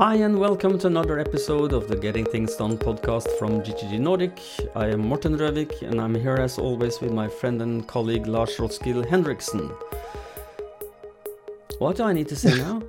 Hi, 0.00 0.14
and 0.14 0.38
welcome 0.38 0.78
to 0.78 0.86
another 0.86 1.18
episode 1.18 1.74
of 1.74 1.86
the 1.86 1.94
Getting 1.94 2.24
Things 2.24 2.56
Done 2.56 2.78
podcast 2.78 3.28
from 3.38 3.60
GTD 3.60 4.00
Nordic. 4.00 4.40
I 4.74 4.86
am 4.86 5.00
Morten 5.00 5.36
Røvik, 5.36 5.82
and 5.82 6.00
I'm 6.00 6.14
here 6.14 6.36
as 6.36 6.58
always 6.58 7.02
with 7.02 7.12
my 7.12 7.28
friend 7.28 7.60
and 7.60 7.86
colleague 7.86 8.26
Lars 8.26 8.56
Roskil 8.56 9.04
Hendriksen. 9.04 9.70
What 11.80 11.96
do 11.96 12.04
I 12.04 12.14
need 12.14 12.28
to 12.28 12.34
say 12.34 12.56
now? 12.56 12.78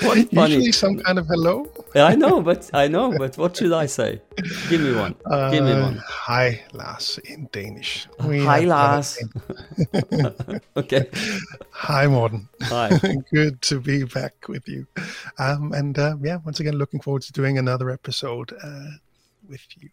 what 0.00 0.30
funny? 0.32 0.54
Usually 0.54 0.72
some 0.72 0.98
kind 1.00 1.18
of 1.18 1.26
hello. 1.26 1.70
I 2.06 2.14
know, 2.14 2.42
but 2.42 2.70
I 2.72 2.88
know, 2.88 3.16
but 3.16 3.36
what 3.38 3.56
should 3.56 3.72
I 3.72 3.86
say? 3.86 4.20
Give 4.68 4.80
me 4.80 4.94
one. 4.94 5.14
Uh, 5.26 5.50
Give 5.50 5.64
me 5.64 5.72
one. 5.72 6.02
Hi, 6.06 6.62
Lars, 6.72 7.18
in 7.24 7.48
Danish. 7.52 8.06
We 8.24 8.44
Hi, 8.44 8.60
Lars. 8.60 9.18
okay. 10.76 11.08
Hi, 11.70 12.06
Morten. 12.06 12.48
Hi. 12.62 12.98
Good 13.32 13.62
to 13.62 13.80
be 13.80 14.04
back 14.04 14.48
with 14.48 14.68
you. 14.68 14.86
Um, 15.38 15.72
and 15.72 15.98
uh, 15.98 16.16
yeah, 16.20 16.38
once 16.44 16.60
again, 16.60 16.74
looking 16.74 17.00
forward 17.00 17.22
to 17.22 17.32
doing 17.32 17.58
another 17.58 17.90
episode. 17.90 18.52
Uh, 18.62 18.90
with 19.48 19.60
you. 19.76 19.88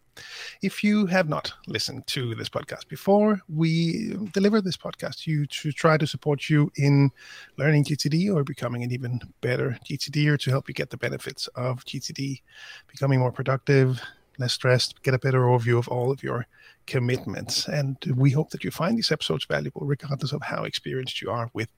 If 0.62 0.84
you 0.84 1.06
have 1.06 1.28
not 1.28 1.52
listened 1.66 2.06
to 2.08 2.34
this 2.34 2.48
podcast 2.48 2.88
before, 2.88 3.40
we 3.48 4.16
deliver 4.32 4.60
this 4.60 4.76
podcast 4.76 5.22
to 5.24 5.30
you 5.30 5.46
to 5.46 5.72
try 5.72 5.96
to 5.96 6.06
support 6.06 6.48
you 6.48 6.70
in 6.76 7.10
learning 7.56 7.84
GTD 7.84 8.34
or 8.34 8.44
becoming 8.44 8.82
an 8.82 8.92
even 8.92 9.20
better 9.40 9.78
GTD 9.84 10.28
or 10.28 10.36
to 10.38 10.50
help 10.50 10.68
you 10.68 10.74
get 10.74 10.90
the 10.90 10.96
benefits 10.96 11.46
of 11.48 11.84
GTD, 11.84 12.42
becoming 12.88 13.18
more 13.18 13.32
productive, 13.32 14.00
less 14.38 14.52
stressed, 14.52 15.02
get 15.02 15.14
a 15.14 15.18
better 15.18 15.40
overview 15.40 15.78
of 15.78 15.88
all 15.88 16.10
of 16.10 16.22
your 16.22 16.46
commitments. 16.86 17.68
And 17.68 17.96
we 18.14 18.30
hope 18.30 18.50
that 18.50 18.64
you 18.64 18.70
find 18.70 18.96
these 18.96 19.12
episodes 19.12 19.44
valuable, 19.44 19.86
regardless 19.86 20.32
of 20.32 20.42
how 20.42 20.64
experienced 20.64 21.22
you 21.22 21.30
are 21.30 21.50
with 21.52 21.68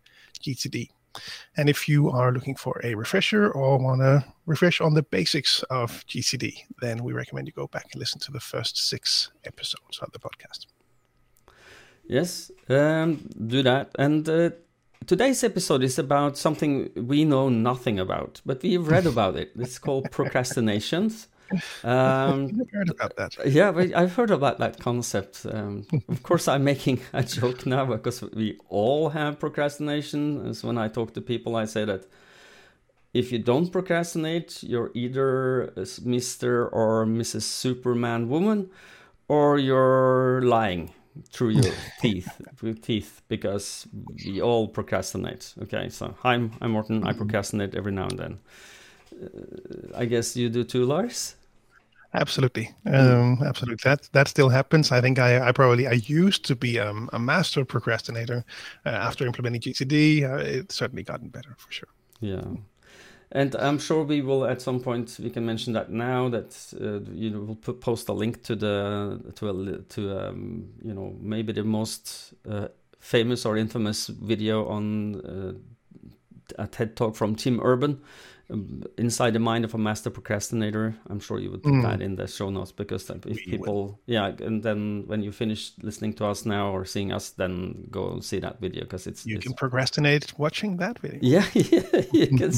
GTD. 0.41 0.91
And 1.57 1.69
if 1.69 1.89
you 1.89 2.11
are 2.11 2.33
looking 2.33 2.55
for 2.55 2.80
a 2.85 2.95
refresher 2.95 3.51
or 3.51 3.78
want 3.78 4.01
to 4.01 4.25
refresh 4.47 4.81
on 4.81 4.95
the 4.95 5.03
basics 5.03 5.62
of 5.70 6.06
GTD, 6.06 6.64
then 6.81 7.03
we 7.03 7.12
recommend 7.12 7.47
you 7.47 7.53
go 7.53 7.67
back 7.67 7.87
and 7.92 8.01
listen 8.01 8.20
to 8.20 8.33
the 8.33 8.41
first 8.41 8.77
six 8.77 9.31
episodes 9.45 9.98
of 10.01 10.12
the 10.12 10.19
podcast. 10.19 10.67
Yes, 12.06 12.51
um, 12.69 13.29
do 13.47 13.62
that. 13.62 13.91
And 13.98 14.27
uh, 14.29 14.51
today's 15.06 15.45
episode 15.45 15.83
is 15.83 15.98
about 15.98 16.39
something 16.39 16.91
we 16.97 17.25
know 17.25 17.48
nothing 17.48 17.98
about, 17.98 18.41
but 18.47 18.62
we've 18.62 18.89
read 18.89 19.06
about 19.06 19.36
it. 19.36 19.53
It's 19.59 19.79
called 19.79 20.11
procrastinations. 20.11 21.29
Um, 21.85 22.51
I've 22.61 22.71
heard 22.71 22.91
about 22.91 23.17
that. 23.17 23.47
Yeah, 23.47 23.71
I've 23.97 24.15
heard 24.15 24.31
about 24.31 24.59
that 24.59 24.79
concept. 24.81 25.47
Um, 25.51 25.87
of 26.09 26.23
course, 26.23 26.49
I'm 26.49 26.65
making 26.65 27.01
a 27.13 27.23
joke 27.23 27.67
now 27.67 27.85
because 27.87 28.23
we 28.23 28.59
all 28.69 29.11
have 29.11 29.39
procrastination. 29.39 30.47
As 30.47 30.65
when 30.65 30.79
I 30.79 30.89
talk 30.89 31.15
to 31.15 31.21
people, 31.21 31.57
I 31.57 31.65
say 31.67 31.85
that 31.85 32.07
if 33.15 33.33
you 33.33 33.39
don't 33.39 33.71
procrastinate, 33.71 34.63
you're 34.63 34.91
either 34.95 35.73
Mr. 35.77 36.69
or 36.73 37.07
Mrs. 37.07 37.43
Superman 37.43 38.29
woman, 38.29 38.71
or 39.29 39.59
you're 39.59 40.43
lying 40.43 40.93
through 41.31 41.51
your 41.51 41.75
teeth 42.01 42.41
with 42.63 42.83
teeth 42.83 43.23
because 43.29 43.87
we 44.27 44.41
all 44.41 44.69
procrastinate. 44.69 45.55
Okay, 45.63 45.89
so 45.89 46.15
I'm 46.25 46.53
I'm 46.61 46.73
Morten. 46.73 47.05
I 47.05 47.13
procrastinate 47.13 47.75
every 47.75 47.93
now 47.93 48.09
and 48.09 48.19
then. 48.19 48.39
Uh, 49.23 49.99
I 49.99 50.05
guess 50.07 50.37
you 50.37 50.49
do 50.49 50.65
too, 50.65 50.85
Lars. 50.85 51.35
Absolutely, 52.14 52.75
um, 52.87 53.39
absolutely. 53.45 53.81
That 53.84 54.09
that 54.12 54.28
still 54.28 54.48
happens. 54.48 54.91
I 54.91 55.01
think 55.03 55.19
I, 55.19 55.48
I 55.48 55.53
probably 55.53 55.87
I 55.87 55.92
used 55.92 56.45
to 56.47 56.56
be 56.56 56.78
um, 56.78 57.11
a 57.12 57.19
master 57.19 57.67
procrastinator. 57.67 58.45
Uh, 58.87 58.89
after 58.89 59.27
implementing 59.27 59.61
GTD, 59.61 60.23
uh, 60.23 60.36
it's 60.36 60.75
certainly 60.75 61.03
gotten 61.03 61.29
better 61.29 61.55
for 61.59 61.70
sure. 61.70 61.89
Yeah, 62.20 62.45
and 63.33 63.55
I'm 63.56 63.79
sure 63.79 64.05
we 64.05 64.23
will 64.23 64.47
at 64.47 64.62
some 64.62 64.81
point 64.81 65.19
we 65.23 65.29
can 65.29 65.45
mention 65.45 65.75
that 65.75 65.91
now 65.91 66.31
that 66.31 66.56
uh, 66.81 67.01
you 67.13 67.29
know 67.29 67.41
we'll 67.41 67.57
put, 67.57 67.80
post 67.83 68.08
a 68.08 68.14
link 68.14 68.42
to 68.45 68.57
the 68.57 69.20
to 69.35 69.51
a 69.51 69.79
to 69.79 70.19
um, 70.19 70.70
you 70.83 70.95
know 70.95 71.14
maybe 71.20 71.52
the 71.52 71.64
most 71.64 72.33
uh, 72.48 72.69
famous 73.01 73.45
or 73.45 73.58
infamous 73.58 74.07
video 74.07 74.67
on 74.67 75.20
uh, 75.20 75.52
a 76.58 76.67
TED 76.67 76.96
talk 76.96 77.17
from 77.17 77.35
Tim 77.35 77.61
Urban 77.63 78.01
inside 78.97 79.35
the 79.35 79.39
mind 79.39 79.64
of 79.64 79.75
a 79.75 79.79
master 79.79 80.09
procrastinator. 80.09 80.95
I'm 81.11 81.20
sure 81.20 81.39
you 81.39 81.51
would 81.51 81.63
put 81.63 81.73
mm. 81.73 81.83
that 81.83 82.01
in 82.01 82.17
the 82.17 82.27
show 82.27 82.48
notes 82.48 82.73
because 82.73 83.09
if 83.11 83.25
we 83.25 83.36
people, 83.36 83.75
will. 83.75 84.01
yeah, 84.07 84.33
and 84.41 84.63
then 84.63 85.05
when 85.07 85.23
you 85.23 85.33
finish 85.33 85.73
listening 85.83 86.14
to 86.14 86.27
us 86.27 86.47
now 86.47 86.70
or 86.70 86.87
seeing 86.87 87.13
us, 87.13 87.31
then 87.31 87.87
go 87.91 88.20
see 88.20 88.39
that 88.41 88.58
video 88.58 88.85
because 88.85 89.07
it's 89.07 89.27
you 89.27 89.37
it's, 89.37 89.47
can 89.47 89.55
procrastinate 89.55 90.39
watching 90.39 90.79
that 90.79 90.98
video. 90.98 91.19
Yeah, 91.20 91.45
yeah, 91.55 92.03
you 92.11 92.27
can 92.39 92.53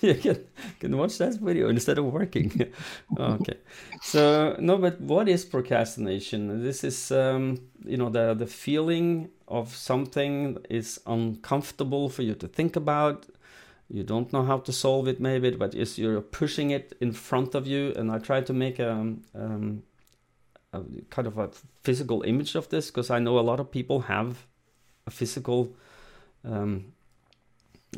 you 0.00 0.14
can 0.14 0.44
can 0.80 0.96
watch 0.96 1.18
that 1.18 1.34
video 1.34 1.68
instead 1.68 1.98
of 1.98 2.06
working. 2.06 2.72
okay, 3.18 3.58
so 4.02 4.56
no, 4.58 4.78
but 4.78 5.00
what 5.00 5.28
is 5.28 5.44
procrastination? 5.44 6.60
This 6.64 6.82
is 6.82 7.12
um, 7.12 7.60
you 7.84 7.96
know 7.96 8.10
the 8.10 8.34
the 8.34 8.46
feeling 8.46 9.30
of 9.46 9.76
something 9.76 10.58
is 10.68 11.00
uncomfortable 11.06 12.08
for 12.08 12.22
you 12.22 12.34
to 12.34 12.48
think 12.48 12.74
about 12.74 13.26
you 13.88 14.02
don't 14.02 14.32
know 14.32 14.42
how 14.42 14.58
to 14.58 14.72
solve 14.72 15.08
it 15.08 15.20
maybe 15.20 15.50
but 15.50 15.74
is 15.74 15.98
you're 15.98 16.20
pushing 16.20 16.70
it 16.70 16.96
in 17.00 17.12
front 17.12 17.54
of 17.54 17.66
you 17.66 17.92
and 17.96 18.10
i 18.10 18.18
try 18.18 18.40
to 18.40 18.52
make 18.52 18.78
a, 18.78 18.90
um, 19.34 19.82
a 20.72 20.80
kind 21.10 21.26
of 21.26 21.38
a 21.38 21.50
physical 21.82 22.22
image 22.22 22.54
of 22.54 22.68
this 22.68 22.90
because 22.90 23.10
i 23.10 23.18
know 23.18 23.38
a 23.38 23.40
lot 23.40 23.60
of 23.60 23.70
people 23.70 24.00
have 24.00 24.46
a 25.06 25.10
physical 25.10 25.72
um, 26.44 26.92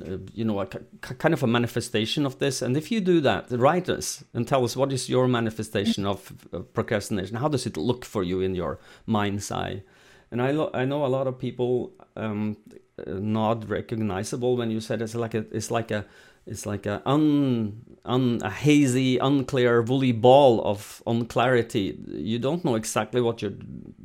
uh, 0.07 0.19
you 0.33 0.45
know 0.45 0.61
a 0.61 0.67
kind 0.67 1.35
of 1.35 1.43
a 1.43 1.47
manifestation 1.47 2.27
of 2.27 2.39
this 2.39 2.63
and 2.63 2.77
if 2.77 2.91
you 2.91 3.01
do 3.01 3.21
that 3.21 3.47
write 3.51 3.89
us 3.89 4.23
and 4.35 4.47
tell 4.47 4.65
us 4.65 4.77
what 4.77 4.93
is 4.93 5.09
your 5.09 5.27
manifestation 5.27 6.07
of, 6.07 6.33
of 6.53 6.73
procrastination. 6.73 7.37
How 7.37 7.49
does 7.49 7.67
it 7.67 7.77
look 7.77 8.05
for 8.05 8.23
you 8.23 8.41
in 8.41 8.55
your 8.55 8.79
mind's 9.07 9.51
eye? 9.51 9.83
And 10.31 10.43
I, 10.43 10.51
lo- 10.53 10.71
I 10.75 10.85
know 10.85 11.05
a 11.05 11.09
lot 11.09 11.27
of 11.27 11.39
people 11.39 11.93
um, 12.17 12.59
not 13.07 13.69
recognizable 13.69 14.57
when 14.57 14.71
you 14.71 14.81
said 14.81 15.03
it's 15.03 15.15
like 15.15 15.35
a 15.35 15.45
it's 15.51 15.71
like 15.71 15.91
a 15.91 16.05
it's 16.47 16.65
like 16.65 16.87
a 16.87 17.03
un, 17.05 17.81
un 18.05 18.41
a 18.43 18.51
hazy 18.51 19.19
unclear 19.19 19.83
woolly 19.83 20.13
ball 20.13 20.63
of 20.65 21.03
unclarity 21.07 21.99
you 22.09 22.39
don't 22.39 22.65
know 22.65 22.75
exactly 22.75 23.21
what 23.21 23.43
you're 23.43 23.59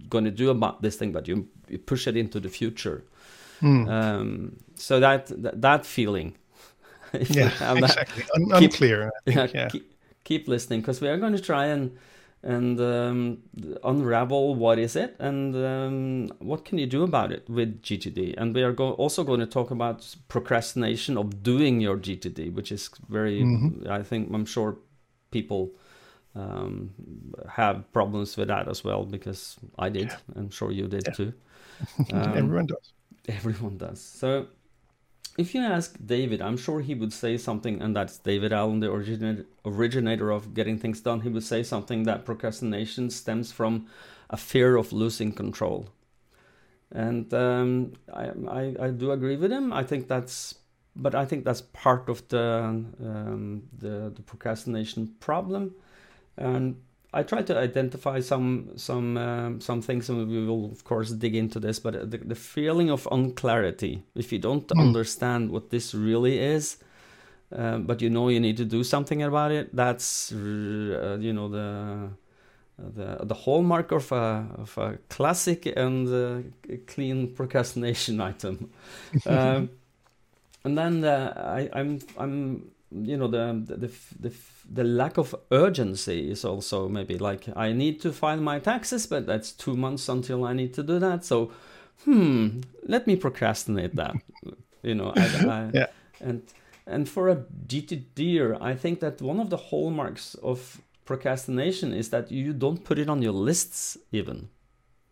going 0.09 0.25
to 0.25 0.31
do 0.31 0.49
about 0.49 0.81
this 0.81 0.95
thing 0.95 1.11
but 1.11 1.27
you, 1.27 1.47
you 1.69 1.77
push 1.77 2.05
it 2.05 2.17
into 2.17 2.39
the 2.39 2.49
future 2.49 3.03
mm. 3.61 3.89
um, 3.89 4.55
so 4.75 4.99
that, 4.99 5.27
that, 5.41 5.61
that 5.61 5.85
feeling 5.85 6.35
yeah 7.13 7.51
exactly 7.75 8.23
Un- 8.35 8.45
keep, 8.59 8.71
unclear 8.71 9.11
think, 9.25 9.37
yeah, 9.37 9.47
yeah. 9.53 9.69
Keep, 9.69 9.93
keep 10.23 10.47
listening 10.47 10.81
because 10.81 10.99
we 10.99 11.07
are 11.07 11.17
going 11.17 11.33
to 11.33 11.41
try 11.41 11.65
and 11.65 11.97
and 12.43 12.79
um, 12.81 13.37
unravel 13.83 14.53
what 14.53 14.77
is 14.77 14.95
it 14.97 15.15
and 15.19 15.55
um, 15.55 16.27
what 16.39 16.65
can 16.65 16.77
you 16.77 16.85
do 16.85 17.03
about 17.03 17.31
it 17.31 17.49
with 17.49 17.81
GTD. 17.81 18.35
And 18.37 18.53
we 18.53 18.63
are 18.63 18.73
go- 18.73 18.93
also 18.93 19.23
going 19.23 19.39
to 19.39 19.45
talk 19.45 19.71
about 19.71 20.15
procrastination 20.27 21.17
of 21.17 21.41
doing 21.41 21.79
your 21.79 21.97
GTD, 21.97 22.53
which 22.53 22.71
is 22.71 22.89
very, 23.07 23.41
mm-hmm. 23.41 23.89
I 23.89 24.03
think, 24.03 24.29
I'm 24.33 24.45
sure 24.45 24.77
people 25.31 25.71
um, 26.35 26.91
have 27.49 27.91
problems 27.93 28.35
with 28.35 28.49
that 28.49 28.67
as 28.67 28.83
well 28.83 29.05
because 29.05 29.57
I 29.79 29.87
did. 29.89 30.09
Yeah. 30.09 30.17
I'm 30.35 30.49
sure 30.49 30.71
you 30.71 30.87
did 30.87 31.03
yeah. 31.07 31.13
too. 31.13 31.33
everyone 32.13 32.65
does. 32.65 32.93
Everyone 33.29 33.77
does. 33.77 34.01
So 34.01 34.47
if 35.37 35.55
you 35.55 35.61
ask 35.61 35.97
David, 36.03 36.41
I'm 36.41 36.57
sure 36.57 36.81
he 36.81 36.93
would 36.93 37.11
say 37.11 37.37
something, 37.37 37.81
and 37.81 37.95
that's 37.95 38.17
David 38.19 38.53
Allen, 38.53 38.79
the 38.81 38.91
originator, 39.65 40.31
of 40.31 40.53
getting 40.53 40.77
things 40.77 41.01
done. 41.01 41.21
He 41.21 41.29
would 41.29 41.43
say 41.43 41.63
something 41.63 42.03
that 42.03 42.25
procrastination 42.25 43.09
stems 43.09 43.51
from 43.51 43.87
a 44.29 44.37
fear 44.37 44.75
of 44.75 44.93
losing 44.93 45.31
control. 45.31 45.89
And 46.91 47.33
um, 47.33 47.93
I, 48.13 48.29
I, 48.47 48.75
I, 48.79 48.89
do 48.89 49.11
agree 49.11 49.35
with 49.35 49.51
him. 49.51 49.73
I 49.73 49.83
think 49.83 50.07
that's, 50.07 50.55
but 50.95 51.15
I 51.15 51.25
think 51.25 51.43
that's 51.43 51.61
part 51.61 52.07
of 52.07 52.27
the 52.27 52.85
um, 53.01 53.63
the, 53.75 54.11
the 54.13 54.21
procrastination 54.21 55.15
problem. 55.19 55.73
And 56.37 56.75
I 57.13 57.23
try 57.23 57.43
to 57.43 57.57
identify 57.57 58.19
some 58.21 58.71
some 58.75 59.17
um, 59.17 59.61
some 59.61 59.81
things, 59.81 60.09
and 60.09 60.27
we 60.27 60.45
will 60.45 60.71
of 60.71 60.83
course 60.83 61.11
dig 61.11 61.35
into 61.35 61.59
this. 61.59 61.79
But 61.79 62.09
the, 62.09 62.17
the 62.17 62.35
feeling 62.35 62.89
of 62.89 63.07
unclarity, 63.11 64.03
if 64.15 64.31
you 64.31 64.39
don't 64.39 64.67
mm. 64.67 64.79
understand 64.79 65.51
what 65.51 65.69
this 65.69 65.93
really 65.93 66.39
is, 66.39 66.77
uh, 67.55 67.77
but 67.77 68.01
you 68.01 68.09
know 68.09 68.29
you 68.29 68.39
need 68.39 68.57
to 68.57 68.65
do 68.65 68.83
something 68.83 69.21
about 69.21 69.51
it, 69.51 69.75
that's 69.75 70.31
uh, 70.31 71.17
you 71.19 71.33
know 71.33 71.49
the 71.49 72.09
the 72.77 73.25
the 73.25 73.35
hallmark 73.35 73.91
of 73.91 74.11
a 74.11 74.47
of 74.55 74.77
a 74.77 74.97
classic 75.09 75.67
and 75.77 76.07
uh, 76.07 76.77
clean 76.87 77.27
procrastination 77.35 78.21
item. 78.31 78.71
um, 79.27 79.69
and 80.63 80.77
then 80.77 81.03
uh, 81.03 81.33
I, 81.35 81.69
I'm 81.79 81.99
I'm 82.17 82.71
you 82.93 83.17
know 83.17 83.27
the 83.27 83.63
the 83.65 83.91
the 84.19 84.33
the 84.71 84.83
lack 84.83 85.17
of 85.17 85.35
urgency 85.51 86.29
is 86.29 86.45
also 86.45 86.87
maybe 86.87 87.17
like 87.17 87.49
I 87.55 87.73
need 87.73 88.01
to 88.01 88.13
file 88.13 88.39
my 88.39 88.59
taxes, 88.59 89.07
but 89.07 89.25
that's 89.25 89.51
two 89.51 89.75
months 89.75 90.07
until 90.09 90.45
I 90.45 90.53
need 90.53 90.73
to 90.75 90.83
do 90.83 90.99
that. 90.99 91.25
So, 91.25 91.51
hmm, 92.05 92.61
let 92.87 93.07
me 93.07 93.15
procrastinate 93.15 93.95
that. 93.95 94.15
you 94.83 94.95
know, 94.95 95.13
I, 95.15 95.21
I, 95.49 95.69
yeah. 95.73 95.87
and 96.21 96.43
and 96.85 97.09
for 97.09 97.29
a 97.29 97.37
GTDer, 97.67 98.61
I 98.61 98.75
think 98.75 98.99
that 98.99 99.21
one 99.21 99.39
of 99.39 99.49
the 99.49 99.57
hallmarks 99.57 100.35
of 100.35 100.81
procrastination 101.05 101.93
is 101.93 102.09
that 102.09 102.31
you 102.31 102.53
don't 102.53 102.83
put 102.83 102.99
it 102.99 103.09
on 103.09 103.21
your 103.21 103.33
lists 103.33 103.97
even. 104.11 104.49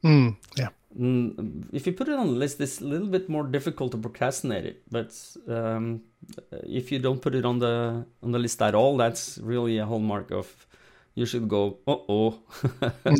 Mm, 0.04 0.38
yeah. 0.58 0.70
Mm, 0.98 1.68
if 1.72 1.88
you 1.88 1.94
put 1.94 2.08
it 2.10 2.16
on 2.16 2.28
the 2.28 2.34
list, 2.34 2.60
it's 2.60 2.82
a 2.82 2.86
little 2.86 3.08
bit 3.08 3.30
more 3.30 3.44
difficult 3.44 3.92
to 3.92 3.98
procrastinate 3.98 4.66
it. 4.66 4.84
But 4.90 5.16
um, 5.48 6.02
if 6.64 6.92
you 6.92 7.00
don't 7.00 7.22
put 7.22 7.36
it 7.36 7.46
on 7.46 7.60
the 7.60 8.06
on 8.22 8.32
the 8.32 8.40
list 8.40 8.62
at 8.62 8.76
all, 8.76 8.98
that's 8.98 9.38
really 9.38 9.78
a 9.78 9.86
hallmark 9.86 10.32
of 10.32 10.68
you 11.16 11.26
should 11.26 11.48
go. 11.48 11.78
Uh 11.88 11.98
oh. 12.10 12.40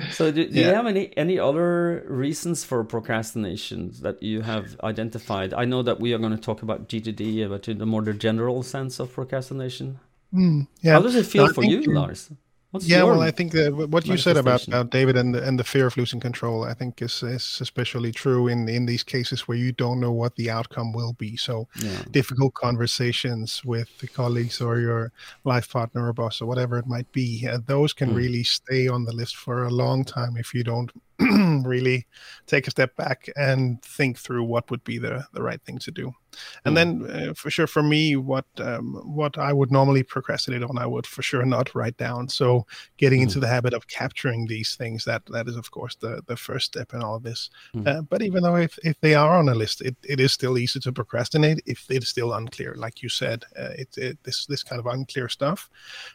so, 0.10 0.30
do, 0.30 0.46
do 0.46 0.60
yeah. 0.60 0.68
you 0.68 0.74
have 0.74 0.86
any 0.86 1.16
any 1.16 1.38
other 1.38 2.04
reasons 2.08 2.64
for 2.64 2.84
procrastination 2.84 3.92
that 4.02 4.22
you 4.22 4.42
have 4.42 4.78
identified? 4.82 5.54
I 5.54 5.64
know 5.64 5.82
that 5.82 6.00
we 6.00 6.12
are 6.12 6.18
going 6.18 6.36
to 6.36 6.42
talk 6.42 6.62
about 6.62 6.88
GTD, 6.88 7.48
but 7.48 7.68
in 7.68 7.78
the 7.78 7.86
more 7.86 8.02
the 8.02 8.14
general 8.14 8.62
sense 8.62 9.00
of 9.00 9.12
procrastination. 9.12 9.98
Mm, 10.32 10.68
yeah. 10.80 10.92
How 10.92 11.00
does 11.00 11.16
it 11.16 11.26
feel 11.26 11.46
no, 11.46 11.52
for 11.52 11.64
you, 11.64 11.82
Lars? 11.92 12.30
What's 12.70 12.88
yeah, 12.88 13.02
well, 13.02 13.20
I 13.20 13.32
think 13.32 13.52
uh, 13.56 13.70
what 13.70 14.06
you 14.06 14.16
said 14.16 14.36
about, 14.36 14.68
about 14.68 14.90
David 14.90 15.16
and 15.16 15.34
the, 15.34 15.42
and 15.42 15.58
the 15.58 15.64
fear 15.64 15.88
of 15.88 15.96
losing 15.96 16.20
control, 16.20 16.62
I 16.62 16.72
think 16.72 17.02
is, 17.02 17.20
is 17.20 17.58
especially 17.60 18.12
true 18.12 18.46
in 18.46 18.68
in 18.68 18.86
these 18.86 19.02
cases 19.02 19.48
where 19.48 19.58
you 19.58 19.72
don't 19.72 19.98
know 19.98 20.12
what 20.12 20.36
the 20.36 20.50
outcome 20.50 20.92
will 20.92 21.14
be. 21.14 21.36
So, 21.36 21.66
yeah. 21.82 22.02
difficult 22.12 22.54
conversations 22.54 23.64
with 23.64 23.88
the 23.98 24.06
colleagues 24.06 24.60
or 24.60 24.78
your 24.78 25.12
life 25.42 25.68
partner 25.68 26.06
or 26.06 26.12
boss 26.12 26.40
or 26.40 26.46
whatever 26.46 26.78
it 26.78 26.86
might 26.86 27.10
be, 27.10 27.48
uh, 27.48 27.58
those 27.66 27.92
can 27.92 28.10
mm. 28.10 28.16
really 28.16 28.44
stay 28.44 28.86
on 28.86 29.04
the 29.04 29.12
list 29.12 29.34
for 29.34 29.64
a 29.64 29.70
long 29.70 30.04
time 30.04 30.36
if 30.36 30.54
you 30.54 30.62
don't 30.62 30.92
really 31.66 32.06
take 32.46 32.68
a 32.68 32.70
step 32.70 32.94
back 32.94 33.28
and 33.36 33.82
think 33.82 34.16
through 34.16 34.44
what 34.44 34.70
would 34.70 34.84
be 34.84 34.96
the, 34.96 35.26
the 35.32 35.42
right 35.42 35.60
thing 35.62 35.78
to 35.78 35.90
do. 35.90 36.12
And 36.64 36.76
mm. 36.76 36.76
then, 36.76 37.28
uh, 37.28 37.34
for 37.34 37.50
sure, 37.50 37.66
for 37.66 37.82
me, 37.82 38.16
what 38.16 38.46
um, 38.58 38.94
what 39.04 39.38
I 39.38 39.52
would 39.52 39.70
normally 39.70 40.02
procrastinate 40.02 40.62
on, 40.62 40.78
I 40.78 40.86
would 40.86 41.06
for 41.06 41.22
sure 41.22 41.44
not 41.44 41.74
write 41.74 41.96
down. 41.96 42.28
So, 42.28 42.66
getting 42.96 43.20
mm. 43.20 43.24
into 43.24 43.40
the 43.40 43.48
habit 43.48 43.74
of 43.74 43.88
capturing 43.88 44.46
these 44.46 44.76
things 44.76 45.04
that 45.04 45.22
that 45.26 45.48
is, 45.48 45.56
of 45.56 45.70
course, 45.70 45.96
the 45.96 46.22
the 46.26 46.36
first 46.36 46.66
step 46.66 46.94
in 46.94 47.02
all 47.02 47.18
this. 47.18 47.50
Mm. 47.74 47.86
Uh, 47.86 48.02
but 48.02 48.22
even 48.22 48.42
though 48.42 48.56
if, 48.56 48.78
if 48.84 49.00
they 49.00 49.14
are 49.14 49.38
on 49.38 49.48
a 49.48 49.54
list, 49.54 49.80
it, 49.80 49.96
it 50.04 50.20
is 50.20 50.32
still 50.32 50.58
easy 50.58 50.80
to 50.80 50.92
procrastinate 50.92 51.62
if 51.66 51.90
it's 51.90 52.08
still 52.08 52.32
unclear. 52.34 52.74
Like 52.76 53.02
you 53.02 53.08
said, 53.08 53.44
uh, 53.58 53.74
it, 53.78 53.96
it, 53.96 54.18
this 54.22 54.46
this 54.46 54.62
kind 54.62 54.80
of 54.80 54.86
unclear 54.86 55.28
stuff. 55.28 55.68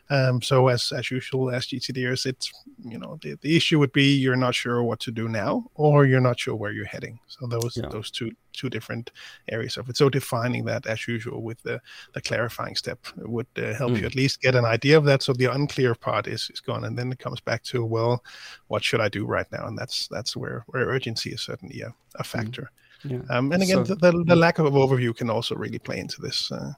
Um, 0.09 0.41
so 0.41 0.67
as 0.67 0.91
as 0.91 1.11
usual, 1.11 1.51
as 1.51 1.67
GTDers, 1.67 2.25
it's 2.25 2.51
you 2.83 2.97
know 2.97 3.17
the, 3.21 3.35
the 3.41 3.55
issue 3.55 3.79
would 3.79 3.91
be 3.91 4.15
you're 4.15 4.35
not 4.35 4.55
sure 4.55 4.83
what 4.83 4.99
to 5.01 5.11
do 5.11 5.27
now, 5.27 5.65
or 5.75 6.05
you're 6.05 6.21
not 6.21 6.39
sure 6.39 6.55
where 6.55 6.71
you're 6.71 6.85
heading. 6.85 7.19
So 7.27 7.47
those 7.47 7.77
yeah. 7.77 7.89
those 7.89 8.11
two 8.11 8.31
two 8.55 8.69
different 8.69 9.11
areas 9.49 9.77
of 9.77 9.89
it. 9.89 9.97
So 9.97 10.09
defining 10.09 10.65
that 10.65 10.85
as 10.85 11.07
usual 11.07 11.41
with 11.41 11.61
the, 11.63 11.81
the 12.13 12.21
clarifying 12.21 12.75
step 12.75 12.99
would 13.17 13.47
uh, 13.57 13.73
help 13.73 13.93
mm. 13.93 14.01
you 14.01 14.05
at 14.05 14.15
least 14.15 14.41
get 14.41 14.55
an 14.55 14.65
idea 14.65 14.97
of 14.97 15.05
that. 15.05 15.21
So 15.21 15.33
the 15.33 15.51
unclear 15.51 15.95
part 15.95 16.27
is, 16.27 16.49
is 16.53 16.59
gone, 16.59 16.85
and 16.85 16.97
then 16.97 17.11
it 17.11 17.19
comes 17.19 17.39
back 17.39 17.63
to 17.63 17.85
well, 17.85 18.23
what 18.67 18.83
should 18.83 19.01
I 19.01 19.09
do 19.09 19.25
right 19.25 19.47
now? 19.51 19.67
And 19.67 19.77
that's 19.77 20.07
that's 20.07 20.35
where 20.35 20.63
where 20.67 20.85
urgency 20.87 21.31
is 21.31 21.41
certainly 21.41 21.81
a, 21.81 21.93
a 22.15 22.23
mm. 22.23 22.25
factor. 22.25 22.71
Yeah. 23.03 23.19
Um, 23.29 23.51
and 23.51 23.61
again, 23.61 23.85
so, 23.85 23.93
the, 23.93 24.11
the, 24.11 24.23
the, 24.25 24.35
lack 24.35 24.57
of 24.57 24.65
overview 24.73 25.15
can 25.15 25.29
also 25.29 25.53
really 25.53 25.77
play 25.77 25.99
into 25.99 26.21
this. 26.21 26.51
Uh, 26.51 26.73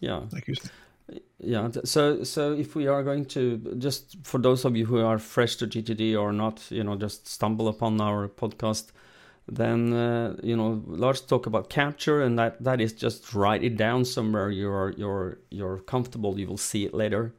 yeah, 0.00 0.22
like 0.32 0.48
you 0.48 0.54
said 0.54 0.70
yeah 1.38 1.68
so 1.84 2.24
so 2.24 2.52
if 2.52 2.74
we 2.74 2.86
are 2.86 3.02
going 3.02 3.24
to 3.24 3.58
just 3.78 4.16
for 4.22 4.38
those 4.38 4.64
of 4.64 4.76
you 4.76 4.86
who 4.86 4.98
are 4.98 5.18
fresh 5.18 5.56
to 5.56 5.66
gtd 5.66 6.18
or 6.18 6.32
not 6.32 6.64
you 6.70 6.82
know 6.82 6.96
just 6.96 7.28
stumble 7.28 7.68
upon 7.68 8.00
our 8.00 8.28
podcast 8.28 8.90
then 9.48 9.92
uh, 9.92 10.36
you 10.42 10.56
know 10.56 10.82
Lars 10.86 11.20
talk 11.20 11.46
about 11.46 11.70
capture 11.70 12.20
and 12.20 12.38
that 12.38 12.62
that 12.62 12.80
is 12.80 12.92
just 12.92 13.32
write 13.34 13.62
it 13.62 13.76
down 13.76 14.04
somewhere 14.04 14.50
you're 14.50 14.92
you're 14.96 15.38
you're 15.50 15.78
comfortable 15.78 16.38
you 16.38 16.46
will 16.46 16.56
see 16.56 16.84
it 16.84 16.94
later 16.94 17.32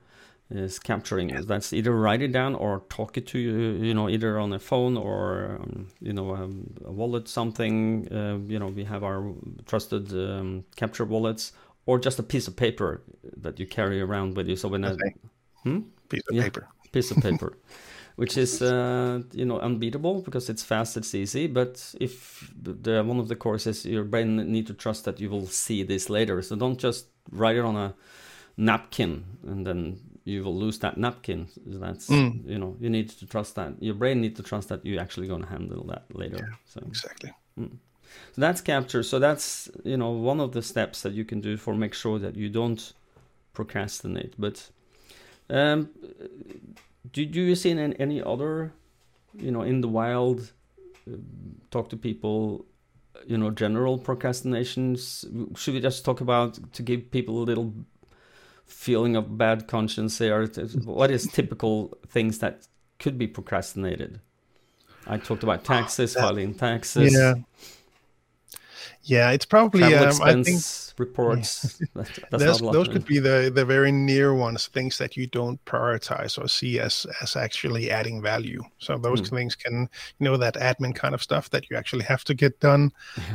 is 0.49 0.79
capturing 0.79 1.29
yeah. 1.29 1.41
that's 1.41 1.73
either 1.73 1.91
write 1.91 2.21
it 2.21 2.31
down 2.31 2.55
or 2.55 2.81
talk 2.89 3.17
it 3.17 3.27
to 3.27 3.37
you 3.37 3.51
you 3.85 3.93
know 3.93 4.07
either 4.07 4.39
on 4.39 4.53
a 4.53 4.59
phone 4.59 4.95
or 4.95 5.59
um, 5.59 5.87
you 5.99 6.13
know 6.13 6.33
um, 6.33 6.73
a 6.85 6.91
wallet 6.91 7.27
something 7.27 8.07
uh, 8.13 8.37
you 8.49 8.57
know 8.57 8.67
we 8.67 8.85
have 8.85 9.03
our 9.03 9.33
trusted 9.65 10.13
um, 10.13 10.63
capture 10.77 11.03
wallets 11.03 11.51
or 11.85 11.99
just 11.99 12.17
a 12.19 12.23
piece 12.23 12.47
of 12.47 12.55
paper 12.55 13.01
that 13.35 13.59
you 13.59 13.67
carry 13.67 13.99
around 13.99 14.37
with 14.37 14.47
you 14.47 14.55
so 14.55 14.69
when 14.69 14.85
okay. 14.85 14.95
a 15.03 15.59
hmm? 15.63 15.79
piece 16.07 16.23
of 16.29 16.35
yeah, 16.35 16.43
paper 16.43 16.69
piece 16.93 17.11
of 17.11 17.17
paper 17.17 17.57
which 18.17 18.35
is 18.35 18.61
uh, 18.61 19.21
you 19.31 19.45
know 19.45 19.59
unbeatable 19.59 20.21
because 20.21 20.49
it's 20.49 20.63
fast, 20.63 20.97
it's 20.97 21.13
easy. 21.15 21.47
But 21.47 21.95
if 22.01 22.51
the 22.61 23.03
one 23.03 23.19
of 23.19 23.27
the 23.27 23.35
courses, 23.35 23.85
your 23.85 24.03
brain 24.03 24.35
need 24.51 24.67
to 24.67 24.73
trust 24.73 25.05
that 25.05 25.19
you 25.19 25.29
will 25.29 25.47
see 25.47 25.83
this 25.83 26.09
later. 26.09 26.41
So 26.41 26.55
don't 26.55 26.79
just 26.79 27.07
write 27.31 27.55
it 27.55 27.65
on 27.65 27.75
a 27.75 27.93
napkin 28.57 29.23
and 29.45 29.65
then 29.67 29.99
you 30.23 30.43
will 30.43 30.55
lose 30.55 30.79
that 30.79 30.97
napkin. 30.97 31.47
That's 31.65 32.09
mm. 32.09 32.43
you 32.49 32.57
know 32.57 32.75
you 32.79 32.89
need 32.89 33.09
to 33.09 33.27
trust 33.27 33.55
that 33.55 33.81
your 33.81 33.95
brain 33.95 34.19
need 34.19 34.35
to 34.37 34.43
trust 34.43 34.69
that 34.69 34.83
you're 34.83 35.01
actually 35.01 35.27
going 35.27 35.43
to 35.43 35.47
handle 35.47 35.83
that 35.85 36.05
later. 36.09 36.37
Yeah, 36.39 36.55
so 36.65 36.81
exactly. 36.87 37.33
Mm. 37.59 37.77
So 38.33 38.41
that's 38.41 38.61
capture. 38.61 39.03
So 39.03 39.19
that's 39.19 39.69
you 39.83 39.95
know 39.95 40.09
one 40.09 40.39
of 40.39 40.53
the 40.53 40.63
steps 40.63 41.03
that 41.03 41.13
you 41.13 41.23
can 41.23 41.39
do 41.39 41.55
for 41.55 41.75
make 41.75 41.93
sure 41.93 42.17
that 42.17 42.35
you 42.35 42.49
don't 42.49 42.93
procrastinate. 43.53 44.33
But 44.39 44.71
um, 45.51 45.89
do, 47.11 47.25
do 47.25 47.41
you 47.41 47.55
see 47.55 47.71
any, 47.71 47.95
any 47.99 48.21
other, 48.21 48.73
you 49.33 49.51
know, 49.51 49.61
in 49.61 49.81
the 49.81 49.87
wild, 49.87 50.51
uh, 51.11 51.17
talk 51.71 51.89
to 51.89 51.97
people, 51.97 52.65
you 53.25 53.37
know, 53.37 53.51
general 53.51 53.97
procrastinations? 53.97 55.25
Should 55.55 55.73
we 55.73 55.79
just 55.79 56.05
talk 56.05 56.21
about 56.21 56.73
to 56.73 56.83
give 56.83 57.11
people 57.11 57.41
a 57.41 57.45
little 57.45 57.73
feeling 58.65 59.15
of 59.15 59.37
bad 59.37 59.67
conscience 59.67 60.17
there? 60.17 60.45
What 60.45 61.11
is 61.11 61.27
typical 61.27 61.97
things 62.07 62.39
that 62.39 62.67
could 62.99 63.17
be 63.17 63.27
procrastinated? 63.27 64.19
I 65.05 65.17
talked 65.17 65.43
about 65.43 65.63
taxes, 65.63 66.15
filing 66.15 66.53
taxes. 66.53 67.13
Yeah. 67.13 67.35
Yeah, 69.03 69.31
it's 69.31 69.45
probably 69.45 69.83
um, 69.83 70.21
I 70.21 70.43
think 70.43 70.61
reports. 70.99 71.81
those 72.31 72.87
could 72.87 73.05
be 73.05 73.19
the 73.19 73.51
the 73.53 73.65
very 73.65 73.91
near 73.91 74.33
ones, 74.33 74.67
things 74.67 74.97
that 74.97 75.15
you 75.17 75.27
don't 75.27 75.63
prioritize 75.65 76.41
or 76.41 76.47
see 76.47 76.79
as 76.79 77.05
as 77.21 77.35
actually 77.35 77.91
adding 77.91 78.21
value. 78.21 78.61
So 78.79 78.97
those 78.97 79.21
mm. 79.21 79.29
things 79.29 79.55
can, 79.55 79.89
you 80.19 80.25
know, 80.25 80.37
that 80.37 80.55
admin 80.55 80.95
kind 80.95 81.13
of 81.13 81.21
stuff 81.21 81.49
that 81.51 81.69
you 81.69 81.77
actually 81.77 82.03
have 82.05 82.23
to 82.25 82.33
get 82.33 82.59
done. 82.59 82.91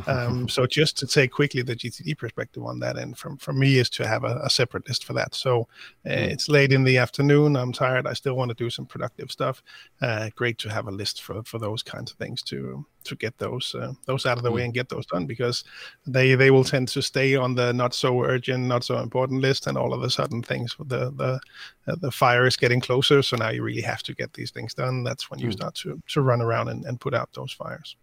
um, 0.06 0.48
so 0.54 0.66
just 0.66 0.96
to 0.98 1.06
take 1.06 1.32
quickly 1.32 1.62
the 1.62 1.76
GTD 1.76 2.18
perspective 2.18 2.64
on 2.64 2.78
that, 2.80 2.96
and 2.96 3.16
from 3.16 3.36
from 3.36 3.58
me 3.58 3.78
is 3.78 3.90
to 3.90 4.06
have 4.06 4.24
a, 4.24 4.40
a 4.44 4.50
separate 4.50 4.88
list 4.88 5.04
for 5.04 5.12
that. 5.14 5.34
So 5.34 5.68
uh, 6.06 6.10
mm. 6.10 6.32
it's 6.32 6.48
late 6.48 6.72
in 6.72 6.84
the 6.84 6.98
afternoon. 6.98 7.56
I'm 7.56 7.72
tired. 7.72 8.06
I 8.06 8.14
still 8.14 8.34
want 8.34 8.50
to 8.50 8.54
do 8.54 8.70
some 8.70 8.86
productive 8.86 9.30
stuff. 9.30 9.62
Uh, 10.00 10.30
great 10.36 10.58
to 10.58 10.70
have 10.70 10.88
a 10.88 10.90
list 10.90 11.22
for 11.22 11.42
for 11.44 11.58
those 11.58 11.82
kinds 11.82 12.10
of 12.10 12.18
things 12.18 12.42
to 12.42 12.84
to 13.04 13.16
get 13.16 13.36
those 13.38 13.74
uh, 13.74 13.92
those 14.06 14.26
out 14.26 14.38
of 14.38 14.44
the 14.44 14.50
mm. 14.50 14.54
way 14.54 14.64
and 14.64 14.74
get 14.74 14.88
those 14.88 15.06
done 15.06 15.26
because 15.26 15.64
they 16.06 16.34
they 16.34 16.50
will 16.50 16.64
tend 16.64 16.88
to 16.88 17.02
stay 17.02 17.36
on 17.36 17.51
the 17.54 17.72
not 17.72 17.94
so 17.94 18.22
urgent, 18.24 18.64
not 18.64 18.84
so 18.84 18.98
important 18.98 19.40
list, 19.40 19.66
and 19.66 19.78
all 19.78 19.92
of 19.92 20.02
a 20.02 20.10
sudden 20.10 20.42
things 20.42 20.76
the 20.78 21.10
the 21.10 21.40
uh, 21.86 21.96
the 22.00 22.10
fire 22.10 22.46
is 22.46 22.56
getting 22.56 22.80
closer. 22.80 23.22
So 23.22 23.36
now 23.36 23.50
you 23.50 23.62
really 23.62 23.82
have 23.82 24.02
to 24.04 24.14
get 24.14 24.32
these 24.32 24.50
things 24.50 24.74
done. 24.74 25.04
That's 25.04 25.30
when 25.30 25.40
you 25.40 25.48
mm. 25.48 25.52
start 25.52 25.74
to 25.76 26.00
to 26.08 26.20
run 26.20 26.40
around 26.40 26.68
and, 26.68 26.84
and 26.84 27.00
put 27.00 27.14
out 27.14 27.32
those 27.32 27.52
fires. 27.52 27.96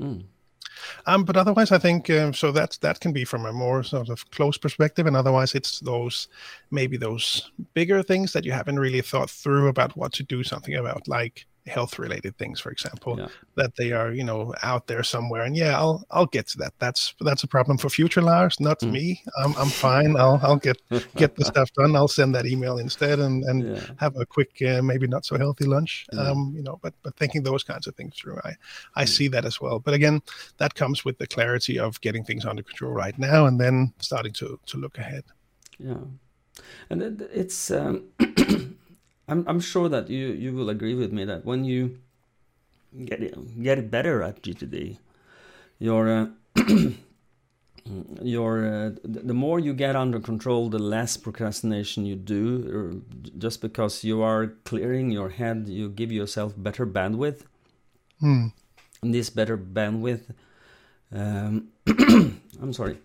Mm. 0.00 0.24
Um, 1.06 1.24
but 1.24 1.36
otherwise, 1.36 1.72
I 1.72 1.78
think 1.78 2.10
um, 2.10 2.34
so. 2.34 2.52
That 2.52 2.78
that 2.80 3.00
can 3.00 3.12
be 3.12 3.24
from 3.24 3.46
a 3.46 3.52
more 3.52 3.82
sort 3.82 4.08
of 4.08 4.30
close 4.30 4.58
perspective, 4.58 5.06
and 5.06 5.16
otherwise, 5.16 5.54
it's 5.54 5.80
those 5.80 6.28
maybe 6.70 6.96
those 6.96 7.50
bigger 7.74 8.02
things 8.02 8.32
that 8.32 8.44
you 8.44 8.52
haven't 8.52 8.78
really 8.78 9.00
thought 9.00 9.30
through 9.30 9.68
about 9.68 9.96
what 9.96 10.12
to 10.14 10.22
do 10.22 10.42
something 10.42 10.74
about, 10.74 11.08
like 11.08 11.46
health 11.66 11.98
related 11.98 12.36
things 12.38 12.60
for 12.60 12.70
example 12.70 13.18
yeah. 13.18 13.28
that 13.56 13.74
they 13.76 13.92
are 13.92 14.12
you 14.12 14.22
know 14.22 14.54
out 14.62 14.86
there 14.86 15.02
somewhere 15.02 15.42
and 15.42 15.56
yeah 15.56 15.76
i'll 15.76 16.04
i'll 16.10 16.26
get 16.26 16.46
to 16.46 16.58
that 16.58 16.72
that's 16.78 17.14
that's 17.20 17.42
a 17.42 17.46
problem 17.46 17.76
for 17.76 17.88
future 17.88 18.22
Lars 18.22 18.60
not 18.60 18.80
mm. 18.80 18.92
me 18.92 19.22
I'm, 19.38 19.54
I'm 19.56 19.68
fine 19.68 20.16
i'll 20.16 20.40
i'll 20.42 20.56
get 20.56 20.80
get 21.16 21.34
the 21.34 21.44
stuff 21.44 21.72
done 21.72 21.96
i'll 21.96 22.08
send 22.08 22.34
that 22.34 22.46
email 22.46 22.78
instead 22.78 23.18
and 23.18 23.44
and 23.44 23.76
yeah. 23.76 23.80
have 23.98 24.16
a 24.16 24.24
quick 24.24 24.62
uh, 24.62 24.80
maybe 24.82 25.06
not 25.06 25.24
so 25.24 25.36
healthy 25.36 25.64
lunch 25.64 26.06
yeah. 26.12 26.20
um 26.20 26.52
you 26.56 26.62
know 26.62 26.78
but 26.82 26.94
but 27.02 27.16
thinking 27.16 27.42
those 27.42 27.64
kinds 27.64 27.86
of 27.86 27.94
things 27.96 28.14
through 28.16 28.38
i 28.44 28.54
i 28.94 29.04
mm. 29.04 29.08
see 29.08 29.28
that 29.28 29.44
as 29.44 29.60
well 29.60 29.78
but 29.78 29.94
again 29.94 30.22
that 30.58 30.74
comes 30.74 31.04
with 31.04 31.18
the 31.18 31.26
clarity 31.26 31.78
of 31.78 32.00
getting 32.00 32.24
things 32.24 32.44
under 32.44 32.62
control 32.62 32.92
right 32.92 33.18
now 33.18 33.46
and 33.46 33.60
then 33.60 33.92
starting 33.98 34.32
to 34.32 34.58
to 34.66 34.78
look 34.78 34.98
ahead 34.98 35.24
yeah 35.78 35.96
and 36.90 37.02
it's 37.32 37.70
um 37.70 38.04
I'm 39.28 39.44
I'm 39.46 39.60
sure 39.60 39.88
that 39.88 40.08
you 40.08 40.28
you 40.28 40.52
will 40.52 40.70
agree 40.70 40.94
with 40.94 41.12
me 41.12 41.24
that 41.24 41.44
when 41.44 41.64
you 41.64 41.98
get 43.04 43.22
it, 43.22 43.62
get 43.62 43.90
better 43.90 44.22
at 44.22 44.42
GTD, 44.42 44.98
your 45.78 46.08
uh, 46.08 46.26
your 48.22 48.66
uh, 48.66 48.90
the 49.04 49.34
more 49.34 49.58
you 49.58 49.74
get 49.74 49.96
under 49.96 50.20
control, 50.20 50.68
the 50.68 50.78
less 50.78 51.16
procrastination 51.16 52.06
you 52.06 52.14
do. 52.14 53.02
Just 53.36 53.60
because 53.60 54.04
you 54.04 54.22
are 54.22 54.54
clearing 54.64 55.10
your 55.10 55.30
head, 55.30 55.68
you 55.68 55.88
give 55.88 56.12
yourself 56.12 56.54
better 56.56 56.86
bandwidth. 56.86 57.42
Hmm. 58.20 58.46
And 59.02 59.12
this 59.12 59.28
better 59.28 59.58
bandwidth, 59.58 60.32
um, 61.12 61.68
I'm 61.86 62.72
sorry. 62.72 62.98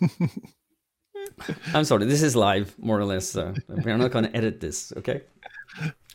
I'm 1.74 1.84
sorry, 1.84 2.06
this 2.06 2.22
is 2.22 2.34
live, 2.34 2.74
more 2.78 2.98
or 2.98 3.04
less. 3.04 3.36
Uh, 3.36 3.54
we're 3.68 3.96
not 3.96 4.10
going 4.10 4.24
to 4.24 4.36
edit 4.36 4.60
this, 4.60 4.92
okay? 4.96 5.22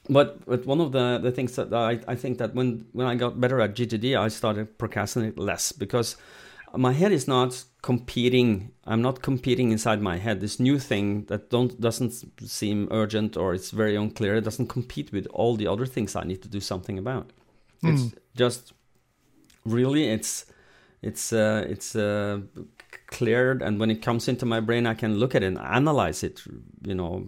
But 0.10 0.46
but 0.46 0.66
one 0.66 0.82
of 0.82 0.92
the, 0.92 1.20
the 1.20 1.32
things 1.32 1.56
that 1.56 1.74
I, 1.74 2.00
I 2.08 2.16
think 2.16 2.40
that 2.40 2.56
when 2.56 2.86
when 2.92 3.08
I 3.08 3.16
got 3.16 3.40
better 3.40 3.62
at 3.62 3.76
GTD, 3.76 4.20
I 4.20 4.30
started 4.30 4.78
procrastinate 4.78 5.38
less 5.38 5.72
because 5.72 6.18
my 6.76 6.94
head 6.94 7.12
is 7.12 7.28
not 7.28 7.64
competing. 7.82 8.72
I'm 8.86 9.02
not 9.02 9.22
competing 9.22 9.72
inside 9.72 10.02
my 10.02 10.18
head. 10.18 10.42
This 10.42 10.60
new 10.60 10.80
thing 10.80 11.26
that 11.26 11.50
don't 11.50 11.80
doesn't 11.80 12.14
seem 12.42 12.88
urgent 12.92 13.38
or 13.38 13.54
it's 13.54 13.72
very 13.72 13.96
unclear. 13.96 14.36
It 14.36 14.44
doesn't 14.44 14.68
compete 14.68 15.12
with 15.12 15.28
all 15.28 15.56
the 15.56 15.68
other 15.68 15.86
things 15.86 16.16
I 16.16 16.24
need 16.24 16.42
to 16.42 16.50
do 16.50 16.60
something 16.60 16.98
about. 16.98 17.32
Mm. 17.84 17.94
It's 17.94 18.16
just 18.36 18.74
really 19.66 20.10
it's 20.10 20.46
it's 21.02 21.34
uh, 21.34 21.66
it's 21.68 21.96
uh, 21.96 22.40
cleared 23.08 23.62
and 23.62 23.80
when 23.80 23.92
it 23.92 24.02
comes 24.02 24.28
into 24.28 24.46
my 24.46 24.60
brain 24.60 24.88
i 24.88 24.94
can 24.94 25.18
look 25.18 25.36
at 25.36 25.44
it 25.44 25.48
and 25.48 25.60
analyze 25.60 26.24
it 26.24 26.42
you 26.86 26.96
know 26.96 27.28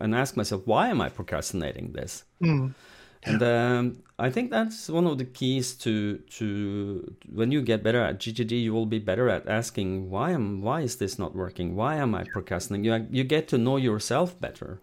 and 0.00 0.14
ask 0.14 0.36
myself 0.36 0.62
why 0.66 0.88
am 0.88 1.00
i 1.00 1.08
procrastinating 1.08 1.92
this 1.92 2.24
mm. 2.42 2.74
yeah. 3.22 3.32
and 3.32 3.42
um, 3.42 4.02
i 4.18 4.28
think 4.28 4.50
that's 4.50 4.88
one 4.88 5.06
of 5.06 5.16
the 5.16 5.24
keys 5.24 5.74
to 5.74 6.18
to 6.28 7.14
when 7.32 7.50
you 7.50 7.62
get 7.62 7.82
better 7.82 8.02
at 8.02 8.18
GTD 8.18 8.62
you 8.62 8.74
will 8.74 8.86
be 8.86 8.98
better 8.98 9.28
at 9.30 9.48
asking 9.48 10.10
why 10.10 10.30
am 10.30 10.60
why 10.60 10.82
is 10.82 10.96
this 10.96 11.18
not 11.18 11.34
working 11.34 11.74
why 11.74 11.96
am 11.96 12.14
i 12.14 12.24
procrastinating 12.24 12.84
you, 12.84 13.06
you 13.10 13.24
get 13.24 13.48
to 13.48 13.56
know 13.56 13.78
yourself 13.78 14.38
better 14.40 14.80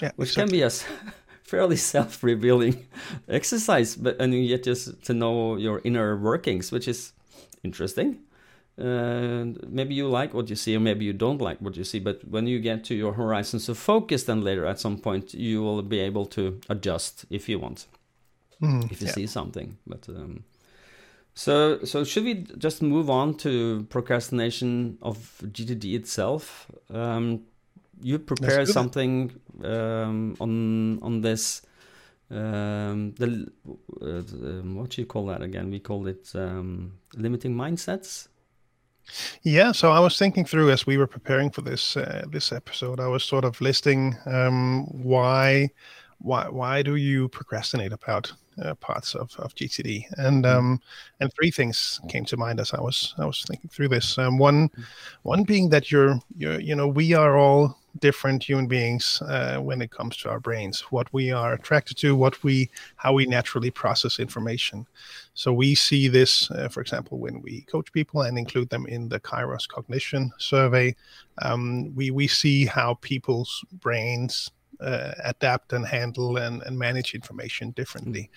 yeah, 0.00 0.10
which 0.16 0.30
exactly. 0.30 0.58
can 0.58 0.58
be 0.58 0.62
a 0.62 0.70
fairly 1.42 1.76
self-revealing 1.76 2.86
exercise 3.28 3.94
but 3.94 4.18
and 4.20 4.32
you 4.32 4.48
get 4.48 4.62
just 4.62 5.02
to 5.04 5.12
know 5.12 5.56
your 5.56 5.82
inner 5.84 6.16
workings 6.16 6.72
which 6.72 6.88
is 6.88 7.12
interesting. 7.62 8.18
And 8.76 9.58
maybe 9.68 9.94
you 9.94 10.08
like 10.08 10.32
what 10.32 10.48
you 10.48 10.56
see 10.56 10.74
or 10.74 10.80
maybe 10.80 11.04
you 11.04 11.12
don't 11.12 11.40
like 11.40 11.58
what 11.58 11.76
you 11.76 11.84
see 11.84 11.98
but 11.98 12.26
when 12.26 12.46
you 12.46 12.58
get 12.60 12.82
to 12.84 12.94
your 12.94 13.12
horizons 13.12 13.68
of 13.68 13.76
focus 13.76 14.22
then 14.24 14.40
later 14.42 14.64
at 14.64 14.78
some 14.78 14.96
point 14.96 15.34
you 15.34 15.60
will 15.60 15.82
be 15.82 15.98
able 15.98 16.24
to 16.26 16.58
adjust 16.70 17.26
if 17.28 17.46
you 17.46 17.58
want 17.58 17.86
mm, 18.62 18.90
if 18.90 19.00
you 19.00 19.06
yeah. 19.06 19.12
see 19.12 19.26
something. 19.26 19.76
But 19.86 20.08
um, 20.08 20.44
so 21.34 21.84
so 21.84 22.04
should 22.04 22.24
we 22.24 22.46
just 22.58 22.82
move 22.82 23.10
on 23.10 23.34
to 23.38 23.86
procrastination 23.90 24.98
of 25.02 25.16
gtd 25.46 25.94
itself? 25.94 26.66
Um, 26.92 27.42
you 28.02 28.18
prepare 28.18 28.66
something 28.66 29.32
um, 29.62 30.36
on 30.40 30.98
on 31.02 31.20
this 31.20 31.62
um, 32.30 33.12
the 33.18 33.46
uh, 34.00 34.62
what 34.74 34.90
do 34.90 35.00
you 35.00 35.06
call 35.06 35.26
that 35.26 35.42
again 35.42 35.70
we 35.70 35.80
call 35.80 36.06
it 36.06 36.30
um, 36.34 36.92
limiting 37.14 37.54
mindsets 37.54 38.28
yeah, 39.42 39.72
so 39.72 39.90
I 39.90 40.00
was 40.00 40.18
thinking 40.18 40.44
through 40.44 40.70
as 40.70 40.86
we 40.86 40.96
were 40.96 41.06
preparing 41.06 41.50
for 41.50 41.62
this 41.62 41.96
uh, 41.96 42.24
this 42.30 42.52
episode. 42.52 43.00
I 43.00 43.08
was 43.08 43.24
sort 43.24 43.44
of 43.44 43.60
listing 43.60 44.16
um, 44.26 44.86
why 45.02 45.70
why 46.18 46.48
why 46.48 46.82
do 46.82 46.96
you 46.96 47.28
procrastinate 47.28 47.92
about 47.92 48.32
uh, 48.62 48.74
parts 48.74 49.14
of, 49.14 49.34
of 49.38 49.54
GTD? 49.54 50.04
And 50.18 50.44
mm-hmm. 50.44 50.58
um, 50.58 50.80
and 51.20 51.32
three 51.34 51.50
things 51.50 52.00
came 52.08 52.24
to 52.26 52.36
mind 52.36 52.60
as 52.60 52.72
I 52.72 52.80
was 52.80 53.14
I 53.18 53.26
was 53.26 53.44
thinking 53.44 53.70
through 53.70 53.88
this. 53.88 54.18
Um, 54.18 54.38
one 54.38 54.68
mm-hmm. 54.68 54.82
one 55.22 55.44
being 55.44 55.70
that 55.70 55.90
you're 55.90 56.20
you're 56.36 56.60
you 56.60 56.74
know 56.74 56.88
we 56.88 57.14
are 57.14 57.36
all 57.36 57.78
different 57.98 58.44
human 58.44 58.66
beings 58.66 59.22
uh, 59.22 59.58
when 59.58 59.82
it 59.82 59.90
comes 59.90 60.16
to 60.18 60.30
our 60.30 60.40
brains, 60.40 60.80
what 60.90 61.12
we 61.12 61.32
are 61.32 61.54
attracted 61.54 61.96
to, 61.98 62.14
what 62.14 62.42
we 62.42 62.70
how 62.96 63.12
we 63.12 63.26
naturally 63.26 63.70
process 63.70 64.18
information. 64.18 64.86
So 65.34 65.52
we 65.52 65.74
see 65.74 66.08
this, 66.08 66.50
uh, 66.50 66.68
for 66.68 66.80
example, 66.80 67.18
when 67.18 67.42
we 67.42 67.62
coach 67.62 67.92
people 67.92 68.22
and 68.22 68.38
include 68.38 68.70
them 68.70 68.86
in 68.86 69.08
the 69.08 69.20
Kairos 69.20 69.66
cognition 69.68 70.30
survey. 70.38 70.94
Um, 71.42 71.94
we 71.94 72.10
we 72.10 72.28
see 72.28 72.66
how 72.66 72.94
people's 73.00 73.64
brains 73.80 74.50
uh, 74.80 75.12
adapt 75.24 75.72
and 75.72 75.86
handle 75.86 76.36
and, 76.36 76.62
and 76.62 76.78
manage 76.78 77.14
information 77.14 77.70
differently. 77.72 78.30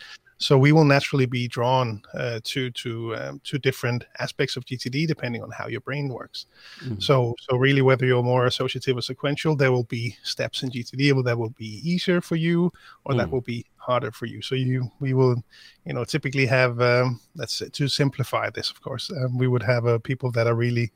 So 0.44 0.58
we 0.58 0.72
will 0.72 0.84
naturally 0.84 1.26
be 1.26 1.48
drawn 1.48 2.02
uh, 2.14 2.40
to 2.44 2.70
to 2.72 3.16
um, 3.16 3.42
to 3.46 3.58
different 3.58 4.06
aspects 4.20 4.58
of 4.58 4.66
GTD 4.66 5.08
depending 5.08 5.42
on 5.42 5.52
how 5.52 5.68
your 5.68 5.82
brain 5.82 6.10
works. 6.10 6.48
Mm-hmm. 6.82 7.00
So 7.00 7.36
so 7.40 7.58
really, 7.58 7.82
whether 7.82 8.06
you're 8.06 8.24
more 8.24 8.46
associative 8.46 8.98
or 8.98 9.02
sequential, 9.02 9.56
there 9.56 9.72
will 9.72 9.86
be 9.86 10.16
steps 10.24 10.64
in 10.64 10.70
GTD 10.70 11.24
that 11.24 11.38
will 11.38 11.52
be 11.52 11.82
easier 11.84 12.20
for 12.22 12.36
you, 12.36 12.72
or 13.06 13.14
mm. 13.14 13.18
that 13.18 13.32
will 13.32 13.42
be 13.42 13.66
harder 13.78 14.12
for 14.12 14.26
you. 14.26 14.42
So 14.42 14.56
you 14.56 14.92
we 15.00 15.14
will, 15.14 15.42
you 15.86 15.94
know, 15.94 16.04
typically 16.04 16.46
have 16.46 16.82
um, 16.82 17.22
let's 17.36 17.54
say, 17.54 17.70
to 17.70 17.88
simplify 17.88 18.50
this, 18.50 18.70
of 18.70 18.82
course, 18.82 19.10
um, 19.12 19.38
we 19.38 19.48
would 19.48 19.64
have 19.64 19.86
uh, 19.86 20.00
people 20.00 20.32
that 20.32 20.48
are 20.48 20.56
really 20.56 20.92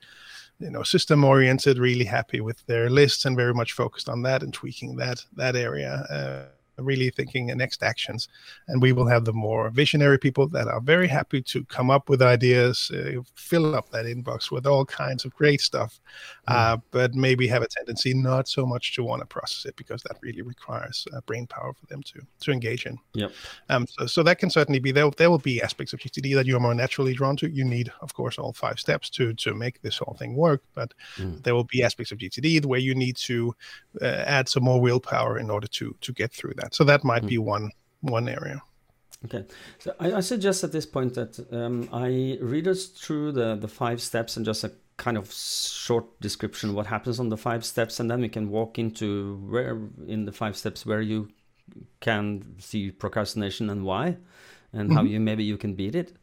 you 0.59 0.71
know 0.71 0.83
system 0.83 1.23
oriented 1.23 1.77
really 1.77 2.05
happy 2.05 2.41
with 2.41 2.65
their 2.65 2.89
lists 2.89 3.25
and 3.25 3.37
very 3.37 3.53
much 3.53 3.73
focused 3.73 4.09
on 4.09 4.23
that 4.23 4.43
and 4.43 4.53
tweaking 4.53 4.95
that 4.97 5.23
that 5.35 5.55
area 5.55 5.93
uh, 6.09 6.56
really 6.77 7.09
thinking 7.09 7.47
next 7.47 7.83
actions. 7.83 8.27
And 8.67 8.81
we 8.81 8.91
will 8.91 9.07
have 9.07 9.25
the 9.25 9.33
more 9.33 9.69
visionary 9.69 10.19
people 10.19 10.47
that 10.49 10.67
are 10.67 10.81
very 10.81 11.07
happy 11.07 11.41
to 11.43 11.63
come 11.65 11.89
up 11.89 12.09
with 12.09 12.21
ideas, 12.21 12.91
uh, 12.93 13.21
fill 13.35 13.75
up 13.75 13.89
that 13.89 14.05
inbox 14.05 14.51
with 14.51 14.65
all 14.65 14.85
kinds 14.85 15.25
of 15.25 15.33
great 15.33 15.61
stuff, 15.61 15.99
mm. 16.47 16.53
uh, 16.53 16.77
but 16.91 17.15
maybe 17.15 17.47
have 17.47 17.61
a 17.61 17.67
tendency 17.67 18.13
not 18.13 18.47
so 18.47 18.65
much 18.65 18.95
to 18.95 19.03
want 19.03 19.21
to 19.21 19.25
process 19.25 19.65
it 19.65 19.75
because 19.75 20.01
that 20.03 20.17
really 20.21 20.41
requires 20.41 21.07
uh, 21.13 21.21
brain 21.21 21.47
power 21.47 21.73
for 21.73 21.85
them 21.87 22.01
to 22.03 22.21
to 22.39 22.51
engage 22.51 22.85
in. 22.85 22.97
Yep. 23.13 23.31
Um, 23.69 23.87
so, 23.87 24.05
so 24.05 24.23
that 24.23 24.39
can 24.39 24.49
certainly 24.49 24.79
be 24.79 24.91
there. 24.91 25.09
There 25.11 25.29
will 25.29 25.37
be 25.37 25.61
aspects 25.61 25.93
of 25.93 25.99
GTD 25.99 26.35
that 26.35 26.45
you're 26.45 26.59
more 26.59 26.73
naturally 26.73 27.13
drawn 27.13 27.37
to. 27.37 27.49
You 27.49 27.65
need, 27.65 27.91
of 28.01 28.13
course, 28.13 28.37
all 28.37 28.53
five 28.53 28.79
steps 28.79 29.09
to 29.11 29.33
to 29.33 29.53
make 29.53 29.81
this 29.81 29.97
whole 29.97 30.15
thing 30.17 30.35
work, 30.35 30.63
but 30.73 30.93
mm. 31.17 31.41
there 31.43 31.55
will 31.55 31.63
be 31.63 31.83
aspects 31.83 32.11
of 32.11 32.17
GTD 32.17 32.65
where 32.65 32.79
you 32.79 32.95
need 32.95 33.17
to 33.17 33.55
uh, 34.01 34.05
add 34.05 34.49
some 34.49 34.63
more 34.63 34.81
willpower 34.81 35.39
in 35.39 35.49
order 35.49 35.67
to 35.67 35.95
to 36.01 36.13
get 36.13 36.31
through 36.31 36.53
that 36.57 36.66
that. 36.67 36.75
So 36.75 36.83
that 36.83 37.03
might 37.03 37.23
mm. 37.23 37.29
be 37.29 37.37
one 37.37 37.71
one 38.01 38.27
area. 38.27 38.61
Okay, 39.25 39.45
so 39.79 39.95
I, 39.99 40.13
I, 40.13 40.19
suggest 40.19 40.63
at 40.63 40.71
this 40.71 40.85
point 40.85 41.15
that 41.15 41.39
um, 41.51 41.89
I 41.91 42.37
read 42.39 42.67
us 42.67 42.85
through 42.85 43.31
the 43.31 43.55
the 43.55 43.67
five 43.67 43.99
steps 43.99 44.37
and 44.37 44.45
just 44.45 44.63
a 44.63 44.71
kind 44.97 45.17
of 45.17 45.31
short 45.31 46.19
description 46.21 46.73
what 46.73 46.87
happens 46.87 47.19
on 47.19 47.29
the 47.29 47.37
five 47.37 47.65
steps, 47.65 47.99
and 47.99 48.11
then 48.11 48.21
we 48.21 48.29
can 48.29 48.49
walk 48.49 48.77
into 48.77 49.37
where 49.49 49.79
in 50.07 50.25
the 50.25 50.31
five 50.31 50.55
steps 50.55 50.85
where 50.85 51.01
you 51.01 51.29
can 51.99 52.55
see 52.59 52.91
procrastination 52.91 53.69
and 53.69 53.83
why, 53.83 54.17
and 54.71 54.89
mm-hmm. 54.89 54.97
how 54.97 55.03
you 55.03 55.19
maybe 55.19 55.43
you 55.43 55.57
can 55.57 55.73
beat 55.73 55.95
it. 55.95 56.13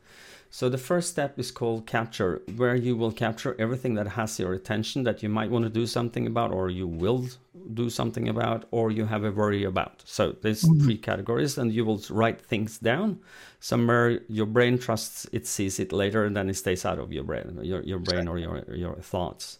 So 0.55 0.69
the 0.69 0.79
first 0.79 1.11
step 1.11 1.37
is 1.37 1.51
called 1.51 1.85
capture, 1.85 2.41
where 2.55 2.77
you 2.77 2.97
will 2.97 3.11
capture 3.11 3.57
everything 3.59 3.95
that 3.95 4.07
has 4.07 4.39
your 4.39 4.53
attention 4.53 5.03
that 5.03 5.21
you 5.21 5.29
might 5.29 5.51
want 5.51 5.65
to 5.65 5.69
do 5.69 5.85
something 5.85 6.29
about, 6.29 6.53
or 6.53 6.71
you 6.71 6.87
will 6.87 7.27
do 7.75 7.91
something 7.91 8.29
about, 8.29 8.65
or 8.71 8.93
you 8.93 9.07
have 9.07 9.25
a 9.25 9.33
worry 9.33 9.65
about. 9.65 10.05
So 10.07 10.37
there's 10.43 10.63
mm-hmm. 10.63 10.85
three 10.85 10.97
categories, 10.97 11.59
and 11.59 11.73
you 11.73 11.85
will 11.85 12.01
write 12.09 12.41
things 12.41 12.79
down. 12.79 13.19
Somewhere 13.59 14.21
your 14.29 14.47
brain 14.47 14.79
trusts 14.79 15.27
it 15.33 15.49
sees 15.49 15.81
it 15.81 15.91
later, 15.91 16.25
and 16.25 16.37
then 16.37 16.49
it 16.49 16.55
stays 16.55 16.85
out 16.85 17.01
of 17.01 17.13
your 17.13 17.25
brain, 17.25 17.59
your 17.61 17.83
your 17.83 17.99
brain 17.99 18.29
or 18.29 18.39
your 18.39 18.63
your 18.77 18.95
thoughts. 19.03 19.59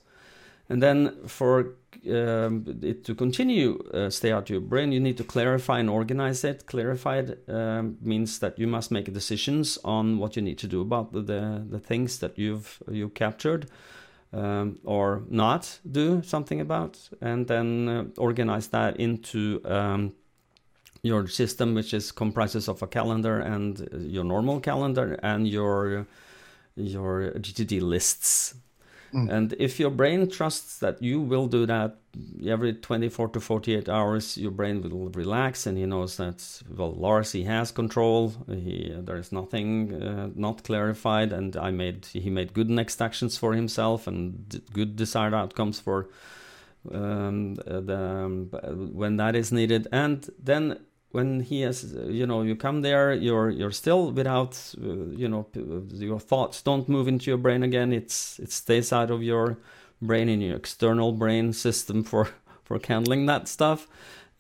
And 0.69 0.83
then 0.83 1.27
for 1.27 1.75
um, 2.11 2.65
it 2.83 3.05
to 3.05 3.15
continue 3.15 3.79
uh, 3.93 4.11
stay 4.11 4.33
out 4.33 4.45
of 4.45 4.51
your 4.51 4.61
brain, 4.61 4.93
you 4.93 5.01
need 5.01 5.17
to 5.19 5.25
clarify 5.25 5.79
and 5.79 5.91
organize 5.91 6.43
it. 6.45 6.67
Clarified 6.67 7.39
um, 7.49 7.99
means 8.01 8.39
that 8.39 8.59
you 8.59 8.67
must 8.67 8.91
make 8.91 9.13
decisions 9.13 9.79
on 9.85 10.19
what 10.19 10.37
you 10.37 10.43
need 10.43 10.59
to 10.59 10.67
do 10.67 10.81
about 10.81 11.13
the 11.13 11.23
the, 11.23 11.67
the 11.69 11.79
things 11.79 12.19
that 12.19 12.39
you've 12.39 12.83
you 12.91 13.09
captured. 13.09 13.67
Um, 14.33 14.81
or 14.83 15.23
not 15.29 15.79
do 15.89 16.21
something 16.25 16.61
about, 16.61 16.99
and 17.21 17.47
then 17.47 17.89
uh, 17.89 18.05
organize 18.21 18.67
that 18.69 18.97
into 18.97 19.61
um, 19.65 20.13
your 21.05 21.29
system, 21.29 21.75
which 21.75 21.95
is 21.95 22.11
comprises 22.11 22.69
of 22.69 22.83
a 22.83 22.89
calendar 22.89 23.39
and 23.39 23.89
your 23.93 24.25
normal 24.25 24.59
calendar 24.59 25.21
and 25.23 25.47
your 25.47 26.09
your 26.75 27.33
GTD 27.37 27.81
lists. 27.81 28.55
Mm. 29.15 29.31
And 29.31 29.55
if 29.61 29.79
your 29.79 29.91
brain 29.91 30.29
trusts 30.29 30.79
that 30.81 31.01
you 31.01 31.21
will 31.21 31.47
do 31.47 31.67
that 31.67 31.99
every 32.45 32.75
24 32.75 33.29
to 33.29 33.41
48 33.41 33.89
hours, 33.89 34.37
your 34.37 34.51
brain 34.51 34.83
will 34.83 35.09
relax 35.11 35.67
and 35.67 35.79
he 35.79 35.87
knows 35.87 36.17
that, 36.17 36.63
well, 36.77 36.93
Lars, 36.93 37.31
he 37.31 37.45
has 37.45 37.71
control. 37.71 38.33
He, 38.49 38.93
there 38.93 39.17
is 39.17 39.31
nothing 39.31 40.03
uh, 40.03 40.31
not 40.35 40.65
clarified. 40.65 41.33
And 41.33 41.57
I 41.57 41.71
made, 41.71 42.07
he 42.07 42.29
made 42.29 42.55
good 42.55 42.69
next 42.69 43.01
actions 43.01 43.39
for 43.39 43.55
himself 43.55 44.09
and 44.09 44.61
good 44.73 44.97
desired 44.97 45.35
outcomes 45.35 45.79
for 45.79 46.09
um, 46.93 47.55
the, 47.55 47.97
um, 47.97 48.49
when 48.93 49.17
that 49.19 49.37
is 49.37 49.53
needed. 49.53 49.87
And 49.93 50.29
then 50.43 50.81
when 51.15 51.41
he 51.41 51.61
has 51.61 51.95
you 52.09 52.27
know 52.27 52.43
you 52.43 52.57
come 52.57 52.83
there 52.83 53.13
you're 53.13 53.49
you're 53.49 53.71
still 53.71 54.11
without 54.11 54.75
uh, 54.83 55.07
you 55.23 55.29
know 55.29 55.47
your 55.93 56.19
thoughts 56.19 56.61
don't 56.61 56.89
move 56.89 57.07
into 57.07 57.31
your 57.31 57.39
brain 57.39 57.63
again. 57.63 57.93
It's 57.93 58.41
it 58.41 58.51
stays 58.51 58.93
out 58.93 59.13
of 59.13 59.23
your 59.23 59.57
brain 60.03 60.29
in 60.29 60.41
your 60.41 60.57
external 60.57 61.13
brain 61.13 61.53
system 61.53 62.03
for 62.03 62.31
for 62.65 62.81
handling 62.89 63.27
that 63.27 63.47
stuff. 63.47 63.87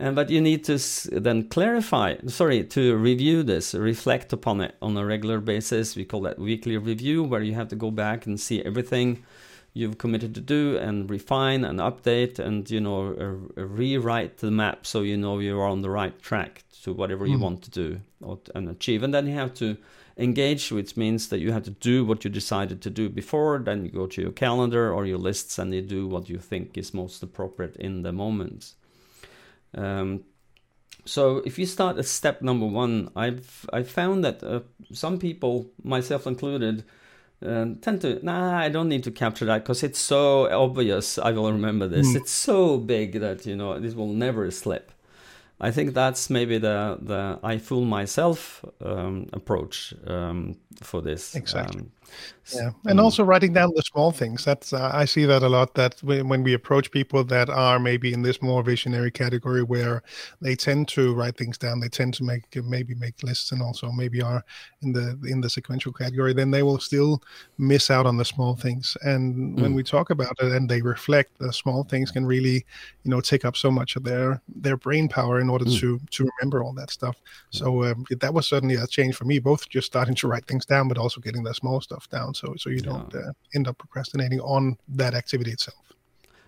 And 0.00 0.16
but 0.16 0.31
you 0.31 0.40
need 0.40 0.64
to 0.64 0.76
then 1.12 1.49
clarify 1.49 2.16
sorry 2.26 2.64
to 2.64 2.97
review 2.97 3.45
this 3.45 3.75
reflect 3.75 4.33
upon 4.33 4.61
it 4.61 4.75
on 4.83 4.97
a 4.97 5.07
regular 5.07 5.38
basis. 5.38 5.95
We 5.95 6.04
call 6.04 6.23
that 6.23 6.40
weekly 6.40 6.76
review 6.76 7.23
where 7.23 7.43
you 7.43 7.54
have 7.54 7.69
to 7.69 7.76
go 7.76 7.93
back 7.93 8.26
and 8.26 8.40
see 8.40 8.61
everything 8.64 9.23
you've 9.75 9.99
committed 9.99 10.35
to 10.35 10.40
do 10.40 10.78
and 10.78 11.11
refine 11.11 11.64
and 11.64 11.81
update 11.81 12.38
and 12.38 12.71
you 12.71 12.81
know 12.81 13.12
uh, 13.57 13.62
rewrite 13.62 14.38
the 14.38 14.50
map 14.50 14.87
so 14.87 15.02
you 15.02 15.16
know 15.16 15.40
you're 15.40 15.66
on 15.66 15.83
the 15.83 15.90
right 15.90 16.23
track 16.23 16.62
to 16.85 16.93
whatever 16.93 17.26
mm. 17.26 17.31
you 17.31 17.38
want 17.38 17.62
to 17.62 17.71
do 17.71 18.00
or, 18.23 18.38
and 18.54 18.69
achieve. 18.69 19.02
And 19.02 19.12
then 19.12 19.26
you 19.26 19.35
have 19.35 19.52
to 19.54 19.76
engage 20.16 20.71
which 20.71 20.97
means 20.97 21.28
that 21.28 21.40
you 21.40 21.50
have 21.50 21.64
to 21.64 21.71
do 21.71 22.04
what 22.04 22.25
you 22.25 22.31
decided 22.31 22.81
to 22.83 22.90
do 22.90 23.09
before. 23.09 23.59
Then 23.59 23.85
you 23.85 23.90
go 23.90 24.07
to 24.07 24.23
your 24.23 24.31
calendar 24.31 24.93
or 24.93 25.04
your 25.07 25.19
lists 25.19 25.59
and 25.59 25.75
you 25.75 25.83
do 25.83 26.07
what 26.07 26.28
you 26.28 26.38
think 26.38 26.78
is 26.78 26.95
most 26.95 27.23
appropriate 27.23 27.75
in 27.76 28.02
the 28.02 28.12
moment. 28.12 28.75
Um, 29.75 30.25
so 31.04 31.38
if 31.45 31.59
you 31.59 31.66
start 31.66 31.99
at 31.99 32.07
step 32.07 32.40
number 32.40 32.64
one 32.64 33.11
i've 33.14 33.69
i 33.75 33.83
found 33.83 34.25
that 34.25 34.43
uh, 34.43 34.61
some 34.90 35.19
people 35.19 35.66
myself 35.83 36.26
included 36.26 36.83
uh, 37.42 37.66
tend 37.80 38.00
to 38.00 38.24
nah 38.24 38.58
i 38.58 38.68
don't 38.68 38.88
need 38.88 39.04
to 39.04 39.10
capture 39.10 39.44
that 39.44 39.62
because 39.62 39.82
it's 39.82 39.98
so 39.98 40.50
obvious 40.50 41.18
i 41.18 41.30
will 41.30 41.50
remember 41.52 41.88
this 41.88 42.08
mm. 42.08 42.16
it's 42.16 42.32
so 42.32 42.78
big 42.78 43.20
that 43.20 43.46
you 43.46 43.56
know 43.56 43.78
this 43.78 43.94
will 43.94 44.12
never 44.12 44.50
slip 44.50 44.92
I 45.60 45.70
think 45.70 45.94
that's 45.94 46.30
maybe 46.30 46.58
the 46.58 46.98
the 47.00 47.38
I 47.42 47.58
fool 47.58 47.84
myself 47.84 48.64
um, 48.84 49.28
approach 49.32 49.94
um, 50.06 50.56
for 50.82 51.00
this. 51.00 51.34
Exactly. 51.34 51.82
Um, 51.82 51.92
yeah, 52.52 52.71
and 52.87 53.00
also 53.00 53.25
writing 53.25 53.52
down 53.52 53.73
the 53.75 53.83
small 53.83 54.12
things. 54.12 54.44
That's 54.44 54.73
uh, 54.73 54.90
I 54.92 55.06
see 55.06 55.25
that 55.25 55.42
a 55.42 55.49
lot. 55.49 55.75
That 55.75 56.02
when 56.02 56.42
we 56.42 56.52
approach 56.52 56.90
people 56.90 57.25
that 57.25 57.49
are 57.49 57.78
maybe 57.78 58.12
in 58.12 58.23
this 58.23 58.42
more 58.42 58.62
visionary 58.62 59.11
category, 59.11 59.62
where 59.62 60.02
they 60.40 60.54
tend 60.54 60.88
to 60.88 61.14
write 61.14 61.37
things 61.38 61.56
down, 61.56 61.80
they 61.80 61.88
tend 61.88 62.14
to 62.14 62.25
make 62.25 62.44
maybe 62.64 62.94
make 62.94 63.23
lists, 63.23 63.52
and 63.52 63.62
also 63.62 63.90
maybe 63.90 64.21
are 64.21 64.44
in 64.83 64.92
the 64.92 65.18
in 65.26 65.40
the 65.40 65.49
sequential 65.49 65.92
category, 65.92 66.35
then 66.35 66.50
they 66.50 66.62
will 66.62 66.78
still 66.78 67.23
miss 67.56 67.90
out 67.90 68.06
on 68.06 68.16
the 68.16 68.25
small 68.25 68.56
things. 68.56 68.97
And 69.02 69.56
mm. 69.56 69.62
when 69.62 69.75
we 69.75 69.83
talk 69.83 70.11
about 70.11 70.37
it 70.40 70.52
and 70.52 70.68
they 70.68 70.83
reflect, 70.83 71.38
the 71.38 71.52
small 71.52 71.85
things 71.85 72.11
can 72.11 72.26
really, 72.26 72.64
you 73.04 73.11
know, 73.11 73.21
take 73.21 73.44
up 73.44 73.56
so 73.56 73.71
much 73.71 73.97
of 73.97 74.04
their 74.04 74.42
their 74.54 74.76
brain 74.76 75.09
power 75.09 75.40
in 75.40 75.49
order 75.49 75.64
mm. 75.64 75.80
to 75.80 75.99
to 76.11 76.28
remember 76.38 76.62
all 76.62 76.75
that 76.75 76.90
stuff. 76.90 77.16
So 77.50 77.85
um, 77.85 78.04
that 78.11 78.35
was 78.35 78.47
certainly 78.47 78.75
a 78.75 78.87
change 78.87 79.16
for 79.16 79.25
me, 79.25 79.38
both 79.38 79.68
just 79.71 79.87
starting 79.87 80.14
to 80.16 80.28
write 80.28 80.47
things 80.47 80.66
down, 80.66 80.88
but 80.88 80.99
also 80.99 81.21
getting 81.21 81.42
the 81.42 81.54
small 81.54 81.80
stuff 81.80 82.03
stuff 82.04 82.20
down 82.20 82.34
so 82.34 82.54
so 82.56 82.70
you 82.70 82.80
don't 82.80 83.14
uh, 83.14 83.32
end 83.54 83.68
up 83.68 83.78
procrastinating 83.78 84.40
on 84.40 84.76
that 84.88 85.14
activity 85.14 85.50
itself. 85.50 85.92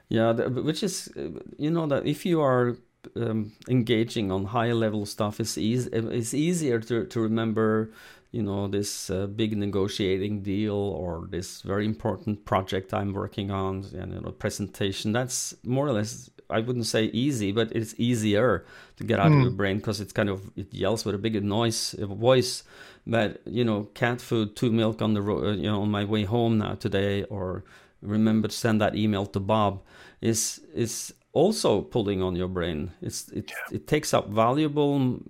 Yeah 0.08 0.32
which 0.32 0.82
is 0.82 1.08
uh, 1.16 1.40
you 1.58 1.70
know 1.70 1.86
that 1.86 2.06
if 2.06 2.26
you 2.26 2.40
are 2.40 2.76
um, 3.16 3.52
engaging 3.68 4.32
on 4.32 4.44
high 4.46 4.72
level 4.72 5.06
stuff 5.06 5.40
it's 5.40 5.58
easy 5.58 5.88
it's 5.92 6.34
easier 6.34 6.80
to, 6.80 7.04
to 7.06 7.20
remember 7.20 7.90
you 8.32 8.42
know 8.42 8.68
this 8.68 9.10
uh, 9.10 9.26
big 9.26 9.56
negotiating 9.56 10.42
deal 10.42 10.74
or 10.74 11.26
this 11.30 11.62
very 11.62 11.84
important 11.84 12.44
project 12.44 12.92
i'm 12.92 13.12
working 13.12 13.50
on 13.50 13.84
and 13.94 14.12
you 14.12 14.20
know 14.20 14.32
presentation. 14.32 15.12
That's 15.12 15.54
more 15.64 15.86
or 15.86 15.92
less 15.92 16.30
i 16.50 16.60
wouldn't 16.60 16.86
say 16.86 17.04
easy 17.06 17.52
but 17.52 17.70
it's 17.72 17.94
easier 17.98 18.64
to 18.96 19.04
get 19.04 19.18
out 19.18 19.26
mm. 19.26 19.34
of 19.34 19.38
hmm. 19.38 19.42
your 19.42 19.50
brain 19.50 19.76
because 19.76 20.00
it's 20.00 20.12
kind 20.12 20.28
of 20.28 20.50
it 20.56 20.72
yells 20.72 21.04
with 21.04 21.14
a 21.14 21.18
bigger 21.18 21.40
noise 21.40 21.94
a 21.98 22.06
voice 22.06 22.62
but 23.06 23.40
you 23.46 23.64
know, 23.64 23.84
cat 23.94 24.20
food, 24.20 24.56
two 24.56 24.72
milk 24.72 25.00
on 25.00 25.14
the 25.14 25.22
road, 25.22 25.44
uh, 25.44 25.50
you 25.52 25.70
know, 25.70 25.82
on 25.82 25.90
my 25.90 26.04
way 26.04 26.24
home 26.24 26.58
now 26.58 26.74
today, 26.74 27.22
or 27.24 27.64
remember 28.02 28.48
to 28.48 28.54
send 28.54 28.80
that 28.80 28.96
email 28.96 29.26
to 29.26 29.40
Bob, 29.40 29.82
is 30.20 30.60
is 30.74 31.14
also 31.32 31.82
pulling 31.82 32.22
on 32.22 32.34
your 32.34 32.48
brain. 32.48 32.92
It's 33.00 33.28
it 33.28 33.50
yeah. 33.50 33.76
it 33.76 33.86
takes 33.86 34.12
up 34.12 34.28
valuable, 34.28 35.20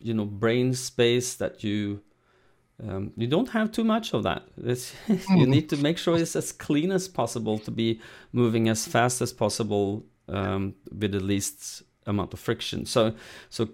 you 0.00 0.14
know, 0.14 0.24
brain 0.24 0.72
space 0.72 1.34
that 1.34 1.62
you 1.62 2.00
um, 2.82 3.12
you 3.16 3.26
don't 3.26 3.50
have 3.50 3.72
too 3.72 3.84
much 3.84 4.14
of 4.14 4.22
that. 4.22 4.44
You 4.56 5.16
mm-hmm. 5.16 5.50
need 5.50 5.68
to 5.68 5.76
make 5.76 5.98
sure 5.98 6.16
it's 6.16 6.36
as 6.36 6.50
clean 6.52 6.92
as 6.92 7.08
possible 7.08 7.58
to 7.58 7.70
be 7.70 8.00
moving 8.32 8.68
as 8.70 8.86
fast 8.86 9.20
as 9.20 9.32
possible 9.34 10.06
um, 10.28 10.74
with 10.90 11.12
the 11.12 11.20
least 11.20 11.82
amount 12.06 12.32
of 12.32 12.40
friction. 12.40 12.86
So 12.86 13.14
so 13.50 13.68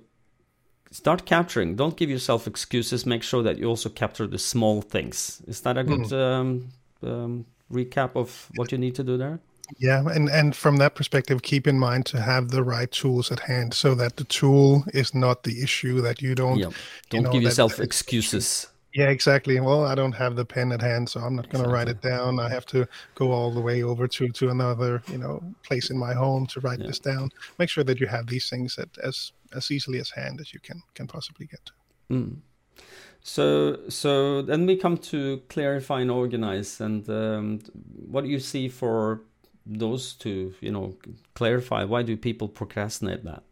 start 0.91 1.25
capturing. 1.25 1.77
Don't 1.77 1.97
give 1.97 2.11
yourself 2.11 2.47
excuses. 2.47 3.07
Make 3.07 3.23
sure 3.23 3.43
that 3.43 3.59
you 3.59 3.67
also 3.67 3.89
capture 3.89 4.27
the 4.27 4.39
small 4.39 4.83
things. 4.83 5.43
Is 5.47 5.61
that 5.63 5.77
a 5.79 5.85
good 5.85 6.01
mm. 6.01 6.13
um, 6.13 6.69
um, 7.03 7.47
recap 7.73 8.17
of 8.17 8.49
what 8.57 8.73
you 8.73 8.79
need 8.79 8.95
to 8.97 9.05
do 9.05 9.17
there? 9.17 9.41
Yeah, 9.79 10.03
and 10.07 10.29
and 10.29 10.55
from 10.55 10.77
that 10.77 10.95
perspective, 10.95 11.43
keep 11.43 11.67
in 11.67 11.79
mind 11.79 12.05
to 12.07 12.21
have 12.21 12.51
the 12.51 12.63
right 12.63 12.91
tools 12.91 13.33
at 13.33 13.41
hand, 13.41 13.75
so 13.75 13.95
that 13.95 14.17
the 14.17 14.25
tool 14.25 14.85
is 14.93 15.15
not 15.15 15.45
the 15.45 15.63
issue. 15.63 16.03
That 16.03 16.21
you 16.21 16.35
don't, 16.35 16.61
don't 16.61 16.75
you 17.13 17.21
know, 17.23 17.33
give 17.33 17.43
yourself 17.43 17.77
that, 17.77 17.85
excuses. 17.85 18.67
Yeah, 18.95 19.09
exactly. 19.09 19.59
Well, 19.59 19.87
I 19.87 19.95
don't 19.95 20.13
have 20.13 20.37
the 20.37 20.45
pen 20.45 20.71
at 20.71 20.83
hand, 20.83 21.09
so 21.09 21.21
I'm 21.21 21.35
not 21.35 21.49
going 21.49 21.65
to 21.65 21.71
exactly. 21.71 21.75
write 21.75 21.89
it 21.89 22.03
down. 22.03 22.39
I 22.39 22.51
have 22.51 22.67
to 22.67 22.87
go 23.15 23.33
all 23.33 23.51
the 23.51 23.61
way 23.61 23.83
over 23.83 24.07
to 24.07 24.29
to 24.29 24.51
another, 24.51 25.03
you 25.09 25.17
know, 25.17 25.43
place 25.63 25.89
in 25.89 25.97
my 25.97 26.13
home 26.13 26.47
to 26.49 26.61
write 26.61 26.81
yeah. 26.81 26.89
this 26.89 26.99
down. 26.99 27.31
Make 27.59 27.71
sure 27.71 27.85
that 27.85 28.01
you 28.01 28.07
have 28.07 28.27
these 28.27 28.51
things 28.51 28.79
at, 28.79 28.91
as 29.03 29.33
as 29.57 29.71
easily 29.71 29.99
as 29.99 30.11
hand 30.11 30.41
as 30.41 30.53
you 30.53 30.61
can 30.61 30.83
can 30.95 31.07
possibly 31.07 31.47
get. 31.47 31.71
Mm. 32.11 32.37
So 33.23 33.89
so 33.89 34.43
then 34.43 34.67
we 34.67 34.77
come 34.77 34.99
to 34.99 35.41
clarify 35.49 36.01
and 36.03 36.11
organize, 36.11 36.81
and 36.81 37.09
um, 37.09 37.61
what 38.11 38.25
do 38.25 38.31
you 38.31 38.41
see 38.41 38.69
for 38.69 39.23
those 39.65 40.13
two? 40.13 40.55
You 40.61 40.73
know, 40.73 40.97
clarify. 41.35 41.85
Why 41.85 42.03
do 42.03 42.15
people 42.17 42.49
procrastinate 42.49 43.25
that? 43.25 43.43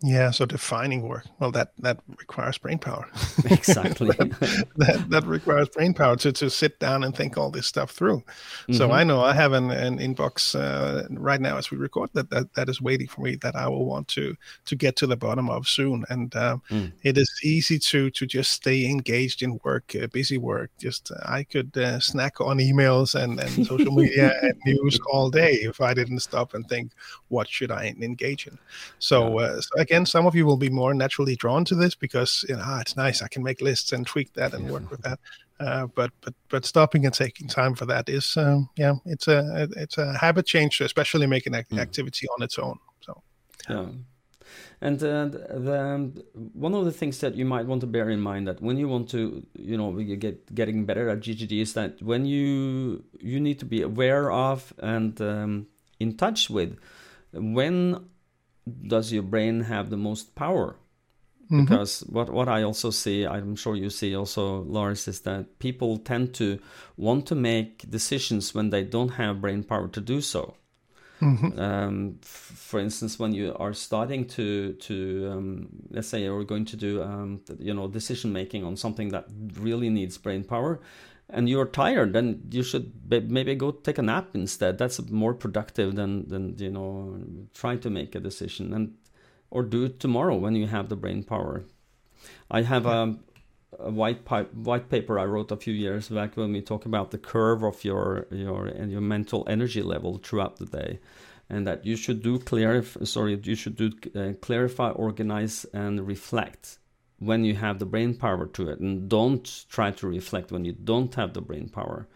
Yeah, 0.00 0.30
so 0.30 0.46
defining 0.46 1.02
work, 1.08 1.26
well, 1.40 1.50
that 1.52 1.72
that 1.78 1.98
requires 2.18 2.56
brain 2.56 2.78
power. 2.78 3.08
Exactly. 3.50 4.08
that, 4.08 4.66
that, 4.76 5.10
that 5.10 5.24
requires 5.24 5.68
brain 5.70 5.94
power 5.94 6.16
to 6.16 6.32
to 6.32 6.50
sit 6.50 6.78
down 6.78 7.02
and 7.02 7.16
think 7.16 7.36
all 7.36 7.50
this 7.50 7.66
stuff 7.66 7.90
through. 7.90 8.18
Mm-hmm. 8.18 8.74
So 8.74 8.92
I 8.92 9.02
know 9.04 9.22
I 9.22 9.32
have 9.32 9.52
an, 9.52 9.70
an 9.70 9.98
inbox 9.98 10.54
uh, 10.54 11.06
right 11.10 11.40
now 11.40 11.56
as 11.56 11.70
we 11.70 11.78
record 11.78 12.10
that, 12.12 12.30
that 12.30 12.54
that 12.54 12.68
is 12.68 12.80
waiting 12.80 13.08
for 13.08 13.22
me 13.22 13.36
that 13.36 13.56
I 13.56 13.66
will 13.68 13.86
want 13.86 14.06
to 14.08 14.36
to 14.66 14.76
get 14.76 14.94
to 14.96 15.06
the 15.06 15.16
bottom 15.16 15.50
of 15.50 15.66
soon. 15.66 16.04
And 16.10 16.34
um, 16.36 16.62
mm. 16.70 16.92
it 17.02 17.18
is 17.18 17.32
easy 17.42 17.78
to 17.90 18.10
to 18.10 18.26
just 18.26 18.52
stay 18.52 18.86
engaged 18.86 19.42
in 19.42 19.58
work, 19.64 19.96
uh, 20.00 20.06
busy 20.08 20.38
work. 20.38 20.70
Just 20.78 21.10
uh, 21.10 21.16
I 21.24 21.42
could 21.42 21.76
uh, 21.76 21.98
snack 21.98 22.40
on 22.40 22.58
emails 22.58 23.14
and 23.14 23.40
and 23.40 23.66
social 23.66 23.92
media 23.92 24.32
and 24.42 24.54
news 24.64 24.98
all 25.10 25.30
day 25.30 25.54
if 25.54 25.80
I 25.80 25.94
didn't 25.94 26.20
stop 26.20 26.54
and 26.54 26.68
think, 26.68 26.92
what 27.28 27.48
should 27.48 27.72
I 27.72 27.94
engage 28.00 28.46
in? 28.46 28.58
So, 29.00 29.38
uh, 29.38 29.60
so 29.60 29.87
again, 29.88 30.06
some 30.06 30.26
of 30.26 30.34
you 30.34 30.44
will 30.44 30.56
be 30.56 30.70
more 30.70 30.94
naturally 30.94 31.36
drawn 31.36 31.64
to 31.64 31.74
this 31.74 31.94
because 31.94 32.44
you 32.48 32.56
know, 32.56 32.62
ah, 32.64 32.80
it's 32.80 32.96
nice. 32.96 33.22
I 33.22 33.28
can 33.28 33.42
make 33.42 33.60
lists 33.60 33.92
and 33.92 34.06
tweak 34.06 34.32
that 34.34 34.54
and 34.54 34.64
yeah. 34.64 34.72
work 34.72 34.90
with 34.90 35.02
that. 35.02 35.18
Uh, 35.60 35.86
but 35.86 36.10
but 36.20 36.34
but 36.50 36.64
stopping 36.64 37.04
and 37.04 37.14
taking 37.14 37.48
time 37.48 37.74
for 37.74 37.86
that 37.86 38.08
is 38.08 38.36
um, 38.36 38.68
yeah, 38.76 38.94
it's 39.06 39.28
a 39.28 39.68
it's 39.76 39.98
a 39.98 40.16
habit 40.18 40.46
change 40.46 40.78
to 40.78 40.84
especially 40.84 41.26
make 41.26 41.46
an 41.46 41.54
mm. 41.54 41.78
activity 41.78 42.26
on 42.36 42.42
its 42.42 42.58
own. 42.58 42.78
So 43.00 43.22
yeah. 43.68 43.86
And 44.80 45.02
uh, 45.02 45.26
the, 45.26 45.80
um, 45.80 46.14
one 46.52 46.72
of 46.72 46.84
the 46.84 46.92
things 46.92 47.18
that 47.18 47.34
you 47.34 47.44
might 47.44 47.66
want 47.66 47.80
to 47.80 47.86
bear 47.86 48.08
in 48.08 48.20
mind 48.20 48.46
that 48.46 48.62
when 48.62 48.76
you 48.78 48.88
want 48.88 49.10
to, 49.10 49.44
you 49.54 49.76
know, 49.76 49.98
you 49.98 50.16
get 50.16 50.54
getting 50.54 50.86
better 50.86 51.08
at 51.08 51.20
GTD 51.20 51.60
is 51.60 51.72
that 51.74 52.00
when 52.02 52.24
you 52.24 53.04
you 53.20 53.40
need 53.40 53.58
to 53.58 53.64
be 53.64 53.82
aware 53.82 54.30
of 54.30 54.72
and 54.78 55.20
um, 55.20 55.66
in 55.98 56.16
touch 56.16 56.48
with 56.48 56.78
when 57.32 58.08
does 58.86 59.12
your 59.12 59.22
brain 59.22 59.60
have 59.62 59.90
the 59.90 59.96
most 59.96 60.34
power? 60.34 60.76
Mm-hmm. 61.50 61.64
Because 61.64 62.00
what, 62.00 62.30
what 62.30 62.48
I 62.48 62.62
also 62.62 62.90
see, 62.90 63.26
I'm 63.26 63.56
sure 63.56 63.74
you 63.74 63.88
see 63.88 64.14
also, 64.14 64.62
Lars, 64.64 65.08
is 65.08 65.20
that 65.20 65.58
people 65.58 65.96
tend 65.96 66.34
to 66.34 66.58
want 66.96 67.26
to 67.26 67.34
make 67.34 67.90
decisions 67.90 68.54
when 68.54 68.68
they 68.68 68.84
don't 68.84 69.10
have 69.10 69.40
brain 69.40 69.64
power 69.64 69.88
to 69.88 70.00
do 70.00 70.20
so. 70.20 70.54
Mm-hmm. 71.20 71.58
Um, 71.58 72.18
for 72.22 72.78
instance, 72.78 73.18
when 73.18 73.32
you 73.32 73.54
are 73.58 73.72
starting 73.72 74.24
to 74.26 74.74
to 74.74 75.30
um, 75.32 75.68
let's 75.90 76.06
say 76.06 76.22
you're 76.22 76.44
going 76.44 76.64
to 76.66 76.76
do 76.76 77.02
um, 77.02 77.40
you 77.58 77.74
know 77.74 77.88
decision 77.88 78.32
making 78.32 78.64
on 78.64 78.76
something 78.76 79.08
that 79.08 79.26
really 79.58 79.90
needs 79.90 80.16
brain 80.16 80.44
power, 80.44 80.80
and 81.30 81.48
you're 81.48 81.66
tired, 81.66 82.12
then 82.12 82.42
you 82.50 82.62
should 82.62 82.92
maybe 83.08 83.54
go 83.54 83.70
take 83.70 83.98
a 83.98 84.02
nap 84.02 84.30
instead. 84.34 84.78
That's 84.78 85.00
more 85.10 85.34
productive 85.34 85.94
than 85.94 86.28
than 86.28 86.56
you 86.58 86.70
know 86.70 87.20
trying 87.54 87.80
to 87.80 87.90
make 87.90 88.14
a 88.14 88.20
decision 88.20 88.72
and 88.72 88.94
or 89.50 89.62
do 89.62 89.84
it 89.84 90.00
tomorrow 90.00 90.36
when 90.36 90.54
you 90.54 90.66
have 90.66 90.88
the 90.88 90.96
brain 90.96 91.22
power. 91.22 91.64
I 92.50 92.62
have 92.62 92.86
a, 92.86 93.16
a 93.78 93.90
white 93.90 94.28
white 94.54 94.88
paper 94.88 95.18
I 95.18 95.24
wrote 95.24 95.52
a 95.52 95.56
few 95.56 95.74
years 95.74 96.08
back 96.08 96.36
when 96.36 96.52
we 96.52 96.62
talk 96.62 96.86
about 96.86 97.10
the 97.10 97.18
curve 97.18 97.62
of 97.62 97.84
your 97.84 98.26
your 98.30 98.66
and 98.66 98.90
your 98.90 99.02
mental 99.02 99.44
energy 99.48 99.82
level 99.82 100.18
throughout 100.18 100.56
the 100.56 100.66
day, 100.66 100.98
and 101.50 101.66
that 101.66 101.84
you 101.84 101.96
should 101.96 102.22
do 102.22 102.38
clarify. 102.38 103.04
Sorry, 103.04 103.38
you 103.42 103.54
should 103.54 103.76
do 103.76 103.92
uh, 104.16 104.32
clarify, 104.40 104.90
organize, 104.90 105.66
and 105.74 106.06
reflect 106.06 106.78
when 107.18 107.44
you 107.44 107.54
have 107.54 107.78
the 107.78 107.86
brain 107.86 108.14
power 108.14 108.46
to 108.46 108.68
it 108.68 108.78
and 108.78 109.08
don't 109.08 109.64
try 109.68 109.90
to 109.90 110.06
reflect 110.06 110.52
when 110.52 110.64
you 110.64 110.72
don't 110.72 111.14
have 111.14 111.34
the 111.34 111.40
brain 111.40 111.68
power 111.68 112.06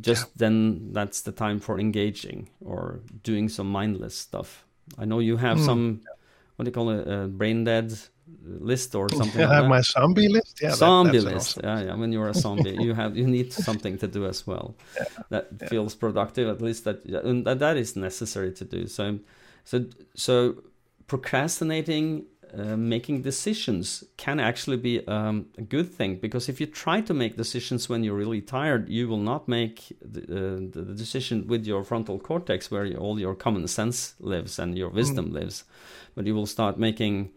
just 0.00 0.26
yeah. 0.26 0.32
then 0.36 0.92
that's 0.92 1.22
the 1.22 1.32
time 1.32 1.58
for 1.58 1.80
engaging 1.80 2.48
or 2.64 3.00
doing 3.22 3.48
some 3.48 3.70
mindless 3.70 4.14
stuff 4.14 4.64
i 4.98 5.04
know 5.04 5.18
you 5.18 5.36
have 5.36 5.58
mm. 5.58 5.64
some 5.64 6.00
what 6.56 6.64
do 6.64 6.68
you 6.68 6.72
call 6.72 6.90
it 6.90 7.08
uh, 7.08 7.26
brain 7.26 7.64
dead 7.64 7.92
list 8.44 8.94
or 8.94 9.08
something. 9.08 9.40
I 9.42 9.44
like 9.44 9.54
have 9.54 9.64
that? 9.64 9.68
my 9.68 9.80
zombie 9.80 10.28
list. 10.28 10.60
Yeah, 10.62 10.70
zombie 10.72 11.12
that's 11.12 11.24
an 11.24 11.34
list. 11.34 11.58
awesome- 11.58 11.64
Yeah, 11.64 11.82
yeah. 11.86 11.94
When 11.94 12.12
you're 12.12 12.28
a 12.28 12.34
zombie, 12.44 12.76
you 12.78 12.94
have 12.94 13.16
you 13.16 13.26
need 13.26 13.52
something 13.52 13.98
to 13.98 14.06
do 14.06 14.26
as 14.26 14.46
well. 14.46 14.74
That 15.30 15.48
yeah. 15.60 15.68
feels 15.68 15.94
productive. 15.94 16.48
At 16.48 16.60
least 16.60 16.84
that 16.84 17.04
and 17.04 17.46
that, 17.46 17.58
that 17.60 17.76
is 17.76 17.96
necessary 17.96 18.52
to 18.52 18.64
do. 18.64 18.86
So, 18.86 19.18
so 19.64 19.86
so 20.14 20.62
procrastinating. 21.06 22.26
Uh, 22.52 22.76
making 22.76 23.22
decisions 23.22 24.02
can 24.16 24.40
actually 24.40 24.76
be 24.76 25.06
um, 25.06 25.46
a 25.56 25.62
good 25.62 25.88
thing 25.88 26.16
because 26.16 26.48
if 26.48 26.60
you 26.60 26.66
try 26.66 27.00
to 27.00 27.14
make 27.14 27.36
decisions 27.36 27.88
when 27.88 28.02
you're 28.02 28.16
really 28.16 28.40
tired, 28.40 28.88
you 28.88 29.06
will 29.06 29.18
not 29.18 29.46
make 29.46 29.96
the, 30.02 30.22
uh, 30.22 30.56
the 30.72 30.94
decision 30.94 31.46
with 31.46 31.64
your 31.64 31.84
frontal 31.84 32.18
cortex 32.18 32.68
where 32.68 32.92
all 32.96 33.20
your 33.20 33.36
common 33.36 33.68
sense 33.68 34.14
lives 34.18 34.58
and 34.58 34.76
your 34.76 34.88
wisdom 34.88 35.32
lives, 35.32 35.62
but 36.16 36.26
you 36.26 36.34
will 36.34 36.46
start 36.46 36.76
making 36.76 37.30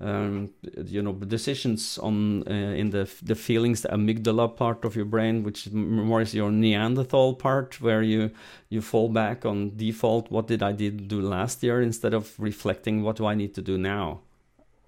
um, 0.00 0.50
you 0.86 1.02
know 1.02 1.12
decisions 1.12 1.98
on 1.98 2.42
uh, 2.48 2.52
in 2.52 2.90
the 2.90 3.08
the 3.22 3.34
feelings 3.34 3.82
the 3.82 3.88
amygdala 3.88 4.56
part 4.56 4.84
of 4.84 4.96
your 4.96 5.04
brain 5.04 5.44
which 5.44 5.70
more 5.70 6.20
is 6.20 6.34
your 6.34 6.50
neanderthal 6.50 7.34
part 7.34 7.80
where 7.80 8.02
you 8.02 8.30
you 8.70 8.82
fall 8.82 9.08
back 9.08 9.46
on 9.46 9.76
default 9.76 10.30
what 10.32 10.48
did 10.48 10.62
i 10.64 10.72
did 10.72 11.06
do 11.06 11.20
last 11.20 11.62
year 11.62 11.80
instead 11.80 12.12
of 12.12 12.34
reflecting 12.38 13.04
what 13.04 13.16
do 13.16 13.24
i 13.24 13.34
need 13.34 13.54
to 13.54 13.62
do 13.62 13.78
now 13.78 14.20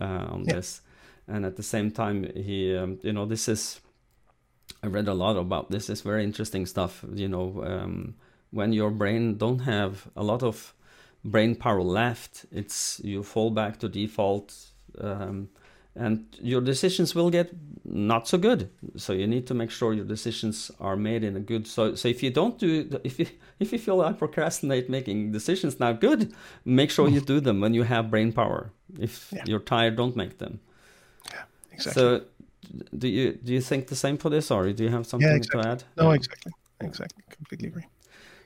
on 0.05 0.45
Yeah. 0.45 0.55
this 0.55 0.83
and 1.29 1.45
at 1.45 1.57
the 1.57 1.63
same 1.63 1.91
time 1.91 2.25
he 2.35 2.77
um, 2.77 2.99
you 3.03 3.13
know 3.13 3.27
this 3.27 3.49
is 3.49 3.81
i 4.83 4.87
read 4.87 5.09
a 5.09 5.15
lot 5.15 5.37
about 5.37 5.71
this 5.71 5.89
is 5.91 6.01
very 6.03 6.23
interesting 6.25 6.67
stuff 6.67 7.05
you 7.15 7.29
know 7.29 7.63
um, 7.65 8.15
when 8.51 8.73
your 8.73 8.91
brain 8.91 9.37
don't 9.37 9.61
have 9.61 10.09
a 10.17 10.23
lot 10.23 10.43
of 10.43 10.75
brain 11.25 11.55
power 11.55 11.83
left 11.83 12.47
it's 12.53 13.01
you 13.05 13.23
fall 13.23 13.51
back 13.51 13.79
to 13.79 13.89
default 13.89 14.55
um, 15.01 15.49
and 15.99 16.25
your 16.43 16.61
decisions 16.61 17.15
will 17.15 17.31
get 17.31 17.51
not 17.85 18.27
so 18.29 18.37
good 18.39 18.69
so 18.97 19.13
you 19.13 19.27
need 19.27 19.47
to 19.47 19.55
make 19.55 19.71
sure 19.71 19.93
your 19.95 20.05
decisions 20.05 20.71
are 20.81 20.97
made 20.97 21.23
in 21.25 21.37
a 21.37 21.41
good 21.41 21.67
so 21.67 21.95
so 21.95 22.09
if 22.09 22.23
you 22.23 22.31
don't 22.31 22.59
do 22.59 23.01
if 23.05 23.19
you 23.19 23.27
if 23.61 23.73
you 23.73 23.79
feel 23.79 23.97
like 23.97 24.19
procrastinate 24.19 24.91
making 24.91 25.33
decisions 25.33 25.79
now 25.81 25.93
good 25.93 26.33
make 26.65 26.91
sure 26.91 27.09
you 27.09 27.21
do 27.35 27.41
them 27.41 27.61
when 27.61 27.75
you 27.75 27.85
have 27.85 28.11
brain 28.11 28.33
power 28.33 28.71
if 28.99 29.33
Yeah. 29.33 29.45
you're 29.47 29.61
tired 29.75 29.97
don't 29.97 30.17
make 30.17 30.39
them 30.39 30.59
Yeah, 31.33 31.45
Exactly. 31.73 32.03
so 32.03 32.23
do 32.99 33.09
you 33.09 33.33
do 33.45 33.53
you 33.53 33.61
think 33.61 33.87
the 33.87 33.97
same 33.97 34.17
for 34.19 34.31
this 34.31 34.51
or 34.51 34.73
do 34.73 34.83
you 34.85 34.91
have 34.91 35.07
something 35.07 35.37
exactly. 35.37 35.63
to 35.63 35.69
add 35.69 35.85
no, 35.97 36.05
Yeah. 36.11 36.17
exactly. 36.17 36.53
Exactly. 36.81 37.23
Completely 37.31 37.69
agree. 37.69 37.87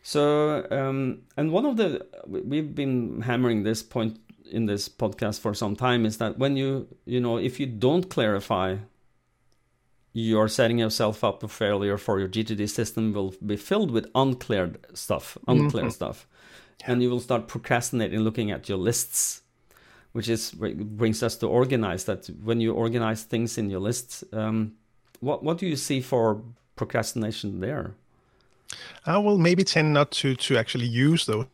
So, 0.03 0.23
um, 0.71 1.23
and 1.37 1.51
one 1.53 1.67
of 1.67 1.77
the 1.77 1.89
we've 2.27 2.75
been 2.75 3.23
hammering 3.23 3.65
this 3.65 3.83
point 3.83 4.19
in 4.51 4.67
this 4.67 4.89
podcast 4.89 5.41
for 5.41 5.55
some 5.55 5.77
time 5.77 6.05
is 6.07 6.17
that 6.19 6.39
when 6.39 6.57
you 6.57 6.87
you 7.07 7.21
know 7.21 7.39
if 7.39 7.61
you 7.61 7.67
don't 7.67 8.09
clarify, 8.11 8.77
you're 10.13 10.49
setting 10.49 10.79
yourself 10.79 11.23
up 11.23 11.41
for 11.41 11.49
failure. 11.49 11.97
For 11.99 12.19
your 12.19 12.29
GTD 12.29 12.69
system 12.69 13.13
will 13.13 13.35
be 13.45 13.57
filled 13.57 13.91
with 13.91 14.07
uncleared 14.15 14.79
stuff, 14.95 15.39
unclear 15.47 15.87
Mhm. 15.87 15.93
stuff, 15.93 16.27
and 16.87 17.03
you 17.03 17.11
will 17.11 17.21
start 17.21 17.47
procrastinating, 17.47 18.21
looking 18.21 18.51
at 18.51 18.69
your 18.69 18.79
lists, 18.79 19.43
which 20.13 20.29
is 20.29 20.53
brings 20.53 21.23
us 21.23 21.37
to 21.37 21.47
organize. 21.47 22.05
That 22.05 22.29
when 22.43 22.61
you 22.61 22.73
organize 22.75 23.23
things 23.23 23.57
in 23.59 23.71
your 23.71 23.81
lists, 23.81 24.25
um, 24.33 24.73
what 25.21 25.43
what 25.45 25.59
do 25.59 25.67
you 25.67 25.77
see 25.77 26.01
for 26.01 26.43
procrastination 26.77 27.61
there? 27.61 27.95
I 29.07 29.19
will 29.19 29.39
maybe 29.39 29.65
tend 29.65 29.93
not 29.93 30.11
to 30.23 30.35
to 30.35 30.57
actually 30.57 30.87
use 30.87 31.27
those 31.27 31.47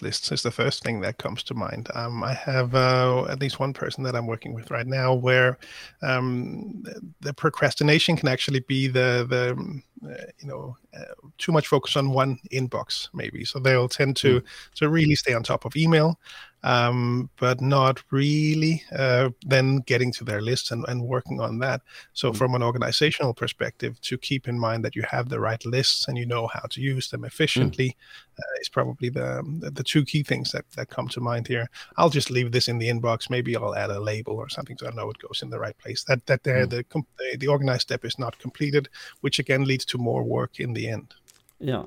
lists. 0.00 0.32
Is 0.32 0.42
the 0.42 0.50
first 0.50 0.82
thing 0.82 1.00
that 1.00 1.18
comes 1.18 1.42
to 1.44 1.54
mind. 1.54 1.88
Um, 1.94 2.22
I 2.22 2.32
have 2.32 2.74
uh, 2.74 3.26
at 3.28 3.40
least 3.40 3.60
one 3.60 3.72
person 3.72 4.04
that 4.04 4.14
I'm 4.16 4.26
working 4.26 4.54
with 4.54 4.70
right 4.70 4.86
now 4.86 5.12
where 5.12 5.58
um, 6.00 6.84
the- 7.20 7.34
procrastination 7.34 8.16
can 8.16 8.28
actually 8.28 8.60
be 8.60 8.86
the 8.86 9.26
the 9.28 9.82
you 10.02 10.48
know 10.48 10.76
uh, 10.96 11.14
too 11.38 11.52
much 11.52 11.68
focus 11.68 11.96
on 11.96 12.10
one 12.10 12.38
inbox 12.52 13.08
maybe. 13.12 13.44
So 13.44 13.58
they'll 13.58 13.88
tend 13.88 14.16
to 14.16 14.42
to 14.76 14.88
really 14.88 15.14
stay 15.14 15.34
on 15.34 15.42
top 15.42 15.64
of 15.64 15.76
email. 15.76 16.18
Um, 16.64 17.28
but 17.40 17.60
not 17.60 18.04
really 18.12 18.84
uh, 18.96 19.30
then 19.44 19.78
getting 19.78 20.12
to 20.12 20.22
their 20.22 20.40
lists 20.40 20.70
and, 20.70 20.84
and 20.86 21.02
working 21.02 21.40
on 21.40 21.58
that. 21.58 21.80
So, 22.12 22.32
from 22.32 22.54
an 22.54 22.62
organizational 22.62 23.34
perspective, 23.34 24.00
to 24.02 24.16
keep 24.16 24.46
in 24.46 24.60
mind 24.60 24.84
that 24.84 24.94
you 24.94 25.02
have 25.10 25.28
the 25.28 25.40
right 25.40 25.64
lists 25.66 26.06
and 26.06 26.16
you 26.16 26.24
know 26.24 26.46
how 26.46 26.62
to 26.70 26.80
use 26.80 27.10
them 27.10 27.24
efficiently 27.24 27.96
uh, 28.38 28.60
is 28.60 28.68
probably 28.68 29.08
the, 29.08 29.42
the 29.58 29.70
the 29.70 29.82
two 29.82 30.04
key 30.04 30.22
things 30.22 30.52
that, 30.52 30.64
that 30.76 30.88
come 30.88 31.08
to 31.08 31.20
mind 31.20 31.46
here. 31.46 31.68
I'll 31.96 32.10
just 32.10 32.30
leave 32.30 32.52
this 32.52 32.68
in 32.68 32.78
the 32.78 32.88
inbox. 32.88 33.28
Maybe 33.28 33.56
I'll 33.56 33.74
add 33.74 33.90
a 33.90 34.00
label 34.00 34.34
or 34.34 34.48
something 34.48 34.76
so 34.78 34.86
I 34.86 34.94
know 34.94 35.10
it 35.10 35.18
goes 35.18 35.42
in 35.42 35.50
the 35.50 35.58
right 35.58 35.76
place. 35.78 36.04
That 36.04 36.24
that 36.26 36.44
there 36.44 36.64
the, 36.66 36.84
the 37.18 37.36
the 37.38 37.48
organized 37.48 37.82
step 37.82 38.04
is 38.04 38.18
not 38.18 38.38
completed, 38.38 38.88
which 39.20 39.38
again 39.38 39.64
leads 39.64 39.84
to 39.86 39.91
more 39.98 40.22
work 40.22 40.60
in 40.60 40.72
the 40.74 40.88
end. 40.88 41.14
Yeah, 41.58 41.84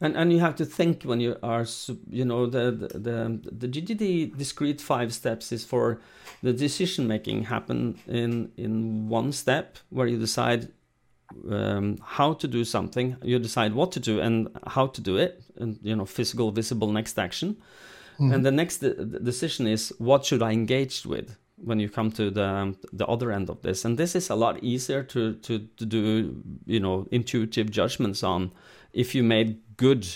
and 0.00 0.16
and 0.16 0.32
you 0.32 0.40
have 0.40 0.56
to 0.56 0.64
think 0.64 1.04
when 1.04 1.20
you 1.20 1.36
are, 1.42 1.66
you 2.10 2.24
know, 2.24 2.46
the 2.46 2.70
the 2.72 2.98
the, 2.98 3.40
the 3.50 3.68
GTD 3.68 4.36
discrete 4.36 4.80
five 4.80 5.12
steps 5.12 5.52
is 5.52 5.64
for 5.64 6.00
the 6.42 6.52
decision 6.52 7.06
making 7.06 7.44
happen 7.44 7.98
in 8.06 8.50
in 8.56 9.08
one 9.08 9.32
step 9.32 9.78
where 9.90 10.06
you 10.06 10.18
decide 10.18 10.68
um, 11.50 11.98
how 12.04 12.34
to 12.34 12.48
do 12.48 12.64
something, 12.64 13.16
you 13.22 13.38
decide 13.38 13.74
what 13.74 13.92
to 13.92 14.00
do 14.00 14.20
and 14.20 14.48
how 14.66 14.86
to 14.88 15.00
do 15.00 15.16
it, 15.16 15.42
and 15.56 15.78
you 15.82 15.96
know, 15.96 16.04
physical, 16.04 16.50
visible 16.50 16.92
next 16.92 17.18
action, 17.18 17.56
and 18.18 18.44
the 18.44 18.50
next 18.50 18.78
decision 19.24 19.66
is 19.66 19.92
what 19.98 20.24
should 20.24 20.42
I 20.42 20.52
engage 20.52 21.06
with 21.06 21.36
when 21.64 21.78
you 21.80 21.88
come 21.88 22.10
to 22.12 22.30
the 22.30 22.44
um, 22.44 22.76
the 22.92 23.06
other 23.06 23.32
end 23.32 23.50
of 23.50 23.62
this, 23.62 23.84
and 23.84 23.98
this 23.98 24.14
is 24.14 24.30
a 24.30 24.34
lot 24.34 24.62
easier 24.62 25.02
to 25.04 25.34
to 25.34 25.58
to 25.76 25.86
do, 25.86 26.42
you 26.66 26.80
know, 26.80 27.06
intuitive 27.10 27.70
judgments 27.70 28.22
on 28.22 28.52
if 28.92 29.14
you 29.14 29.22
made 29.22 29.60
good 29.76 30.06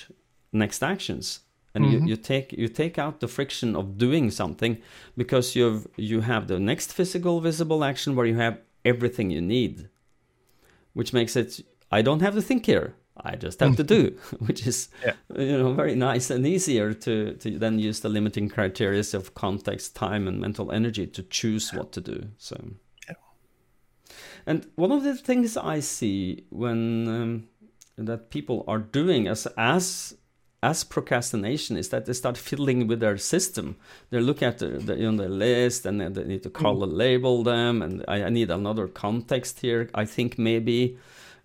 next 0.52 0.82
actions. 0.82 1.40
And 1.74 1.92
you, 1.92 1.98
mm-hmm. 1.98 2.08
you 2.08 2.16
take 2.16 2.52
you 2.54 2.68
take 2.68 2.98
out 2.98 3.20
the 3.20 3.28
friction 3.28 3.76
of 3.76 3.98
doing 3.98 4.30
something 4.30 4.78
because 5.14 5.54
you've 5.54 5.86
you 5.96 6.22
have 6.22 6.46
the 6.48 6.58
next 6.58 6.94
physical 6.94 7.40
visible 7.40 7.84
action 7.84 8.16
where 8.16 8.24
you 8.24 8.36
have 8.36 8.58
everything 8.82 9.30
you 9.30 9.42
need 9.42 9.90
which 10.94 11.12
makes 11.12 11.36
it 11.36 11.60
i 11.90 12.00
don't 12.00 12.22
have 12.22 12.34
to 12.34 12.40
think 12.40 12.64
here 12.64 12.94
i 13.24 13.36
just 13.36 13.60
have 13.60 13.76
to 13.76 13.84
do 13.84 14.16
which 14.46 14.66
is 14.66 14.88
Yeah. 15.04 15.14
you 15.36 15.58
know 15.58 15.72
very 15.72 15.94
nice 15.94 16.30
and 16.30 16.46
easier 16.46 16.92
to 16.94 17.34
to 17.34 17.58
then 17.58 17.78
use 17.78 18.00
the 18.00 18.08
limiting 18.08 18.48
criteria 18.48 19.02
of 19.14 19.34
context 19.34 19.94
time 19.94 20.28
and 20.28 20.40
mental 20.40 20.70
energy 20.72 21.06
to 21.06 21.22
choose 21.22 21.72
what 21.72 21.92
to 21.92 22.00
do 22.00 22.28
so 22.38 22.56
Yeah. 23.08 23.14
and 24.46 24.66
one 24.76 24.92
of 24.92 25.02
the 25.02 25.14
things 25.14 25.56
i 25.56 25.80
see 25.80 26.44
when 26.50 27.08
um, 27.08 27.48
that 27.96 28.30
people 28.30 28.64
are 28.68 28.78
doing 28.78 29.26
as 29.28 29.46
as 29.56 30.14
as 30.62 30.84
procrastination 30.84 31.76
is 31.76 31.88
that 31.90 32.06
they 32.06 32.12
start 32.14 32.36
fiddling 32.36 32.88
with 32.88 32.98
their 32.98 33.18
system. 33.18 33.76
They 34.10 34.20
look 34.20 34.42
at 34.42 34.58
the, 34.58 34.68
the 34.86 34.96
you 34.96 35.12
know 35.12 35.22
the 35.22 35.28
list 35.28 35.86
and 35.86 36.00
they 36.00 36.24
need 36.24 36.42
to 36.42 36.50
color 36.50 36.86
label 36.86 37.44
them, 37.44 37.82
and 37.82 38.02
I, 38.08 38.24
I 38.24 38.30
need 38.30 38.50
another 38.50 38.88
context 38.88 39.60
here. 39.60 39.88
I 39.94 40.06
think 40.06 40.38
maybe, 40.38 40.98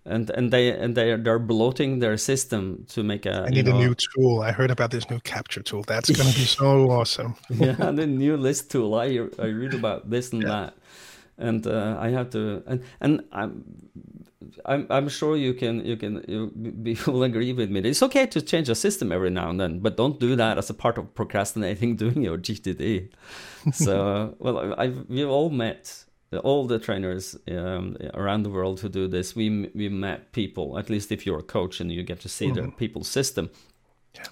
and 0.04 0.30
and 0.30 0.50
they 0.50 0.70
and 0.70 0.96
they 0.96 1.12
are, 1.12 1.16
they're 1.16 1.38
bloating 1.38 2.00
their 2.00 2.16
system 2.16 2.84
to 2.88 3.02
make 3.02 3.24
a 3.24 3.42
I 3.42 3.46
you 3.46 3.62
need 3.62 3.68
a 3.68 3.72
new 3.72 3.94
tool. 3.94 4.40
I 4.40 4.52
heard 4.52 4.70
about 4.70 4.90
this 4.90 5.08
new 5.08 5.20
capture 5.20 5.62
tool. 5.62 5.82
That's 5.82 6.10
going 6.10 6.28
to 6.28 6.36
be 6.36 6.44
so 6.60 6.90
awesome. 6.90 7.36
yeah, 7.50 7.74
the 7.74 8.06
new 8.06 8.36
list 8.36 8.70
tool. 8.70 8.94
I 8.94 9.28
I 9.38 9.46
read 9.46 9.74
about 9.74 10.10
this 10.10 10.32
and 10.32 10.42
that, 10.42 10.74
and 11.38 11.66
uh, 11.66 11.96
I 12.00 12.10
have 12.10 12.30
to 12.30 12.62
and 12.66 12.82
and 13.00 13.22
I'm. 13.32 13.64
I'm, 14.66 14.86
I'm 14.90 15.08
sure 15.08 15.36
you 15.36 15.54
can 15.54 15.84
you 15.86 15.96
can 15.96 16.24
you 16.28 16.50
be, 16.82 16.98
will 17.06 17.22
agree 17.22 17.52
with 17.52 17.70
me. 17.70 17.80
It's 17.80 18.02
okay 18.02 18.26
to 18.26 18.42
change 18.42 18.68
a 18.68 18.74
system 18.74 19.12
every 19.12 19.30
now 19.30 19.48
and 19.48 19.58
then, 19.58 19.78
but 19.78 19.96
don't 19.96 20.18
do 20.18 20.34
that 20.36 20.58
as 20.58 20.68
a 20.68 20.74
part 20.74 20.98
of 20.98 21.14
procrastinating 21.14 21.96
doing 21.96 22.22
your 22.22 22.36
GTD. 22.36 23.08
so, 23.72 24.34
well, 24.40 24.74
I've, 24.76 25.06
we've 25.08 25.28
all 25.28 25.48
met 25.48 26.04
all 26.38 26.66
the 26.66 26.78
trainers 26.78 27.36
um, 27.48 27.96
around 28.14 28.42
the 28.42 28.50
world 28.50 28.80
who 28.80 28.88
do 28.88 29.06
this. 29.08 29.36
We 29.36 29.70
we 29.74 29.88
met 29.88 30.32
people. 30.32 30.78
At 30.78 30.90
least 30.90 31.12
if 31.12 31.26
you're 31.26 31.38
a 31.38 31.42
coach 31.42 31.80
and 31.80 31.92
you 31.92 32.02
get 32.02 32.20
to 32.20 32.28
see 32.28 32.50
the 32.50 32.68
people's 32.70 33.08
system, 33.08 33.50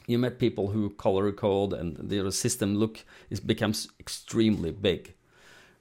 you 0.06 0.18
met 0.18 0.38
people 0.38 0.68
who 0.68 0.90
color 0.90 1.32
code 1.32 1.72
and 1.72 1.96
their 1.96 2.30
system 2.30 2.76
look 2.76 3.04
is 3.30 3.40
becomes 3.40 3.88
extremely 3.98 4.70
big. 4.70 5.14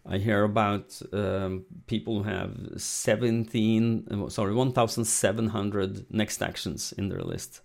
I 0.05 0.17
hear 0.17 0.43
about 0.43 0.99
um, 1.13 1.65
people 1.87 2.23
who 2.23 2.29
have 2.29 2.55
17, 2.77 4.07
uh, 4.09 4.29
sorry, 4.29 4.53
1,700 4.53 6.05
next 6.09 6.41
actions 6.41 6.93
in 6.97 7.09
their 7.09 7.21
list. 7.21 7.61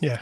Yeah. 0.00 0.20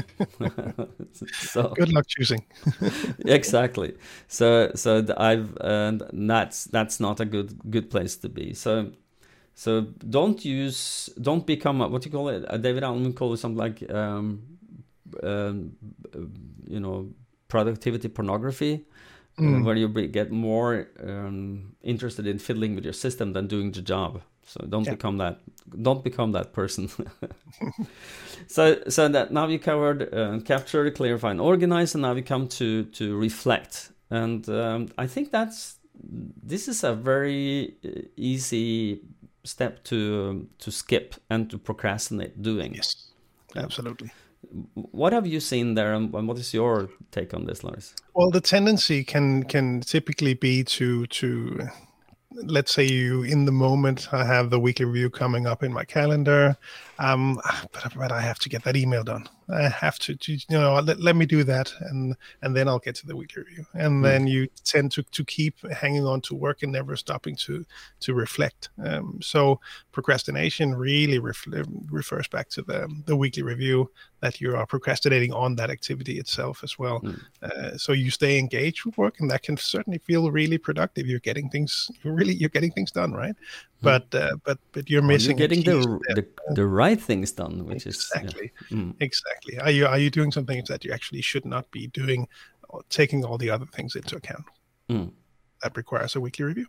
so 1.32 1.74
Good 1.76 1.92
luck 1.92 2.06
choosing. 2.08 2.44
exactly. 3.26 3.96
So 4.26 4.72
so 4.74 5.04
I've 5.16 5.56
and 5.60 6.02
that's 6.12 6.64
that's 6.64 6.98
not 6.98 7.20
a 7.20 7.24
good 7.24 7.70
good 7.70 7.90
place 7.90 8.16
to 8.16 8.28
be. 8.28 8.54
So 8.54 8.92
so 9.54 9.82
don't 10.08 10.44
use 10.44 11.10
don't 11.20 11.46
become 11.46 11.80
a, 11.80 11.88
what 11.88 12.02
do 12.02 12.08
you 12.08 12.12
call 12.12 12.28
it? 12.28 12.44
Uh, 12.48 12.56
David 12.56 12.84
Allen 12.84 13.12
call 13.12 13.32
it 13.32 13.38
something 13.38 13.58
like 13.58 13.88
um, 13.92 14.42
um, 15.22 15.76
uh, 16.14 16.20
you 16.66 16.80
know 16.80 17.10
productivity 17.48 18.08
pornography 18.08 18.84
mm. 19.38 19.64
where 19.64 19.76
you 19.76 19.88
be, 19.88 20.06
get 20.08 20.30
more 20.30 20.88
um, 21.02 21.74
interested 21.82 22.26
in 22.26 22.38
fiddling 22.38 22.74
with 22.74 22.84
your 22.84 22.92
system 22.92 23.32
than 23.32 23.46
doing 23.46 23.72
the 23.72 23.82
job. 23.82 24.22
So 24.46 24.64
don't 24.68 24.84
yeah. 24.84 24.92
become 24.92 25.18
that. 25.18 25.40
Don't 25.82 26.04
become 26.04 26.32
that 26.32 26.52
person. 26.52 26.88
so 28.46 28.80
so 28.88 29.08
that 29.08 29.32
now 29.32 29.46
we 29.46 29.58
covered 29.58 30.14
uh, 30.14 30.38
capture, 30.44 30.88
clarify, 30.90 31.32
and 31.32 31.40
organize, 31.40 31.94
and 31.94 32.02
now 32.02 32.14
we 32.14 32.22
come 32.22 32.46
to 32.48 32.84
to 32.84 33.16
reflect. 33.16 33.90
And 34.10 34.48
um, 34.48 34.88
I 34.96 35.08
think 35.08 35.32
that's 35.32 35.78
this 36.44 36.68
is 36.68 36.84
a 36.84 36.94
very 36.94 37.74
uh, 37.84 38.02
easy 38.16 39.00
step 39.42 39.82
to 39.84 40.48
to 40.58 40.70
skip 40.70 41.16
and 41.28 41.50
to 41.50 41.58
procrastinate 41.58 42.40
doing. 42.40 42.74
Yes, 42.74 43.10
absolutely. 43.56 44.12
What 44.74 45.12
have 45.12 45.26
you 45.26 45.40
seen 45.40 45.74
there, 45.74 45.94
and 45.94 46.12
what 46.12 46.38
is 46.38 46.54
your 46.54 46.88
take 47.10 47.34
on 47.34 47.44
this, 47.44 47.64
Lars? 47.64 47.94
Well, 48.14 48.30
the 48.30 48.40
tendency 48.40 49.04
can 49.04 49.42
can 49.44 49.80
typically 49.80 50.34
be 50.34 50.64
to 50.64 51.06
to 51.06 51.68
let's 52.42 52.72
say 52.72 52.84
you 52.84 53.22
in 53.22 53.46
the 53.46 53.52
moment 53.52 54.12
i 54.12 54.22
have 54.22 54.50
the 54.50 54.60
weekly 54.60 54.84
review 54.84 55.08
coming 55.08 55.46
up 55.46 55.62
in 55.62 55.72
my 55.72 55.84
calendar 55.84 56.54
um 56.98 57.40
but, 57.72 57.94
but 57.96 58.12
i 58.12 58.20
have 58.20 58.38
to 58.38 58.50
get 58.50 58.62
that 58.62 58.76
email 58.76 59.02
done 59.02 59.26
i 59.48 59.68
have 59.68 59.98
to, 59.98 60.16
you 60.26 60.38
know 60.50 60.74
let, 60.80 61.00
let 61.00 61.16
me 61.16 61.26
do 61.26 61.44
that 61.44 61.72
and 61.80 62.16
and 62.42 62.56
then 62.56 62.68
i'll 62.68 62.78
get 62.78 62.94
to 62.94 63.06
the 63.06 63.16
weekly 63.16 63.42
review 63.42 63.64
and 63.74 63.94
mm. 63.94 64.02
then 64.02 64.26
you 64.26 64.48
tend 64.64 64.90
to 64.90 65.02
to 65.04 65.24
keep 65.24 65.54
hanging 65.72 66.04
on 66.04 66.20
to 66.20 66.34
work 66.34 66.62
and 66.62 66.72
never 66.72 66.96
stopping 66.96 67.36
to 67.36 67.64
to 68.00 68.14
reflect 68.14 68.70
um, 68.84 69.18
so 69.22 69.60
procrastination 69.92 70.74
really 70.74 71.18
ref- 71.18 71.46
refers 71.90 72.28
back 72.28 72.48
to 72.48 72.62
the 72.62 72.88
the 73.06 73.16
weekly 73.16 73.42
review 73.42 73.90
that 74.20 74.40
you 74.40 74.56
are 74.56 74.66
procrastinating 74.66 75.32
on 75.32 75.54
that 75.56 75.70
activity 75.70 76.18
itself 76.18 76.64
as 76.64 76.78
well 76.78 77.00
mm. 77.00 77.20
uh, 77.42 77.76
so 77.76 77.92
you 77.92 78.10
stay 78.10 78.38
engaged 78.38 78.84
with 78.84 78.96
work 78.98 79.20
and 79.20 79.30
that 79.30 79.42
can 79.42 79.56
certainly 79.56 79.98
feel 79.98 80.30
really 80.30 80.58
productive 80.58 81.06
you're 81.06 81.20
getting 81.20 81.48
things 81.48 81.90
you're 82.02 82.14
really 82.14 82.34
you're 82.34 82.48
getting 82.48 82.72
things 82.72 82.90
done 82.90 83.12
right. 83.12 83.36
But 83.82 84.14
uh, 84.14 84.36
but 84.44 84.58
but 84.72 84.88
you're 84.88 85.02
missing 85.02 85.38
you're 85.38 85.48
getting 85.48 85.64
the, 85.64 86.00
the, 86.14 86.26
the 86.54 86.66
right 86.66 87.00
things 87.00 87.32
done 87.32 87.64
which 87.66 87.86
exactly. 87.86 88.46
is 88.46 88.70
yeah. 88.70 88.78
mm. 88.78 88.94
exactly 89.00 89.58
are 89.58 89.70
you 89.70 89.86
are 89.86 89.98
you 89.98 90.10
doing 90.10 90.32
some 90.32 90.46
things 90.46 90.68
that 90.68 90.84
you 90.84 90.92
actually 90.92 91.20
should 91.20 91.44
not 91.44 91.70
be 91.70 91.86
doing 91.88 92.26
or 92.68 92.82
taking 92.88 93.24
all 93.24 93.38
the 93.38 93.50
other 93.50 93.66
things 93.66 93.94
into 93.94 94.16
account 94.16 94.44
mm. 94.88 95.10
that 95.62 95.76
requires 95.76 96.16
a 96.16 96.20
weekly 96.20 96.44
review 96.44 96.66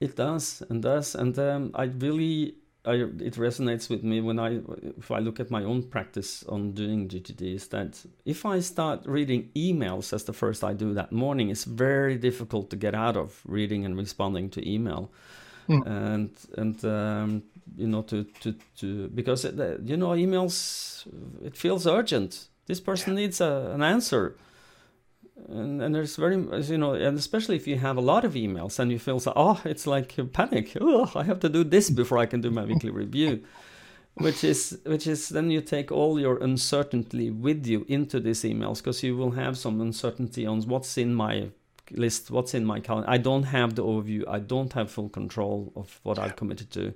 it 0.00 0.16
does 0.16 0.62
and 0.68 0.82
does 0.82 1.14
and 1.14 1.38
um, 1.38 1.70
i 1.74 1.84
really 1.84 2.54
I, 2.84 2.94
it 2.94 3.34
resonates 3.34 3.90
with 3.90 4.02
me 4.02 4.22
when 4.22 4.38
I 4.38 4.60
if 4.96 5.10
I 5.10 5.18
look 5.18 5.38
at 5.38 5.50
my 5.50 5.64
own 5.64 5.82
practice 5.82 6.42
on 6.44 6.72
doing 6.72 7.08
GTD 7.08 7.54
is 7.54 7.68
that 7.68 8.02
if 8.24 8.46
I 8.46 8.60
start 8.60 9.04
reading 9.04 9.50
emails 9.54 10.14
as 10.14 10.24
the 10.24 10.32
first 10.32 10.64
I 10.64 10.72
do 10.72 10.94
that 10.94 11.12
morning, 11.12 11.50
it's 11.50 11.64
very 11.64 12.16
difficult 12.16 12.70
to 12.70 12.76
get 12.76 12.94
out 12.94 13.18
of 13.18 13.42
reading 13.44 13.84
and 13.84 13.98
responding 13.98 14.48
to 14.50 14.66
email, 14.66 15.12
mm. 15.70 15.86
and 15.86 16.30
and 16.58 16.84
um, 16.84 17.42
you 17.76 17.86
know 17.86 18.02
to 18.02 18.24
to 18.40 18.54
to 18.78 19.08
because 19.08 19.44
it, 19.44 19.54
you 19.84 19.96
know 19.96 20.10
emails 20.10 21.06
it 21.44 21.56
feels 21.56 21.86
urgent. 21.86 22.48
This 22.66 22.80
person 22.80 23.14
yeah. 23.14 23.20
needs 23.22 23.40
a, 23.40 23.72
an 23.74 23.82
answer 23.82 24.36
and, 25.48 25.82
and 25.82 25.94
there's 25.94 26.16
very 26.16 26.36
you 26.36 26.78
know 26.78 26.94
and 26.94 27.18
especially 27.18 27.56
if 27.56 27.66
you 27.66 27.76
have 27.76 27.96
a 27.96 28.00
lot 28.00 28.24
of 28.24 28.34
emails 28.34 28.78
and 28.78 28.90
you 28.90 28.98
feel 28.98 29.20
so 29.20 29.32
oh 29.36 29.60
it's 29.64 29.86
like 29.86 30.16
panic 30.32 30.76
oh 30.80 31.10
i 31.14 31.22
have 31.22 31.40
to 31.40 31.48
do 31.48 31.64
this 31.64 31.90
before 31.90 32.18
i 32.18 32.26
can 32.26 32.40
do 32.40 32.50
my 32.50 32.64
weekly 32.64 32.90
review 32.90 33.42
which 34.14 34.44
is 34.44 34.78
which 34.84 35.06
is 35.06 35.28
then 35.28 35.50
you 35.50 35.60
take 35.60 35.90
all 35.92 36.20
your 36.20 36.36
uncertainty 36.38 37.30
with 37.30 37.66
you 37.66 37.84
into 37.88 38.20
these 38.20 38.42
emails 38.42 38.78
because 38.78 39.02
you 39.02 39.16
will 39.16 39.32
have 39.32 39.56
some 39.56 39.80
uncertainty 39.80 40.46
on 40.46 40.60
what's 40.62 40.98
in 40.98 41.14
my 41.14 41.48
list 41.92 42.30
what's 42.30 42.54
in 42.54 42.64
my 42.64 42.80
calendar. 42.80 43.08
I 43.08 43.18
don't 43.18 43.44
have 43.44 43.74
the 43.74 43.84
overview. 43.84 44.24
I 44.28 44.38
don't 44.38 44.72
have 44.72 44.90
full 44.90 45.08
control 45.08 45.72
of 45.76 46.00
what 46.02 46.18
i've 46.18 46.36
committed 46.36 46.70
to. 46.72 46.94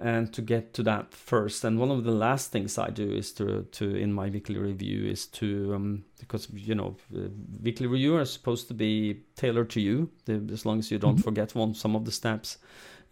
And 0.00 0.32
to 0.32 0.42
get 0.42 0.74
to 0.74 0.82
that 0.84 1.14
first 1.14 1.62
and 1.64 1.78
one 1.78 1.90
of 1.90 2.02
the 2.02 2.10
last 2.10 2.50
things 2.50 2.78
i 2.78 2.88
do 2.90 3.08
is 3.08 3.32
to 3.34 3.62
to 3.72 3.94
in 3.94 4.12
my 4.12 4.30
weekly 4.30 4.56
review 4.56 5.08
is 5.08 5.26
to 5.26 5.74
um, 5.74 6.04
because 6.18 6.48
you 6.50 6.74
know 6.74 6.96
weekly 7.62 7.86
review 7.86 8.16
are 8.16 8.24
supposed 8.24 8.66
to 8.68 8.74
be 8.74 9.20
tailored 9.36 9.70
to 9.70 9.80
you 9.80 10.10
the, 10.24 10.42
as 10.52 10.66
long 10.66 10.78
as 10.78 10.90
you 10.90 10.98
don't 10.98 11.16
mm-hmm. 11.16 11.22
forget 11.22 11.54
one 11.54 11.74
some 11.74 11.94
of 11.94 12.04
the 12.04 12.12
steps. 12.12 12.58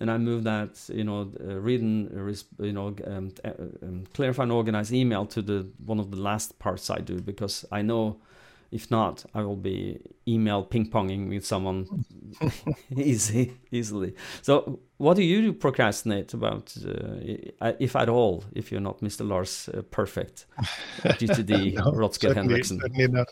And 0.01 0.11
i 0.11 0.17
move 0.17 0.45
that 0.45 0.71
you 0.89 1.05
know 1.05 1.31
uh, 1.39 1.61
reading 1.61 2.09
uh, 2.17 2.65
you 2.65 2.73
know 2.73 2.97
um, 3.07 3.35
uh, 3.45 3.51
um, 3.83 4.07
clarify 4.15 4.45
and 4.45 4.53
organize 4.53 4.95
email 4.95 5.27
to 5.27 5.43
the 5.43 5.69
one 5.85 6.01
of 6.01 6.11
the 6.11 6.17
last 6.17 6.59
parts 6.59 6.89
i 6.89 6.99
do 6.99 7.21
because 7.21 7.67
i 7.71 7.83
know 7.83 8.17
if 8.71 8.91
not, 8.91 9.25
I 9.35 9.43
will 9.43 9.57
be 9.57 10.01
email 10.27 10.65
ping 10.65 10.91
ponging 10.91 11.29
with 11.29 11.45
someone 11.47 11.87
easy, 12.97 13.57
easily. 13.71 14.15
So, 14.43 14.81
what 15.01 15.17
do 15.17 15.23
you 15.23 15.55
procrastinate 15.55 16.35
about, 16.35 16.77
uh, 16.87 17.73
if 17.79 17.97
at 17.97 18.11
all, 18.11 18.45
if 18.55 18.71
you're 18.71 18.83
not 18.83 19.01
Mr. 19.01 19.27
Lars 19.27 19.71
uh, 19.73 19.81
Perfect, 19.91 20.45
due 21.19 21.27
to 21.27 21.43
the 21.43 21.73
no, 21.73 21.85
Rotsker 21.93 22.35
Henriksen? 22.35 22.79
Certainly 22.81 23.09
not. 23.09 23.29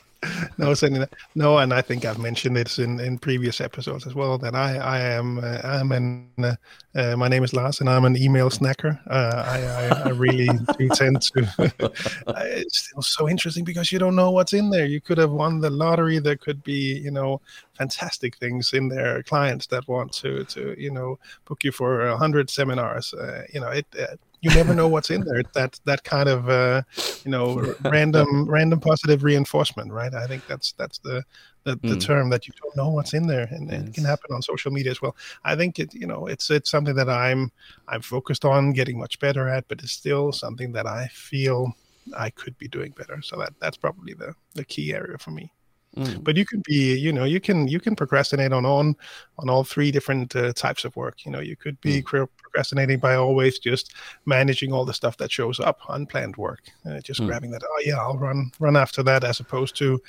No, 0.56 0.72
certainly 0.72 1.00
not. 1.00 1.12
No, 1.34 1.58
and 1.58 1.74
I 1.74 1.82
think 1.82 2.06
I've 2.06 2.18
mentioned 2.18 2.56
it 2.56 2.78
in, 2.78 2.98
in 3.00 3.18
previous 3.18 3.60
episodes 3.60 4.06
as 4.06 4.14
well 4.14 4.38
that 4.38 4.54
I 4.54 4.78
I 4.78 5.00
am 5.00 5.38
uh, 5.38 5.60
I'm 5.62 5.92
an 5.92 6.30
uh, 6.42 6.54
uh, 6.94 7.16
my 7.16 7.28
name 7.28 7.44
is 7.44 7.52
Lars 7.52 7.80
and 7.80 7.88
I'm 7.90 8.06
an 8.06 8.16
email 8.16 8.48
snacker. 8.48 8.98
Uh, 9.06 9.44
I, 9.46 9.58
I, 9.60 10.02
I 10.06 10.08
really 10.08 10.48
do 10.78 10.88
tend 10.88 11.20
to. 11.20 11.46
it's 12.28 12.78
still 12.78 13.02
so 13.02 13.28
interesting 13.28 13.62
because 13.62 13.92
you 13.92 13.98
don't 13.98 14.16
know 14.16 14.30
what's 14.30 14.54
in 14.54 14.70
there. 14.70 14.86
You 14.86 15.02
could 15.02 15.18
have 15.18 15.30
won 15.30 15.60
the 15.60 15.70
lottery. 15.70 16.18
There 16.18 16.36
could 16.36 16.64
be 16.64 16.98
you 16.98 17.10
know 17.10 17.42
fantastic 17.78 18.36
things 18.36 18.72
in 18.72 18.88
their 18.88 19.22
Clients 19.22 19.66
that 19.68 19.86
want 19.88 20.12
to 20.12 20.44
to 20.44 20.74
you 20.78 20.90
know 20.90 21.18
book 21.46 21.64
you 21.64 21.72
for 21.72 22.06
a 22.06 22.16
hundred 22.16 22.50
seminars. 22.50 23.14
Uh, 23.14 23.44
you 23.52 23.60
know 23.60 23.68
it. 23.68 23.86
Uh, 23.98 24.16
you 24.40 24.50
never 24.50 24.72
know 24.72 24.86
what's 24.86 25.10
in 25.10 25.22
there. 25.22 25.42
That 25.54 25.80
that 25.84 26.04
kind 26.04 26.28
of 26.28 26.48
uh, 26.48 26.82
you 27.24 27.30
know 27.30 27.74
random 27.84 28.48
random 28.48 28.80
positive 28.80 29.24
reinforcement, 29.24 29.92
right? 29.92 30.14
I 30.14 30.26
think 30.26 30.46
that's 30.46 30.72
that's 30.72 30.98
the 30.98 31.24
the, 31.64 31.76
the 31.82 31.96
mm. 31.96 32.00
term 32.00 32.30
that 32.30 32.46
you 32.46 32.54
don't 32.62 32.76
know 32.76 32.88
what's 32.88 33.14
in 33.14 33.26
there, 33.26 33.48
and, 33.50 33.70
yes. 33.70 33.82
it 33.82 33.94
can 33.94 34.04
happen 34.04 34.32
on 34.32 34.40
social 34.42 34.70
media 34.70 34.92
as 34.92 35.02
well. 35.02 35.16
I 35.44 35.56
think 35.56 35.78
it 35.78 35.92
you 35.94 36.06
know 36.06 36.26
it's 36.26 36.50
it's 36.50 36.70
something 36.70 36.94
that 36.94 37.08
I'm 37.08 37.50
I'm 37.88 38.02
focused 38.02 38.44
on 38.44 38.72
getting 38.72 38.98
much 38.98 39.18
better 39.18 39.48
at, 39.48 39.66
but 39.68 39.82
it's 39.82 39.92
still 39.92 40.32
something 40.32 40.72
that 40.72 40.86
I 40.86 41.08
feel 41.08 41.72
I 42.16 42.30
could 42.30 42.56
be 42.58 42.68
doing 42.68 42.92
better. 42.96 43.20
So 43.22 43.36
that 43.38 43.54
that's 43.60 43.76
probably 43.76 44.14
the 44.14 44.34
the 44.54 44.64
key 44.64 44.94
area 44.94 45.18
for 45.18 45.30
me. 45.30 45.52
Mm. 45.98 46.22
But 46.22 46.36
you 46.36 46.44
can 46.44 46.62
be, 46.64 46.96
you 46.96 47.12
know, 47.12 47.24
you 47.24 47.40
can 47.40 47.66
you 47.66 47.80
can 47.80 47.96
procrastinate 47.96 48.52
on 48.52 48.64
on 48.64 48.94
on 49.38 49.50
all 49.50 49.64
three 49.64 49.90
different 49.90 50.34
uh, 50.36 50.52
types 50.52 50.84
of 50.84 50.94
work. 50.94 51.24
You 51.24 51.32
know, 51.32 51.40
you 51.40 51.56
could 51.56 51.80
be 51.80 52.02
mm. 52.02 52.28
procrastinating 52.36 53.00
by 53.00 53.16
always 53.16 53.58
just 53.58 53.94
managing 54.24 54.72
all 54.72 54.84
the 54.84 54.94
stuff 54.94 55.16
that 55.16 55.32
shows 55.32 55.58
up, 55.58 55.80
unplanned 55.88 56.36
work, 56.36 56.60
uh, 56.88 57.00
just 57.00 57.20
mm. 57.20 57.26
grabbing 57.26 57.50
that. 57.50 57.62
Oh 57.64 57.82
yeah, 57.84 57.98
I'll 57.98 58.16
run 58.16 58.52
run 58.60 58.76
after 58.76 59.02
that, 59.02 59.24
as 59.24 59.40
opposed 59.40 59.76
to 59.76 60.00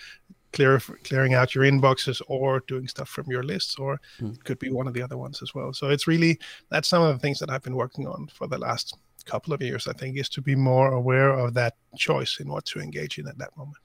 clear 0.54 0.80
clearing 1.04 1.34
out 1.34 1.56
your 1.56 1.64
inboxes 1.64 2.22
or 2.28 2.62
doing 2.68 2.88
stuff 2.88 3.10
from 3.10 3.26
your 3.28 3.44
lists, 3.44 3.78
or 3.80 4.00
mm. 4.20 4.34
it 4.34 4.44
could 4.44 4.60
be 4.60 4.72
one 4.72 4.88
of 4.88 4.94
the 4.94 5.02
other 5.02 5.18
ones 5.18 5.42
as 5.42 5.56
well. 5.56 5.74
So 5.74 5.90
it's 5.90 6.08
really 6.08 6.40
that's 6.70 6.88
some 6.88 7.02
of 7.02 7.14
the 7.14 7.20
things 7.20 7.40
that 7.40 7.50
I've 7.50 7.64
been 7.64 7.76
working 7.76 8.08
on 8.08 8.28
for 8.32 8.48
the 8.48 8.60
last 8.60 8.96
couple 9.26 9.54
of 9.54 9.62
years. 9.62 9.88
I 9.88 9.94
think 9.94 10.18
is 10.18 10.30
to 10.30 10.42
be 10.42 10.56
more 10.56 10.94
aware 10.94 11.32
of 11.32 11.56
that 11.56 11.76
choice 11.98 12.40
in 12.40 12.48
what 12.48 12.66
to 12.66 12.80
engage 12.80 13.18
in 13.18 13.28
at 13.28 13.40
that 13.40 13.58
moment. 13.58 13.78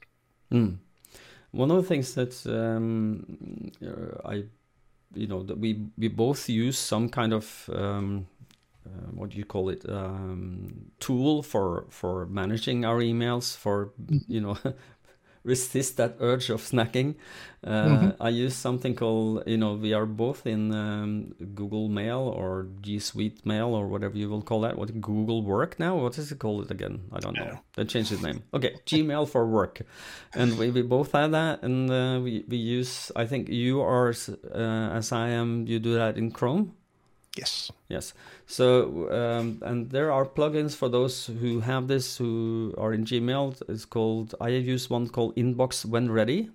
Mm. 0.53 0.79
One 1.55 1.71
of 1.71 1.77
the 1.77 1.88
things 1.88 2.14
that 2.14 2.35
um, 2.47 3.71
uh, 3.81 4.29
I, 4.29 4.45
you 5.14 5.27
know, 5.27 5.43
that 5.45 5.59
we 5.59 5.87
we 5.97 6.09
both 6.09 6.49
use 6.49 6.79
some 6.79 7.09
kind 7.09 7.33
of 7.33 7.71
um, 7.73 8.27
uh, 8.87 9.11
what 9.12 9.31
do 9.31 9.38
you 9.38 9.45
call 9.45 9.71
it 9.71 9.88
um, 9.88 10.90
tool 11.01 11.43
for 11.43 11.87
for 11.88 12.27
managing 12.27 12.85
our 12.85 13.01
emails 13.01 13.57
for 13.57 13.93
mm-hmm. 14.03 14.19
you 14.29 14.40
know 14.40 14.59
resist 15.45 15.99
that 15.99 16.17
urge 16.21 16.51
of 16.51 16.63
snacking. 16.63 17.15
Uh, 17.63 17.71
mm-hmm. 17.71 18.23
I 18.23 18.29
use 18.29 18.55
something 18.55 18.95
called, 18.95 19.45
you 19.47 19.57
know, 19.57 19.75
we 19.75 19.95
are 19.95 20.05
both 20.05 20.47
in 20.47 20.75
um, 20.75 21.35
Google 21.55 21.89
Mail 21.89 22.21
or 22.21 22.67
G 22.81 22.99
Suite 22.99 23.45
Mail 23.47 23.69
or 23.75 23.87
whatever 23.87 24.17
you 24.17 24.29
will 24.29 24.43
call 24.43 24.63
that. 24.63 24.77
What 24.77 25.01
Google 25.01 25.43
Work 25.43 25.79
now? 25.79 25.97
What 25.97 26.19
is 26.19 26.33
it 26.33 26.39
called 26.39 26.71
again? 26.71 27.05
I 27.13 27.21
don't 27.21 27.37
know. 27.37 27.59
They 27.75 27.85
changed 27.85 28.13
its 28.13 28.23
name. 28.23 28.43
Okay, 28.53 28.77
Gmail 28.87 29.29
for 29.29 29.47
work, 29.47 29.83
and 30.35 30.59
we, 30.59 30.71
we 30.71 30.83
both 30.83 31.13
have 31.13 31.31
that, 31.33 31.63
and 31.63 31.91
uh, 31.91 32.21
we 32.23 32.45
we 32.49 32.57
use. 32.57 33.11
I 33.17 33.27
think 33.27 33.49
you 33.49 33.81
are 33.81 34.15
uh, 34.55 34.99
as 34.99 35.13
I 35.13 35.29
am. 35.29 35.67
You 35.67 35.79
do 35.79 35.95
that 35.95 36.17
in 36.17 36.31
Chrome. 36.31 36.75
Yes. 37.37 37.70
Yes. 37.88 38.14
So, 38.47 39.11
um, 39.11 39.61
and 39.62 39.90
there 39.90 40.12
are 40.12 40.25
plugins 40.25 40.77
for 40.77 40.88
those 40.88 41.27
who 41.27 41.61
have 41.61 41.88
this, 41.88 42.16
who 42.16 42.75
are 42.79 42.92
in 42.92 43.05
Gmail. 43.05 43.61
It's 43.68 43.85
called, 43.85 44.35
I 44.40 44.49
use 44.51 44.88
one 44.88 45.09
called 45.09 45.35
Inbox 45.37 45.85
When 45.85 46.11
Ready. 46.11 46.51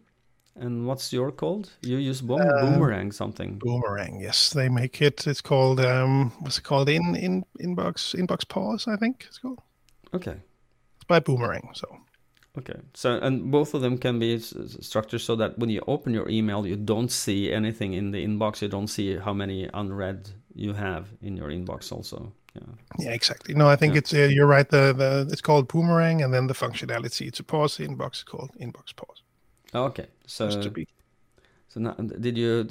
And 0.56 0.86
what's 0.88 1.14
your 1.14 1.32
called? 1.32 1.70
You 1.82 1.98
use 1.98 2.22
Boom, 2.22 2.42
uh, 2.42 2.62
Boomerang 2.62 3.12
something. 3.12 3.60
Boomerang, 3.60 4.20
yes. 4.20 4.50
They 4.50 4.68
make 4.68 5.02
it. 5.02 5.26
It's 5.28 5.42
called, 5.42 5.80
um, 5.80 6.32
what's 6.40 6.58
it 6.58 6.64
called? 6.64 6.90
In, 6.90 7.16
in 7.16 7.46
Inbox, 7.62 8.16
Inbox 8.16 8.48
Pause, 8.48 8.88
I 8.90 8.98
think 8.98 9.26
it's 9.28 9.38
called. 9.38 9.60
Okay. 10.14 10.36
It's 10.96 11.06
by 11.08 11.20
Boomerang, 11.20 11.70
so. 11.74 11.88
Okay. 12.58 12.80
So, 12.94 13.20
and 13.20 13.52
both 13.52 13.74
of 13.74 13.82
them 13.82 13.98
can 13.98 14.20
be 14.20 14.38
structured 14.40 15.22
so 15.22 15.36
that 15.38 15.58
when 15.60 15.70
you 15.70 15.82
open 15.88 16.14
your 16.14 16.28
email, 16.28 16.68
you 16.68 16.76
don't 16.76 17.12
see 17.12 17.54
anything 17.54 17.94
in 17.94 18.12
the 18.12 18.26
inbox. 18.26 18.62
You 18.62 18.68
don't 18.68 18.88
see 18.88 19.18
how 19.18 19.34
many 19.34 19.70
unread 19.74 20.30
you 20.60 20.74
have 20.74 21.08
in 21.22 21.38
your 21.38 21.50
inbox. 21.50 21.92
Also. 21.92 22.32
Yeah. 22.56 22.62
Yeah. 23.00 23.12
Exactly. 23.12 23.54
No, 23.54 23.68
I 23.68 23.76
think 23.76 23.94
yeah. 23.94 24.00
it's 24.00 24.14
uh, 24.14 24.30
you're 24.36 24.48
right. 24.48 24.70
The 24.70 24.94
the 24.94 25.28
it's 25.32 25.42
called 25.42 25.68
Boomerang, 25.68 26.22
and 26.24 26.34
then 26.34 26.48
the 26.48 26.54
functionality 26.54 27.32
to 27.32 27.44
pause 27.44 27.78
the 27.78 27.88
inbox 27.88 28.14
is 28.18 28.24
called 28.24 28.52
Inbox 28.60 28.96
Pause. 28.96 29.24
Okay. 29.74 30.08
So. 30.28 30.50
So 31.72 31.80
now, 31.80 31.92
did 31.92 32.36
you 32.36 32.64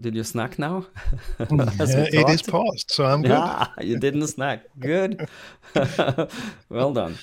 did 0.00 0.16
you 0.16 0.24
snack 0.24 0.58
now? 0.58 0.84
it 1.38 2.28
is 2.28 2.42
paused, 2.42 2.90
so 2.90 3.04
I'm 3.04 3.22
good. 3.22 3.30
Yeah, 3.30 3.66
you 3.80 3.96
didn't 3.96 4.26
snack. 4.26 4.64
Good. 4.80 5.28
well 6.68 6.92
done 6.92 7.16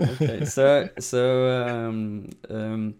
okay, 0.00 0.44
so 0.44 0.88
so 0.98 1.50
um, 1.66 2.30
um, 2.50 2.94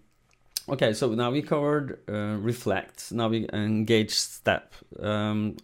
okay, 0.70 0.92
so 0.92 1.14
now 1.14 1.31
we 1.31 1.42
covered 1.42 2.00
uh, 2.09 2.37
reflect. 2.40 3.12
Now 3.12 3.28
we 3.28 3.48
engage 3.52 4.11
step. 4.11 4.74
Um, 5.00 5.57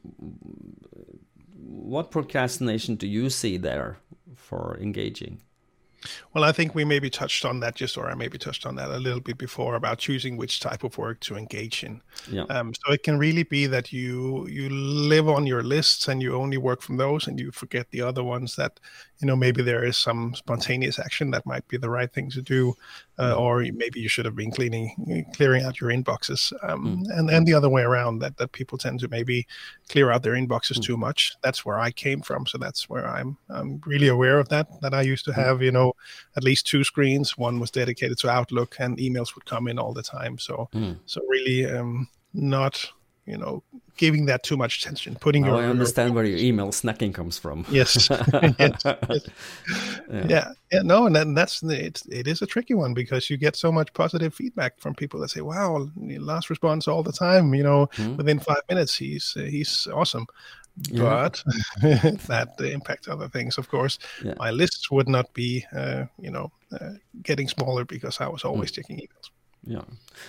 what 1.57 2.11
procrastination 2.11 2.97
do 2.97 3.07
you 3.07 3.31
see 3.31 3.57
there 3.57 3.99
for 4.37 4.79
engaging? 4.81 5.40
Well, 6.35 6.45
I 6.45 6.53
think 6.53 6.75
we 6.75 6.85
maybe 6.85 7.11
touched 7.11 7.45
on 7.45 7.61
that 7.61 7.75
just, 7.75 7.97
or 7.97 8.11
I 8.11 8.14
maybe 8.14 8.38
touched 8.38 8.67
on 8.67 8.77
that 8.77 8.90
a 8.90 8.99
little 8.99 9.21
bit 9.21 9.38
before 9.38 9.75
about 9.75 9.99
choosing 9.99 10.37
which 10.37 10.61
type 10.61 10.85
of 10.85 10.99
work 10.99 11.21
to 11.21 11.37
engage 11.37 11.83
in. 11.83 12.01
Yeah. 12.31 12.43
Um, 12.51 12.75
so 12.75 12.93
it 12.93 13.03
can 13.03 13.19
really 13.19 13.45
be 13.45 13.67
that 13.67 13.93
you 13.93 14.47
you 14.49 14.69
live 14.69 15.29
on 15.29 15.47
your 15.47 15.62
lists 15.62 16.09
and 16.09 16.23
you 16.23 16.35
only 16.37 16.59
work 16.59 16.83
from 16.83 16.97
those, 16.97 17.27
and 17.27 17.38
you 17.38 17.51
forget 17.53 17.90
the 17.90 18.03
other 18.03 18.23
ones 18.23 18.57
that 18.57 18.81
you 19.20 19.27
know 19.27 19.37
maybe 19.37 19.62
there 19.62 19.85
is 19.85 19.96
some 19.96 20.35
spontaneous 20.35 20.98
action 20.98 21.31
that 21.31 21.46
might 21.46 21.66
be 21.68 21.77
the 21.77 21.88
right 21.88 22.12
thing 22.12 22.31
to 22.31 22.42
do 22.42 22.74
uh, 23.18 23.35
mm. 23.35 23.38
or 23.40 23.64
maybe 23.74 24.00
you 24.00 24.09
should 24.09 24.24
have 24.24 24.35
been 24.35 24.50
cleaning 24.50 25.24
clearing 25.35 25.64
out 25.64 25.81
your 25.81 25.90
inboxes 25.90 26.53
um, 26.68 27.05
mm. 27.05 27.18
and 27.18 27.31
and 27.31 27.46
the 27.46 27.55
other 27.55 27.68
way 27.68 27.83
around 27.83 28.18
that 28.18 28.37
that 28.37 28.53
people 28.53 28.77
tend 28.77 28.98
to 29.00 29.09
maybe 29.09 29.46
clear 29.88 30.11
out 30.11 30.22
their 30.22 30.35
inboxes 30.35 30.79
mm. 30.79 30.83
too 30.83 30.96
much 30.96 31.35
that's 31.42 31.64
where 31.64 31.79
i 31.79 31.90
came 31.90 32.20
from 32.20 32.46
so 32.46 32.59
that's 32.59 32.88
where 32.88 33.07
i'm 33.09 33.37
i'm 33.50 33.81
really 33.87 34.09
aware 34.09 34.38
of 34.38 34.48
that 34.48 34.68
that 34.81 34.94
i 34.94 35.03
used 35.03 35.24
to 35.24 35.31
mm. 35.31 35.37
have 35.37 35.62
you 35.62 35.72
know 35.72 35.92
at 36.37 36.44
least 36.44 36.66
two 36.66 36.83
screens 36.83 37.38
one 37.38 37.61
was 37.61 37.70
dedicated 37.70 38.18
to 38.18 38.29
outlook 38.29 38.77
and 38.79 38.98
emails 38.98 39.35
would 39.35 39.46
come 39.46 39.68
in 39.68 39.79
all 39.79 39.92
the 39.92 40.03
time 40.03 40.38
so 40.38 40.68
mm. 40.74 40.98
so 41.07 41.20
really 41.29 41.66
um 41.66 42.09
not 42.33 42.92
you 43.27 43.37
know 43.37 43.63
giving 43.97 44.27
that 44.27 44.43
too 44.43 44.57
much 44.57 44.79
attention 44.79 45.17
putting 45.21 45.45
oh, 45.45 45.49
your 45.49 45.63
i 45.63 45.67
understand 45.67 46.09
your, 46.09 46.15
where 46.17 46.25
your 46.25 46.39
email 46.39 46.69
snacking 46.69 47.15
comes 47.15 47.39
from 47.39 47.65
yes, 47.71 48.09
yes, 48.11 48.55
yes. 48.59 48.85
Yeah. 48.85 50.27
yeah. 50.29 50.53
yeah 50.73 50.83
no 50.83 51.07
and 51.07 51.17
then 51.17 51.35
that's 51.35 51.63
it's 51.63 52.05
it 52.07 52.27
is 52.27 52.43
a 52.43 52.47
tricky 52.47 52.75
one 52.75 52.95
because 52.95 53.31
you 53.31 53.37
get 53.37 53.57
so 53.57 53.71
much 53.73 53.93
positive 53.95 54.35
feedback 54.35 54.79
from 54.79 54.95
people 54.95 55.21
that 55.21 55.31
say 55.31 55.41
wow 55.41 55.89
last 55.97 56.51
response 56.51 56.89
all 56.89 57.03
the 57.03 57.13
time 57.13 57.55
you 57.55 57.63
know 57.63 57.87
mm-hmm. 57.95 58.17
within 58.17 58.39
five 58.39 58.63
minutes 58.69 58.95
he's 58.97 59.35
uh, 59.39 59.43
he's 59.43 59.87
awesome 59.93 60.27
yeah. 60.91 61.03
but 61.03 61.45
that 62.27 62.55
impacts 62.61 63.09
other 63.09 63.29
things 63.29 63.59
of 63.59 63.69
course 63.69 63.99
yeah. 64.25 64.35
my 64.39 64.51
lists 64.51 64.91
would 64.91 65.09
not 65.09 65.33
be 65.35 65.65
uh, 65.75 66.05
you 66.19 66.31
know 66.31 66.51
uh, 66.81 66.91
getting 67.23 67.49
smaller 67.49 67.85
because 67.85 68.21
i 68.21 68.27
was 68.27 68.45
always 68.45 68.71
mm. 68.73 68.75
checking 68.75 68.97
emails 68.97 69.31
yeah. 69.66 69.83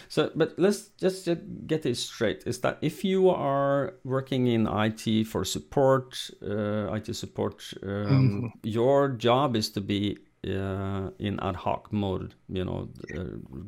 So, 0.08 0.32
but 0.36 0.54
let's 0.58 0.90
just 0.98 1.28
get 1.68 1.84
this 1.84 2.00
straight: 2.00 2.44
is 2.46 2.60
that 2.60 2.78
if 2.82 3.04
you 3.04 3.30
are 3.30 3.96
working 4.04 4.48
in 4.48 4.68
IT 4.68 5.28
for 5.28 5.44
support, 5.44 6.30
uh, 6.42 6.94
IT 6.94 7.14
support, 7.16 7.74
um, 7.84 7.90
mm-hmm. 7.90 8.48
your 8.64 9.10
job 9.10 9.56
is 9.56 9.70
to 9.72 9.82
be 9.82 10.18
uh, 10.48 11.10
in 11.20 11.40
ad 11.42 11.56
hoc 11.58 11.92
mode. 11.92 12.36
You 12.48 12.66
know, 12.66 12.90
uh, 13.14 13.60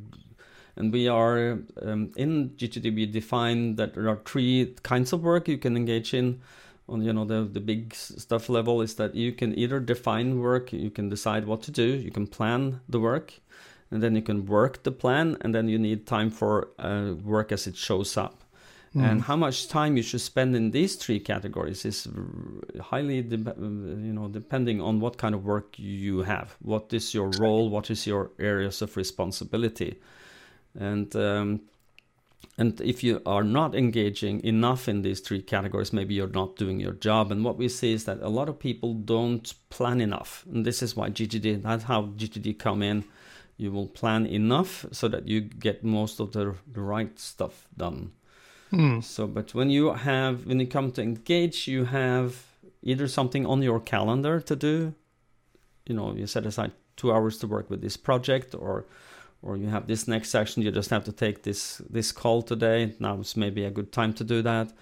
and 0.77 0.93
we 0.93 1.07
are 1.07 1.59
um, 1.81 2.11
in 2.15 2.51
GTD. 2.51 2.95
We 2.95 3.05
define 3.05 3.75
that 3.75 3.95
there 3.95 4.07
are 4.09 4.21
three 4.25 4.75
kinds 4.83 5.11
of 5.11 5.21
work 5.21 5.47
you 5.47 5.57
can 5.57 5.75
engage 5.75 6.13
in. 6.13 6.41
On 6.89 7.01
you 7.01 7.11
know 7.11 7.25
the 7.25 7.43
the 7.43 7.59
big 7.59 7.93
stuff 7.93 8.47
level 8.47 8.81
is 8.81 8.95
that 8.95 9.13
you 9.13 9.33
can 9.33 9.57
either 9.59 9.81
define 9.81 10.39
work, 10.39 10.71
you 10.71 10.89
can 10.89 11.09
decide 11.09 11.45
what 11.45 11.61
to 11.63 11.71
do, 11.71 11.83
you 11.83 12.11
can 12.11 12.25
plan 12.25 12.79
the 12.87 13.01
work 13.01 13.41
and 13.91 14.03
then 14.03 14.15
you 14.15 14.21
can 14.21 14.45
work 14.45 14.83
the 14.83 14.91
plan 14.91 15.37
and 15.41 15.53
then 15.53 15.67
you 15.67 15.79
need 15.79 16.05
time 16.05 16.29
for 16.29 16.69
uh, 16.79 17.13
work 17.23 17.51
as 17.51 17.67
it 17.67 17.75
shows 17.75 18.17
up 18.17 18.43
mm. 18.95 19.03
and 19.03 19.21
how 19.23 19.35
much 19.35 19.67
time 19.67 19.97
you 19.97 20.03
should 20.03 20.21
spend 20.21 20.55
in 20.55 20.71
these 20.71 20.95
three 20.95 21.19
categories 21.19 21.85
is 21.85 22.07
highly 22.81 23.21
de- 23.21 23.37
you 23.57 24.13
know 24.13 24.27
depending 24.27 24.81
on 24.81 24.99
what 24.99 25.17
kind 25.17 25.33
of 25.33 25.45
work 25.45 25.77
you 25.77 26.23
have 26.23 26.55
what 26.61 26.93
is 26.93 27.13
your 27.13 27.29
role 27.39 27.69
what 27.69 27.89
is 27.89 28.05
your 28.05 28.31
areas 28.39 28.81
of 28.81 28.95
responsibility 28.97 29.99
and 30.79 31.15
um, 31.15 31.61
and 32.59 32.81
if 32.81 33.03
you 33.03 33.21
are 33.25 33.43
not 33.43 33.75
engaging 33.75 34.43
enough 34.43 34.89
in 34.89 35.03
these 35.03 35.19
three 35.19 35.41
categories, 35.41 35.93
maybe 35.93 36.15
you're 36.15 36.27
not 36.27 36.55
doing 36.55 36.79
your 36.79 36.93
job. 36.93 37.31
And 37.31 37.43
what 37.43 37.57
we 37.57 37.69
see 37.69 37.93
is 37.93 38.05
that 38.05 38.19
a 38.21 38.29
lot 38.29 38.49
of 38.49 38.57
people 38.57 38.95
don't 38.95 39.53
plan 39.69 40.01
enough. 40.01 40.43
And 40.51 40.65
this 40.65 40.81
is 40.81 40.95
why 40.95 41.11
GTD, 41.11 41.61
that's 41.61 41.83
how 41.83 42.07
GTD 42.17 42.57
come 42.57 42.81
in 42.81 43.03
you 43.57 43.71
will 43.71 43.87
plan 43.87 44.25
enough 44.25 44.85
so 44.91 45.07
that 45.07 45.27
you 45.27 45.41
get 45.41 45.83
most 45.83 46.19
of 46.19 46.31
the, 46.31 46.55
the 46.71 46.81
right 46.81 47.19
stuff 47.19 47.67
done. 47.75 48.11
Mm. 48.71 49.03
So, 49.03 49.27
but 49.27 49.53
when 49.53 49.69
you 49.69 49.93
have, 49.93 50.45
when 50.45 50.59
you 50.59 50.67
come 50.67 50.91
to 50.91 51.01
engage, 51.01 51.67
you 51.67 51.85
have 51.85 52.43
either 52.83 53.07
something 53.07 53.45
on 53.45 53.61
your 53.61 53.79
calendar 53.79 54.39
to 54.41 54.55
do, 54.55 54.93
you 55.87 55.95
know, 55.95 56.13
you 56.13 56.27
set 56.27 56.45
aside 56.45 56.71
two 56.95 57.11
hours 57.11 57.37
to 57.39 57.47
work 57.47 57.69
with 57.69 57.81
this 57.81 57.97
project, 57.97 58.53
or, 58.53 58.85
or 59.41 59.57
you 59.57 59.67
have 59.67 59.87
this 59.87 60.07
next 60.07 60.29
session, 60.29 60.63
you 60.63 60.71
just 60.71 60.89
have 60.89 61.03
to 61.05 61.11
take 61.11 61.43
this 61.43 61.81
this 61.89 62.11
call 62.11 62.41
today. 62.41 62.93
Now 62.99 63.19
it's 63.19 63.37
maybe 63.37 63.63
a 63.63 63.71
good 63.71 63.91
time 63.91 64.13
to 64.13 64.23
do 64.23 64.41
that, 64.41 64.73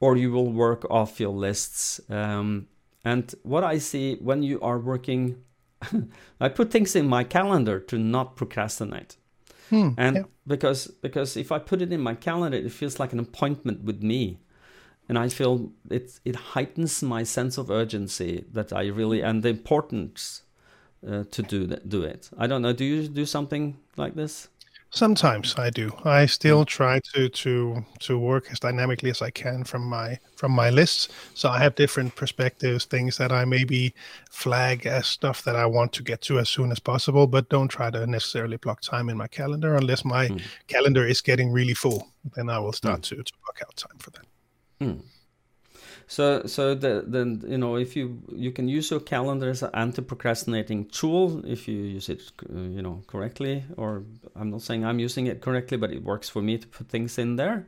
or 0.00 0.16
you 0.16 0.30
will 0.30 0.52
work 0.52 0.84
off 0.90 1.20
your 1.20 1.32
lists. 1.32 2.00
Um, 2.10 2.66
and 3.04 3.34
what 3.42 3.64
I 3.64 3.78
see 3.78 4.16
when 4.16 4.42
you 4.42 4.60
are 4.60 4.78
working 4.78 5.36
I 6.40 6.48
put 6.48 6.70
things 6.70 6.96
in 6.96 7.06
my 7.06 7.24
calendar 7.24 7.80
to 7.80 7.98
not 7.98 8.36
procrastinate. 8.36 9.16
Hmm, 9.70 9.90
and 9.96 10.16
yeah. 10.16 10.22
because 10.46 10.86
because 10.86 11.36
if 11.36 11.50
I 11.50 11.58
put 11.58 11.82
it 11.82 11.92
in 11.92 12.00
my 12.00 12.14
calendar, 12.14 12.58
it 12.58 12.72
feels 12.72 13.00
like 13.00 13.12
an 13.12 13.18
appointment 13.18 13.84
with 13.84 14.02
me. 14.02 14.38
And 15.08 15.18
I 15.18 15.28
feel 15.28 15.72
it 15.90 16.20
it 16.24 16.36
heightens 16.36 17.02
my 17.02 17.22
sense 17.22 17.58
of 17.58 17.70
urgency 17.70 18.44
that 18.52 18.72
I 18.72 18.86
really 18.86 19.22
and 19.22 19.42
the 19.42 19.48
importance 19.48 20.42
uh, 21.06 21.24
to 21.30 21.42
do 21.42 21.66
that, 21.66 21.88
do 21.88 22.02
it. 22.02 22.30
I 22.38 22.46
don't 22.46 22.62
know. 22.62 22.72
Do 22.72 22.84
you 22.84 23.08
do 23.08 23.26
something 23.26 23.76
like 23.96 24.14
this? 24.14 24.48
Sometimes 24.94 25.54
I 25.58 25.70
do. 25.70 25.90
I 26.04 26.26
still 26.26 26.66
try 26.66 27.00
to 27.14 27.30
to 27.30 27.82
to 28.00 28.18
work 28.18 28.48
as 28.52 28.60
dynamically 28.60 29.08
as 29.08 29.22
I 29.22 29.30
can 29.30 29.64
from 29.64 29.84
my 29.86 30.18
from 30.36 30.52
my 30.52 30.68
lists. 30.68 31.08
So 31.32 31.48
I 31.48 31.58
have 31.60 31.74
different 31.76 32.14
perspectives, 32.14 32.84
things 32.84 33.16
that 33.16 33.32
I 33.32 33.46
maybe 33.46 33.94
flag 34.30 34.84
as 34.84 35.06
stuff 35.06 35.44
that 35.44 35.56
I 35.56 35.64
want 35.64 35.94
to 35.94 36.02
get 36.02 36.20
to 36.22 36.38
as 36.38 36.50
soon 36.50 36.70
as 36.70 36.78
possible, 36.78 37.26
but 37.26 37.48
don't 37.48 37.68
try 37.68 37.90
to 37.90 38.06
necessarily 38.06 38.58
block 38.58 38.82
time 38.82 39.08
in 39.08 39.16
my 39.16 39.28
calendar 39.28 39.76
unless 39.76 40.04
my 40.04 40.28
mm. 40.28 40.42
calendar 40.68 41.06
is 41.06 41.22
getting 41.22 41.50
really 41.50 41.74
full. 41.74 42.12
Then 42.36 42.50
I 42.50 42.58
will 42.58 42.74
start 42.74 43.00
mm. 43.00 43.04
to, 43.04 43.22
to 43.22 43.32
block 43.44 43.62
out 43.66 43.76
time 43.76 43.98
for 43.98 44.10
that. 44.10 44.26
Mm. 44.82 45.00
So, 46.12 46.42
so 46.44 46.74
the, 46.74 47.04
then 47.06 47.42
you 47.48 47.56
know 47.56 47.76
if 47.76 47.96
you 47.96 48.20
you 48.30 48.52
can 48.52 48.68
use 48.68 48.90
your 48.90 49.00
calendar 49.00 49.48
as 49.48 49.62
an 49.62 49.70
anti-procrastinating 49.72 50.90
tool 50.90 51.42
if 51.46 51.66
you 51.66 51.74
use 51.74 52.10
it 52.10 52.20
uh, 52.54 52.58
you 52.76 52.82
know 52.82 53.02
correctly. 53.06 53.64
Or 53.78 54.04
I'm 54.36 54.50
not 54.50 54.60
saying 54.60 54.84
I'm 54.84 54.98
using 54.98 55.26
it 55.26 55.40
correctly, 55.40 55.78
but 55.78 55.90
it 55.90 56.02
works 56.04 56.28
for 56.28 56.42
me 56.42 56.58
to 56.58 56.66
put 56.66 56.90
things 56.90 57.16
in 57.16 57.36
there. 57.36 57.66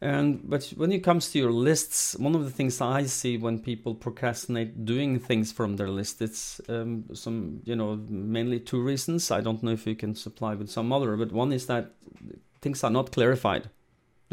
And 0.00 0.48
but 0.48 0.72
when 0.76 0.92
it 0.92 1.02
comes 1.02 1.32
to 1.32 1.38
your 1.40 1.50
lists, 1.50 2.14
one 2.16 2.36
of 2.36 2.44
the 2.44 2.50
things 2.52 2.80
I 2.80 3.06
see 3.06 3.38
when 3.38 3.58
people 3.58 3.96
procrastinate 3.96 4.84
doing 4.84 5.18
things 5.18 5.50
from 5.50 5.74
their 5.74 5.90
list, 5.90 6.22
it's 6.22 6.60
um, 6.68 7.06
some 7.12 7.60
you 7.64 7.74
know 7.74 7.96
mainly 8.08 8.60
two 8.60 8.80
reasons. 8.80 9.32
I 9.32 9.40
don't 9.40 9.64
know 9.64 9.72
if 9.72 9.84
you 9.84 9.96
can 9.96 10.14
supply 10.14 10.54
with 10.54 10.70
some 10.70 10.92
other, 10.92 11.16
but 11.16 11.32
one 11.32 11.52
is 11.52 11.66
that 11.66 11.90
things 12.60 12.84
are 12.84 12.90
not 12.90 13.10
clarified. 13.10 13.68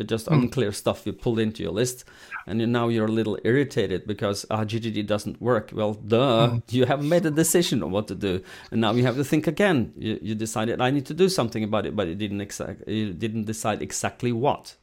They're 0.02 0.18
just 0.18 0.26
mm. 0.26 0.34
unclear 0.34 0.72
stuff 0.72 1.06
you 1.06 1.14
pulled 1.14 1.38
into 1.38 1.62
your 1.62 1.72
list, 1.72 2.06
and 2.48 2.60
you, 2.60 2.66
now 2.66 2.88
you're 2.88 3.06
a 3.06 3.12
little 3.12 3.38
irritated 3.44 4.08
because 4.08 4.48
ah, 4.50 4.64
GTD 4.64 5.06
doesn't 5.06 5.40
work. 5.40 5.70
Well, 5.72 5.94
duh, 5.94 6.50
mm. 6.50 6.64
you 6.72 6.86
have 6.88 7.04
made 7.04 7.24
a 7.28 7.30
decision 7.30 7.84
on 7.84 7.92
what 7.92 8.08
to 8.08 8.16
do, 8.16 8.44
and 8.72 8.82
now 8.82 8.94
you 8.94 9.04
have 9.04 9.16
to 9.18 9.24
think 9.24 9.46
again. 9.46 9.94
You, 9.96 10.18
you 10.20 10.34
decided 10.34 10.82
I 10.82 10.90
need 10.90 11.06
to 11.06 11.14
do 11.14 11.30
something 11.30 11.64
about 11.64 11.86
it, 11.86 11.96
but 11.96 12.08
you 12.08 12.16
didn't 12.16 12.42
exact, 12.42 12.88
you 12.88 13.14
didn't 13.14 13.44
decide 13.44 13.84
exactly 13.84 14.32
what. 14.32 14.76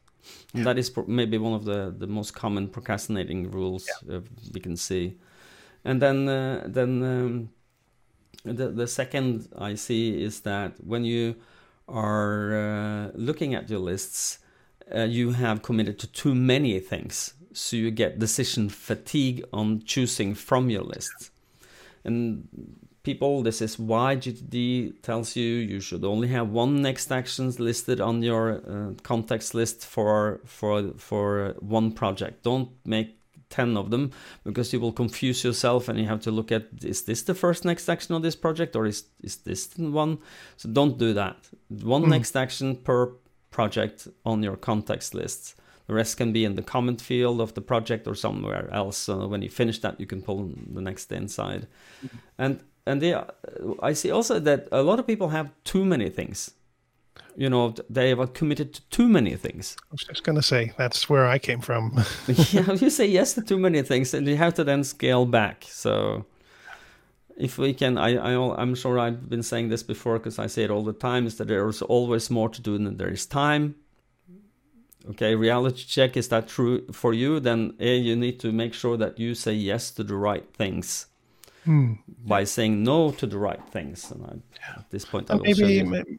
And 0.55 0.65
that 0.65 0.79
is 0.79 0.93
maybe 1.09 1.37
one 1.37 1.55
of 1.55 1.65
the, 1.65 1.93
the 1.99 2.07
most 2.07 2.33
common 2.35 2.69
procrastinating 2.69 3.51
rules 3.51 3.89
yeah. 4.07 4.19
uh, 4.19 4.21
we 4.55 4.61
can 4.61 4.77
see. 4.77 5.19
And 5.85 6.01
then 6.01 6.29
uh, 6.29 6.63
then 6.65 7.03
um, 7.03 7.51
the 8.45 8.69
the 8.69 8.87
second 8.87 9.49
I 9.59 9.75
see 9.75 10.23
is 10.23 10.43
that 10.43 10.75
when 10.85 11.05
you 11.05 11.35
are 11.89 12.55
uh, 12.55 13.11
looking 13.15 13.55
at 13.55 13.69
your 13.69 13.81
lists 13.81 14.39
uh, 14.95 15.03
you 15.05 15.33
have 15.33 15.63
committed 15.63 15.99
to 16.01 16.07
too 16.07 16.35
many 16.35 16.79
things. 16.81 17.35
So 17.53 17.77
you 17.77 17.91
get 17.91 18.19
decision 18.19 18.69
fatigue 18.69 19.45
on 19.53 19.83
choosing 19.85 20.35
from 20.35 20.71
your 20.71 20.83
list. 20.83 21.31
And 22.05 22.49
people, 23.03 23.43
this 23.43 23.61
is 23.61 23.79
why 23.79 24.17
GTD 24.17 25.03
tells 25.03 25.35
you 25.35 25.45
you 25.45 25.81
should 25.81 26.05
only 26.05 26.29
have 26.29 26.51
one 26.51 26.83
next 26.83 27.11
actions 27.11 27.59
listed 27.59 28.01
on 28.01 28.23
your 28.23 28.63
uh, 28.69 28.93
context 29.03 29.55
list 29.55 29.85
for 29.85 30.41
for 30.45 30.93
for 30.97 31.55
one 31.61 31.93
project. 31.93 32.43
Don't 32.45 32.71
make 32.85 33.19
10 33.51 33.77
of 33.77 33.91
them 33.91 34.11
because 34.45 34.73
you 34.73 34.81
will 34.81 34.93
confuse 34.93 35.43
yourself 35.43 35.89
and 35.89 35.99
you 35.99 36.07
have 36.07 36.21
to 36.21 36.31
look 36.31 36.53
at 36.53 36.67
is 36.85 37.05
this 37.05 37.23
the 37.23 37.35
first 37.35 37.65
next 37.65 37.89
action 37.89 38.15
on 38.15 38.23
this 38.23 38.37
project 38.37 38.77
or 38.77 38.87
is 38.87 39.05
is 39.23 39.37
this 39.37 39.67
the 39.69 39.91
one 39.91 40.19
so 40.57 40.69
don't 40.69 40.99
do 40.99 41.15
that 41.15 41.37
one 41.69 42.05
mm. 42.05 42.09
next 42.09 42.37
action 42.37 42.77
per 42.77 43.11
project 43.51 44.09
on 44.25 44.43
your 44.43 44.57
context 44.57 45.15
lists. 45.15 45.55
The 45.87 45.95
rest 45.95 46.19
can 46.19 46.33
be 46.33 46.45
in 46.45 46.55
the 46.55 46.63
comment 46.63 47.01
field 47.01 47.41
of 47.41 47.55
the 47.55 47.63
project 47.63 48.07
or 48.07 48.15
somewhere 48.15 48.69
else 48.73 48.99
so 48.99 49.27
when 49.27 49.41
you 49.41 49.49
finish 49.49 49.81
that 49.81 49.99
you 49.99 50.07
can 50.07 50.23
pull 50.23 50.51
the 50.75 50.83
next 50.83 51.11
inside. 51.13 51.67
Mm. 52.05 52.11
and 52.39 52.61
and 52.87 53.03
they, 53.03 53.15
i 53.83 53.93
see 53.93 54.11
also 54.11 54.41
that 54.41 54.67
a 54.73 54.83
lot 54.83 54.99
of 54.99 55.07
people 55.07 55.29
have 55.29 55.51
too 55.65 55.85
many 55.85 56.11
things. 56.11 56.51
You 57.37 57.49
know 57.49 57.75
they 57.89 58.11
have 58.11 58.33
committed 58.33 58.75
to 58.75 58.81
too 58.91 59.09
many 59.09 59.37
things. 59.37 59.77
I 59.81 59.93
was 59.93 60.03
just 60.03 60.25
going 60.25 60.37
to 60.37 60.43
say 60.43 60.73
that's 60.77 61.09
where 61.09 61.27
i 61.27 61.39
came 61.39 61.61
from. 61.61 61.93
Yeah 62.53 62.73
you 62.73 62.91
say 62.91 63.07
yes 63.07 63.35
to 63.35 63.43
too 63.43 63.59
many 63.59 63.83
things 63.83 64.15
and 64.15 64.27
you 64.27 64.37
have 64.37 64.55
to 64.55 64.65
then 64.65 64.85
scale 64.85 65.25
back 65.25 65.65
so 65.69 66.25
if 67.39 67.57
we 67.59 67.73
can 67.73 67.97
i, 67.97 68.17
I 68.17 68.61
i'm 68.61 68.75
sure 68.75 68.99
i've 68.99 69.29
been 69.29 69.43
saying 69.43 69.69
this 69.69 69.83
before 69.83 70.19
because 70.19 70.39
i 70.39 70.47
say 70.47 70.65
it 70.65 70.71
all 70.71 70.85
the 70.85 70.93
time 70.93 71.27
is 71.27 71.37
that 71.37 71.49
there's 71.49 71.83
always 71.83 72.31
more 72.31 72.49
to 72.49 72.61
do 72.61 72.77
than 72.77 72.97
there 72.97 73.09
is 73.09 73.27
time 73.27 73.77
okay 75.09 75.35
reality 75.35 75.85
check 75.85 76.17
is 76.17 76.29
that 76.29 76.49
true 76.49 76.85
for 76.93 77.15
you 77.15 77.41
then 77.41 77.75
a 77.81 77.97
you 77.97 78.17
need 78.17 78.41
to 78.41 78.53
make 78.53 78.75
sure 78.75 78.97
that 78.97 79.19
you 79.19 79.35
say 79.35 79.53
yes 79.53 79.91
to 79.91 80.03
the 80.05 80.17
right 80.17 80.53
things 80.55 81.07
hmm. 81.65 81.95
by 82.27 82.45
saying 82.45 82.83
no 82.83 83.11
to 83.13 83.27
the 83.27 83.39
right 83.39 83.65
things 83.71 84.11
and 84.11 84.25
I, 84.25 84.79
at 84.79 84.91
this 84.91 85.05
point 85.05 85.31
I 85.31 85.37
will 85.37 85.45
maybe, 85.45 85.83
maybe 85.83 86.19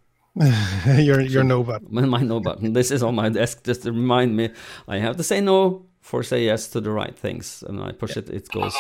your 0.98 1.20
your 1.20 1.44
no 1.44 1.64
button. 1.64 1.88
My 2.10 2.22
no 2.22 2.40
button. 2.40 2.74
This 2.74 2.92
is 2.92 3.04
on 3.04 3.16
my 3.16 3.30
desk 3.30 3.64
just 3.64 3.84
to 3.84 3.92
remind 3.92 4.38
me. 4.38 4.52
I 4.88 4.98
have 5.00 5.18
to 5.18 5.24
say 5.24 5.42
no 5.42 5.86
for 6.00 6.24
say 6.24 6.46
yes 6.46 6.68
to 6.70 6.82
the 6.82 6.92
right 6.92 7.18
things, 7.18 7.64
and 7.68 7.82
I 7.82 7.92
push 7.92 8.16
yeah. 8.16 8.24
it. 8.24 8.30
It 8.30 8.50
goes. 8.50 8.74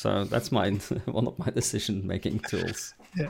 So 0.00 0.24
that's 0.24 0.50
my 0.50 0.70
one 1.04 1.26
of 1.26 1.38
my 1.38 1.50
decision 1.50 2.06
making 2.06 2.38
tools. 2.40 2.94
Yeah, 3.18 3.28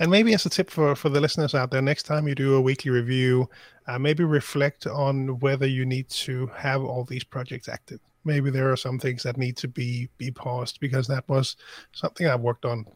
and 0.00 0.10
maybe 0.10 0.32
as 0.32 0.46
a 0.46 0.48
tip 0.48 0.70
for 0.70 0.96
for 0.96 1.10
the 1.10 1.20
listeners 1.20 1.54
out 1.54 1.70
there, 1.70 1.82
next 1.82 2.04
time 2.04 2.26
you 2.26 2.34
do 2.34 2.54
a 2.54 2.60
weekly 2.60 2.90
review, 2.90 3.50
uh, 3.86 3.98
maybe 3.98 4.24
reflect 4.24 4.86
on 4.86 5.38
whether 5.40 5.66
you 5.66 5.84
need 5.84 6.08
to 6.08 6.46
have 6.56 6.82
all 6.82 7.04
these 7.04 7.22
projects 7.22 7.68
active. 7.68 8.00
Maybe 8.24 8.48
there 8.50 8.72
are 8.72 8.78
some 8.78 8.98
things 8.98 9.24
that 9.24 9.36
need 9.36 9.58
to 9.58 9.68
be 9.68 10.08
be 10.16 10.30
paused 10.30 10.80
because 10.80 11.06
that 11.08 11.28
was 11.28 11.54
something 11.92 12.26
I've 12.26 12.40
worked 12.40 12.64
on 12.64 12.86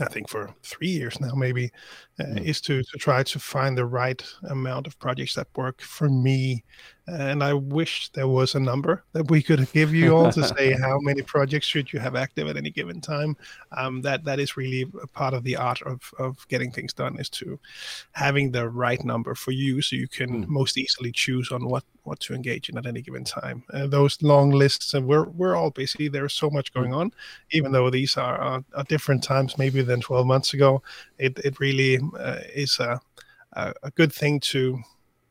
I 0.00 0.06
think 0.06 0.28
for 0.28 0.54
three 0.62 0.88
years 0.88 1.20
now, 1.20 1.34
maybe, 1.34 1.70
uh, 2.18 2.24
mm. 2.24 2.44
is 2.44 2.60
to, 2.60 2.82
to 2.82 2.98
try 2.98 3.22
to 3.22 3.38
find 3.38 3.76
the 3.76 3.84
right 3.84 4.24
amount 4.48 4.86
of 4.86 4.98
projects 4.98 5.34
that 5.34 5.48
work 5.56 5.80
for 5.80 6.08
me 6.08 6.64
and 7.06 7.44
I 7.44 7.52
wish 7.52 8.08
there 8.10 8.28
was 8.28 8.54
a 8.54 8.60
number 8.60 9.04
that 9.12 9.30
we 9.30 9.42
could 9.42 9.70
give 9.72 9.94
you 9.94 10.16
all 10.16 10.32
to 10.32 10.42
say 10.42 10.72
how 10.80 10.98
many 11.00 11.20
projects 11.20 11.66
should 11.66 11.92
you 11.92 11.98
have 11.98 12.16
active 12.16 12.48
at 12.48 12.56
any 12.56 12.70
given 12.70 13.00
time. 13.00 13.36
Um, 13.76 14.00
that 14.02 14.24
that 14.24 14.40
is 14.40 14.56
really 14.56 14.86
a 15.02 15.06
part 15.06 15.34
of 15.34 15.44
the 15.44 15.56
art 15.56 15.82
of, 15.82 16.00
of 16.18 16.46
getting 16.48 16.70
things 16.70 16.94
done 16.94 17.18
is 17.18 17.28
to 17.30 17.58
having 18.12 18.52
the 18.52 18.68
right 18.68 19.02
number 19.04 19.34
for 19.34 19.50
you, 19.50 19.82
so 19.82 19.96
you 19.96 20.08
can 20.08 20.44
mm. 20.44 20.48
most 20.48 20.78
easily 20.78 21.12
choose 21.12 21.52
on 21.52 21.66
what 21.66 21.84
what 22.04 22.20
to 22.20 22.34
engage 22.34 22.68
in 22.68 22.78
at 22.78 22.86
any 22.86 23.02
given 23.02 23.24
time. 23.24 23.64
Uh, 23.72 23.86
those 23.86 24.22
long 24.22 24.50
lists, 24.50 24.94
and 24.94 25.06
we're 25.06 25.24
we're 25.24 25.56
all 25.56 25.70
busy. 25.70 26.08
There's 26.08 26.32
so 26.32 26.48
much 26.48 26.72
going 26.72 26.90
hmm. 26.90 26.98
on, 26.98 27.12
even 27.50 27.72
though 27.72 27.90
these 27.90 28.16
are, 28.16 28.36
are, 28.38 28.64
are 28.74 28.84
different 28.84 29.22
times 29.22 29.58
maybe 29.58 29.82
than 29.82 30.00
12 30.00 30.26
months 30.26 30.54
ago. 30.54 30.82
It 31.18 31.38
it 31.44 31.60
really 31.60 31.98
uh, 32.18 32.40
is 32.54 32.78
a, 32.78 33.00
a 33.52 33.74
a 33.82 33.90
good 33.90 34.12
thing 34.12 34.40
to 34.40 34.78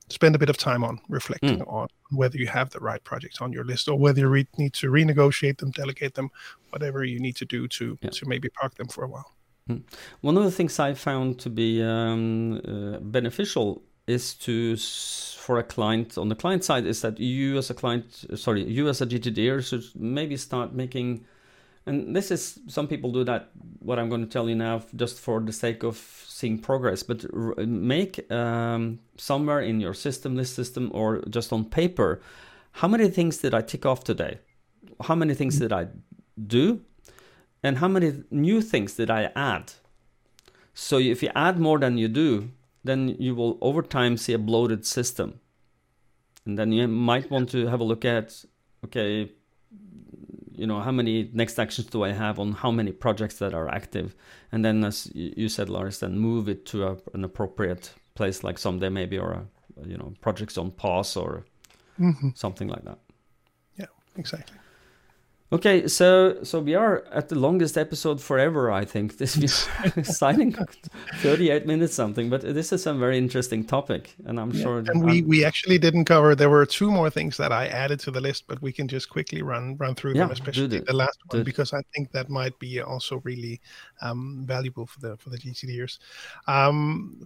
spend 0.10 0.36
a 0.36 0.40
bit 0.40 0.50
of 0.50 0.58
time 0.58 0.84
on 0.84 1.00
reflecting 1.10 1.60
mm. 1.60 1.74
on 1.74 1.88
whether 2.12 2.38
you 2.38 2.48
have 2.48 2.70
the 2.70 2.80
right 2.80 3.04
projects 3.04 3.42
on 3.42 3.52
your 3.52 3.64
list 3.64 3.88
or 3.88 3.98
whether 3.98 4.20
you 4.20 4.28
re- 4.28 4.48
need 4.58 4.74
to 4.74 4.88
renegotiate 4.92 5.58
them, 5.58 5.72
delegate 5.72 6.14
them, 6.14 6.30
whatever 6.70 7.04
you 7.04 7.20
need 7.20 7.36
to 7.36 7.46
do 7.46 7.68
to 7.68 7.98
yeah. 8.02 8.10
to 8.10 8.26
maybe 8.28 8.50
park 8.50 8.76
them 8.76 8.88
for 8.88 9.04
a 9.04 9.08
while. 9.08 9.32
Mm. 9.70 9.84
One 10.22 10.38
of 10.38 10.44
the 10.44 10.52
things 10.52 10.80
I 10.80 10.94
found 10.94 11.40
to 11.40 11.50
be 11.50 11.82
um, 11.82 12.62
uh, 12.68 13.00
beneficial 13.00 13.82
is 14.08 14.34
to 14.34 14.76
for 14.78 15.60
a 15.60 15.64
client 15.64 16.18
on 16.18 16.30
the 16.30 16.36
client 16.36 16.64
side 16.64 16.86
is 16.86 17.02
that 17.02 17.20
you 17.20 17.58
as 17.58 17.70
a 17.70 17.74
client, 17.74 18.26
sorry, 18.36 18.64
you 18.64 18.90
as 18.90 19.02
a 19.02 19.06
GTDer 19.06 19.64
should 19.66 19.84
maybe 19.96 20.38
start 20.38 20.74
making 20.74 21.26
and 21.86 22.16
this 22.16 22.32
is 22.32 22.60
some 22.68 22.88
people 22.88 23.12
do 23.12 23.24
that 23.24 23.50
what 23.80 24.00
i'm 24.00 24.10
going 24.10 24.22
to 24.22 24.28
tell 24.28 24.48
you 24.48 24.56
now 24.56 24.82
just 24.96 25.20
for 25.20 25.40
the 25.40 25.52
sake 25.52 25.84
of 25.84 25.98
seeing 26.34 26.58
progress. 26.58 27.04
But 27.04 27.26
r- 27.34 27.56
make 27.66 28.30
um, 28.32 29.00
somewhere 29.18 29.62
in 29.62 29.80
your 29.80 29.94
system 29.94 30.36
list 30.36 30.56
system 30.56 30.92
or 30.94 31.22
just 31.30 31.54
on 31.54 31.66
paper 31.66 32.22
how 32.72 32.88
many 32.88 33.08
things 33.10 33.38
did 33.38 33.54
i 33.54 33.62
tick 33.62 33.86
off 33.86 34.04
today? 34.04 34.40
How 35.02 35.16
many 35.16 35.34
things 35.36 35.60
did 35.60 35.72
i 35.72 35.88
do? 36.48 36.82
And 37.62 37.78
how 37.78 37.88
many 37.88 38.24
new 38.32 38.62
things 38.62 38.96
did 38.96 39.10
i 39.10 39.32
add? 39.36 39.74
So 40.74 40.98
if 40.98 41.22
you 41.24 41.30
add 41.36 41.60
more 41.60 41.80
than 41.80 41.98
you 41.98 42.08
do 42.08 42.50
then 42.84 43.16
you 43.20 43.36
will 43.36 43.58
over 43.62 43.82
time 43.82 44.18
see 44.18 44.34
a 44.34 44.40
bloated 44.40 44.86
system. 44.86 45.40
And 46.46 46.60
then 46.60 46.74
you 46.74 46.88
might 46.88 47.32
want 47.32 47.50
to 47.52 47.68
have 47.68 47.80
a 47.80 47.86
look 47.86 48.04
at 48.04 48.44
okay 48.86 49.32
you 50.56 50.68
know 50.68 50.80
how 50.80 50.92
many 50.92 51.30
next 51.34 51.60
actions 51.60 51.88
do 51.88 52.04
i 52.04 52.12
have 52.12 52.40
on 52.40 52.52
how 52.52 52.72
many 52.72 52.92
projects 52.92 53.40
that 53.40 53.54
are 53.54 53.70
active? 53.70 54.16
And 54.52 54.64
then 54.64 54.84
as 54.84 55.10
you 55.14 55.50
said 55.50 55.70
lars 55.70 56.00
then 56.00 56.18
move 56.18 56.50
it 56.50 56.66
to 56.68 56.88
a, 56.88 56.98
an 57.14 57.24
appropriate 57.24 57.94
place 58.16 58.44
like 58.44 58.58
someday 58.58 58.90
maybe 58.90 59.18
or 59.18 59.32
a, 59.32 59.46
you 59.88 59.98
know 59.98 60.14
projects 60.22 60.58
on 60.58 60.72
pause 60.72 61.18
or 61.18 61.46
mm-hmm. 62.00 62.30
something 62.36 62.68
like 62.68 62.84
that. 62.86 63.00
Yeah 63.78 63.88
exactly 64.18 64.58
Okay, 65.54 65.88
so 65.88 66.44
so 66.44 66.60
we 66.60 66.74
are 66.74 67.06
at 67.12 67.30
the 67.30 67.38
longest 67.38 67.78
episode 67.78 68.20
forever. 68.20 68.72
I 68.72 68.86
think 68.86 69.18
this 69.20 69.38
is 69.38 69.70
signing 70.04 70.56
thirty-eight 71.18 71.68
minutes 71.68 71.94
something, 71.94 72.28
but 72.28 72.42
this 72.42 72.74
is 72.74 72.88
a 72.88 72.94
very 72.94 73.20
interesting 73.20 73.64
topic, 73.64 74.16
and 74.26 74.40
I'm 74.40 74.50
yeah, 74.52 74.64
sure. 74.64 74.80
And 74.80 75.06
we 75.06 75.22
we 75.22 75.46
actually 75.46 75.78
didn't 75.78 76.06
cover. 76.06 76.34
There 76.34 76.50
were 76.50 76.66
two 76.66 76.90
more 76.90 77.12
things 77.12 77.38
that 77.38 77.52
I 77.52 77.68
added 77.68 78.00
to 78.02 78.12
the 78.12 78.20
list, 78.20 78.46
but 78.48 78.60
we 78.64 78.72
can 78.72 78.88
just 78.88 79.12
quickly 79.12 79.44
run 79.44 79.78
run 79.78 79.94
through 79.94 80.16
yeah, 80.16 80.24
them, 80.24 80.32
especially 80.32 80.80
the 80.80 80.92
last 80.92 81.20
one, 81.28 81.44
because 81.44 81.72
I 81.72 81.84
think 81.94 82.12
that 82.14 82.32
might 82.32 82.58
be 82.58 82.82
also 82.82 83.22
really 83.24 83.62
um, 84.02 84.42
valuable 84.48 84.88
for 84.88 85.00
the 85.02 85.18
for 85.18 85.30
the 85.30 85.38
GTDers. 85.38 86.00
Um, 86.48 87.26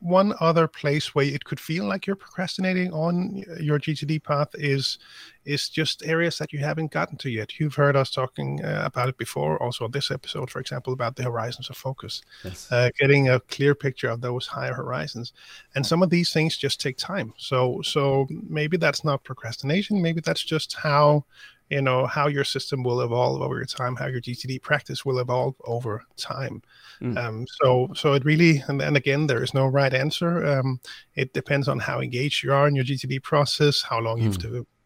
one 0.00 0.34
other 0.40 0.68
place 0.68 1.14
where 1.14 1.24
it 1.24 1.44
could 1.44 1.58
feel 1.58 1.86
like 1.86 2.06
you're 2.06 2.16
procrastinating 2.16 2.92
on 2.92 3.42
your 3.58 3.78
GTD 3.78 4.22
path 4.22 4.50
is 4.54 4.98
is 5.46 5.68
just 5.68 6.04
areas 6.04 6.38
that 6.38 6.52
you 6.52 6.58
haven't 6.58 6.90
gotten 6.90 7.16
to 7.18 7.30
yet. 7.30 7.58
You've 7.58 7.74
heard 7.74 7.96
us 7.96 8.10
talking 8.10 8.62
uh, 8.64 8.82
about 8.84 9.08
it 9.08 9.16
before, 9.16 9.62
also 9.62 9.84
on 9.84 9.92
this 9.92 10.10
episode, 10.10 10.50
for 10.50 10.60
example, 10.60 10.92
about 10.92 11.16
the 11.16 11.22
horizons 11.22 11.70
of 11.70 11.76
focus, 11.76 12.22
yes. 12.44 12.70
uh, 12.70 12.90
getting 12.98 13.28
a 13.28 13.40
clear 13.40 13.74
picture 13.74 14.08
of 14.08 14.20
those 14.20 14.46
higher 14.46 14.74
horizons. 14.74 15.32
And 15.74 15.86
some 15.86 16.02
of 16.02 16.10
these 16.10 16.32
things 16.32 16.56
just 16.56 16.80
take 16.80 16.98
time. 16.98 17.32
So, 17.38 17.80
so 17.82 18.26
maybe 18.48 18.76
that's 18.76 19.04
not 19.04 19.24
procrastination. 19.24 20.02
Maybe 20.02 20.20
that's 20.20 20.42
just 20.42 20.74
how 20.74 21.24
you 21.68 21.82
know 21.82 22.06
how 22.06 22.28
your 22.28 22.44
system 22.44 22.84
will 22.84 23.00
evolve 23.00 23.42
over 23.42 23.64
time 23.64 23.96
how 23.96 24.06
your 24.06 24.20
gtd 24.20 24.62
practice 24.62 25.04
will 25.04 25.18
evolve 25.18 25.54
over 25.64 26.04
time 26.16 26.62
mm. 27.00 27.16
um, 27.18 27.44
so 27.60 27.88
so 27.92 28.12
it 28.12 28.24
really 28.24 28.62
and, 28.68 28.80
and 28.80 28.96
again 28.96 29.26
there 29.26 29.42
is 29.42 29.52
no 29.52 29.66
right 29.66 29.92
answer 29.92 30.46
um, 30.46 30.80
it 31.16 31.32
depends 31.32 31.66
on 31.66 31.80
how 31.80 32.00
engaged 32.00 32.44
you 32.44 32.52
are 32.52 32.68
in 32.68 32.76
your 32.76 32.84
gtd 32.84 33.20
process 33.20 33.82
how 33.82 33.98
long 33.98 34.18
mm. 34.18 34.22
you've 34.22 34.38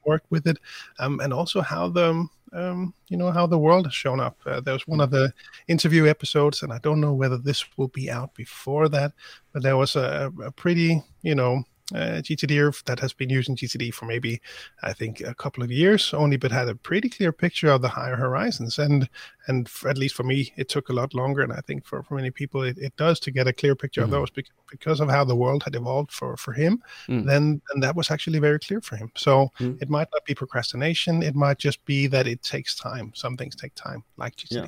worked 0.05 0.31
with 0.31 0.47
it, 0.47 0.59
um, 0.99 1.21
and 1.21 1.33
also 1.33 1.61
how 1.61 1.89
the 1.89 2.27
um, 2.53 2.95
you 3.09 3.17
know 3.17 3.31
how 3.31 3.47
the 3.47 3.59
world 3.59 3.87
has 3.87 3.95
shown 3.95 4.21
up. 4.21 4.37
Uh, 4.45 4.61
there 4.61 4.75
was 4.75 4.87
one 4.87 5.01
of 5.01 5.11
the 5.11 5.33
interview 5.69 6.07
episodes, 6.07 6.63
and 6.63 6.73
I 6.73 6.79
don't 6.79 7.01
know 7.01 7.13
whether 7.13 7.39
this 7.39 7.65
will 7.77 7.89
be 7.89 8.11
out 8.11 8.35
before 8.35 8.89
that, 8.89 9.13
but 9.53 9.63
there 9.63 9.77
was 9.77 9.97
a, 9.97 10.33
a 10.45 10.51
pretty 10.51 11.03
you 11.23 11.35
know 11.35 11.63
uh, 11.93 12.21
GTD 12.23 12.85
that 12.85 13.01
has 13.01 13.13
been 13.13 13.31
using 13.31 13.57
GTD 13.57 13.93
for 13.93 14.07
maybe 14.07 14.41
I 14.83 14.93
think 14.93 15.21
a 15.21 15.35
couple 15.35 15.63
of 15.63 15.71
years 15.71 16.13
only, 16.15 16.37
but 16.37 16.53
had 16.53 16.69
a 16.69 16.75
pretty 16.75 17.09
clear 17.09 17.33
picture 17.33 17.69
of 17.69 17.83
the 17.83 17.89
higher 17.89 18.17
horizons. 18.17 18.79
And 18.79 19.09
and 19.47 19.69
at 19.89 19.99
least 19.99 20.15
for 20.15 20.23
me, 20.23 20.53
it 20.57 20.69
took 20.69 20.89
a 20.89 20.93
lot 20.93 21.15
longer, 21.15 21.43
and 21.43 21.53
I 21.53 21.61
think 21.67 21.85
for, 21.85 22.03
for 22.03 22.15
many 22.15 22.31
people, 22.31 22.63
it, 22.63 22.79
it 22.79 22.97
does 22.97 23.19
to 23.21 23.31
get 23.31 23.49
a 23.49 23.53
clear 23.53 23.75
picture 23.75 24.03
mm-hmm. 24.03 24.15
of 24.15 24.21
those 24.21 24.31
because, 24.31 24.53
because 24.71 25.01
of 25.01 25.09
how 25.09 25.25
the 25.25 25.37
world 25.37 25.63
had 25.65 25.75
evolved 25.75 26.13
for 26.13 26.37
for 26.37 26.53
him. 26.53 26.83
Mm. 27.09 27.27
Then 27.27 27.63
and 27.73 27.83
that 27.83 27.97
was 27.97 28.11
actually 28.11 28.39
very 28.39 28.59
clear 28.59 28.81
for 28.81 28.97
him. 28.97 29.11
So 29.17 29.51
mm. 29.59 29.81
it 29.83 29.89
might 29.89 30.09
not 30.13 30.25
be 30.25 30.35
procrastination; 30.35 31.23
it 31.23 31.35
might 31.35 31.59
just 31.59 31.85
be 31.85 32.07
that 32.09 32.27
it 32.27 32.43
takes 32.43 32.75
time. 32.75 33.13
Some 33.15 33.37
things 33.37 33.57
take 33.57 33.75
time, 33.75 34.05
like 34.17 34.37
GTD. 34.37 34.51
Yeah. 34.51 34.67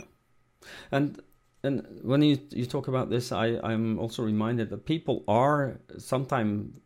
And 0.90 1.22
and 1.64 1.86
when 2.02 2.22
you 2.22 2.38
you 2.50 2.66
talk 2.66 2.88
about 2.88 3.08
this, 3.10 3.30
I 3.30 3.58
I'm 3.62 3.98
also 3.98 4.22
reminded 4.22 4.70
that 4.70 4.84
people 4.84 5.22
are 5.28 5.80
sometimes 5.98 6.78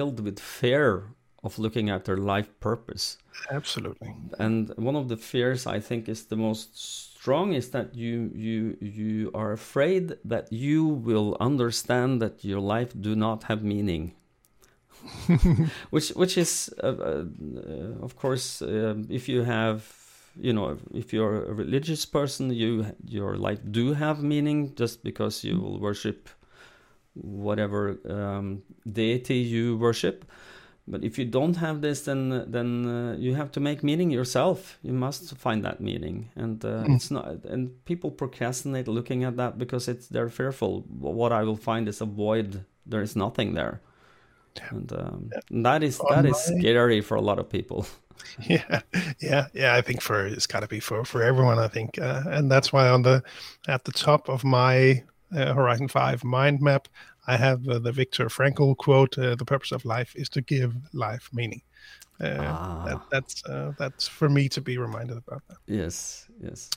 filled 0.00 0.20
with 0.20 0.40
fear 0.40 1.12
of 1.44 1.58
looking 1.58 1.90
at 1.90 2.06
their 2.06 2.16
life 2.16 2.48
purpose. 2.58 3.18
Absolutely. 3.50 4.14
And 4.38 4.72
one 4.76 4.96
of 4.96 5.08
the 5.08 5.16
fears 5.18 5.66
I 5.66 5.78
think 5.78 6.08
is 6.08 6.24
the 6.24 6.36
most 6.36 6.68
strong 7.16 7.52
is 7.52 7.68
that 7.74 7.94
you 7.94 8.30
you 8.46 8.60
you 8.80 9.30
are 9.34 9.52
afraid 9.52 10.04
that 10.24 10.46
you 10.50 10.80
will 11.08 11.36
understand 11.38 12.22
that 12.22 12.44
your 12.50 12.62
life 12.74 12.92
do 13.08 13.14
not 13.14 13.44
have 13.50 13.62
meaning. 13.62 14.12
which 15.94 16.08
which 16.20 16.38
is 16.38 16.72
uh, 16.82 16.86
uh, 16.86 18.06
of 18.06 18.12
course 18.22 18.46
uh, 18.62 18.94
if 19.18 19.28
you 19.28 19.40
have 19.44 19.78
you 20.46 20.52
know 20.56 20.78
if 21.02 21.12
you're 21.14 21.38
a 21.52 21.54
religious 21.64 22.06
person 22.06 22.42
you 22.62 22.70
your 23.16 23.32
life 23.46 23.60
do 23.78 23.94
have 23.94 24.18
meaning 24.22 24.58
just 24.80 24.96
because 25.02 25.44
you 25.48 25.56
will 25.62 25.78
worship 25.80 26.28
whatever 27.14 27.98
um, 28.08 28.62
deity 28.90 29.36
you 29.36 29.76
worship 29.76 30.24
but 30.90 31.04
if 31.04 31.18
you 31.18 31.24
don't 31.24 31.56
have 31.56 31.80
this, 31.80 32.02
then 32.02 32.44
then 32.50 32.86
uh, 32.86 33.16
you 33.16 33.34
have 33.34 33.52
to 33.52 33.60
make 33.60 33.84
meaning 33.84 34.10
yourself. 34.10 34.78
You 34.82 34.92
must 34.92 35.36
find 35.36 35.64
that 35.64 35.80
meaning, 35.80 36.30
and 36.34 36.64
uh, 36.64 36.84
mm. 36.84 36.96
it's 36.96 37.10
not. 37.10 37.44
And 37.44 37.84
people 37.84 38.10
procrastinate 38.10 38.88
looking 38.88 39.22
at 39.24 39.36
that 39.36 39.56
because 39.56 39.86
it's 39.88 40.08
they're 40.08 40.28
fearful. 40.28 40.84
What 40.88 41.32
I 41.32 41.44
will 41.44 41.56
find 41.56 41.88
is 41.88 42.00
a 42.00 42.06
void. 42.06 42.64
There 42.86 43.02
is 43.02 43.14
nothing 43.14 43.54
there, 43.54 43.80
and 44.70 44.92
um, 44.92 45.30
yeah. 45.32 45.62
that 45.62 45.82
is 45.82 46.00
that 46.10 46.26
is 46.26 46.36
scary 46.36 47.00
for 47.00 47.14
a 47.14 47.22
lot 47.22 47.38
of 47.38 47.48
people. 47.48 47.86
Yeah, 48.48 48.80
yeah, 49.18 49.46
yeah. 49.54 49.74
I 49.74 49.80
think 49.80 50.02
for 50.02 50.26
it's 50.26 50.46
got 50.46 50.60
to 50.60 50.68
be 50.68 50.80
for 50.80 51.04
for 51.04 51.22
everyone. 51.22 51.58
I 51.58 51.68
think, 51.68 51.98
uh, 51.98 52.22
and 52.26 52.50
that's 52.50 52.70
why 52.72 52.88
on 52.88 53.02
the 53.02 53.22
at 53.66 53.84
the 53.84 53.92
top 53.92 54.28
of 54.28 54.44
my 54.44 55.02
uh, 55.34 55.54
Horizon 55.54 55.88
Five 55.88 56.24
mind 56.24 56.60
map, 56.60 56.88
I 57.26 57.36
have 57.36 57.66
uh, 57.68 57.78
the 57.78 57.92
Viktor 57.92 58.26
Frankl 58.26 58.76
quote: 58.76 59.18
uh, 59.18 59.34
"The 59.34 59.44
purpose 59.44 59.72
of 59.72 59.84
life 59.84 60.14
is 60.16 60.28
to 60.30 60.40
give 60.40 60.74
life 60.92 61.28
meaning." 61.32 61.62
Uh, 62.20 62.36
ah. 62.38 62.84
that, 62.86 63.00
that's 63.10 63.44
uh, 63.46 63.72
that's 63.78 64.06
for 64.06 64.28
me 64.28 64.48
to 64.48 64.60
be 64.60 64.76
reminded 64.76 65.16
about 65.16 65.42
that. 65.48 65.56
Yes, 65.66 66.28
yes. 66.42 66.68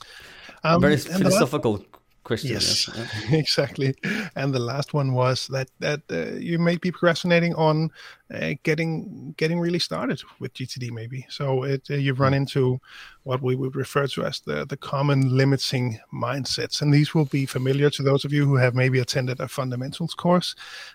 Um, 0.62 0.80
Very 0.80 0.96
philosophical 0.96 1.84
question. 2.24 2.50
Yes, 2.50 2.88
exactly. 3.30 3.94
And 4.36 4.54
the 4.54 4.58
last 4.58 4.94
one 4.94 5.12
was 5.12 5.46
that 5.48 5.68
that 5.80 6.00
uh, 6.10 6.38
you 6.38 6.58
may 6.58 6.76
be 6.76 6.90
procrastinating 6.90 7.54
on 7.54 7.90
uh, 8.34 8.54
getting 8.62 9.34
getting 9.36 9.60
really 9.60 9.78
started 9.78 10.20
with 10.38 10.52
GTD, 10.54 10.90
maybe. 10.90 11.26
So 11.28 11.64
it 11.64 11.82
uh, 11.90 11.94
you've 11.94 12.20
run 12.20 12.32
hmm. 12.32 12.38
into 12.38 12.80
what 13.22 13.42
we 13.42 13.54
would 13.54 13.76
refer 13.76 14.06
to 14.08 14.24
as 14.24 14.40
the 14.40 14.66
the 14.66 14.76
common 14.76 15.36
limiting 15.36 15.98
mindsets, 16.12 16.82
and 16.82 16.92
these 16.92 17.14
will 17.14 17.26
be 17.26 17.46
familiar 17.46 17.90
to 17.90 18.02
those 18.02 18.24
of 18.24 18.32
you 18.32 18.46
who 18.46 18.56
have 18.56 18.74
maybe 18.74 19.00
attended 19.00 19.40
a 19.40 19.48
fundamentals 19.48 20.14
course 20.14 20.54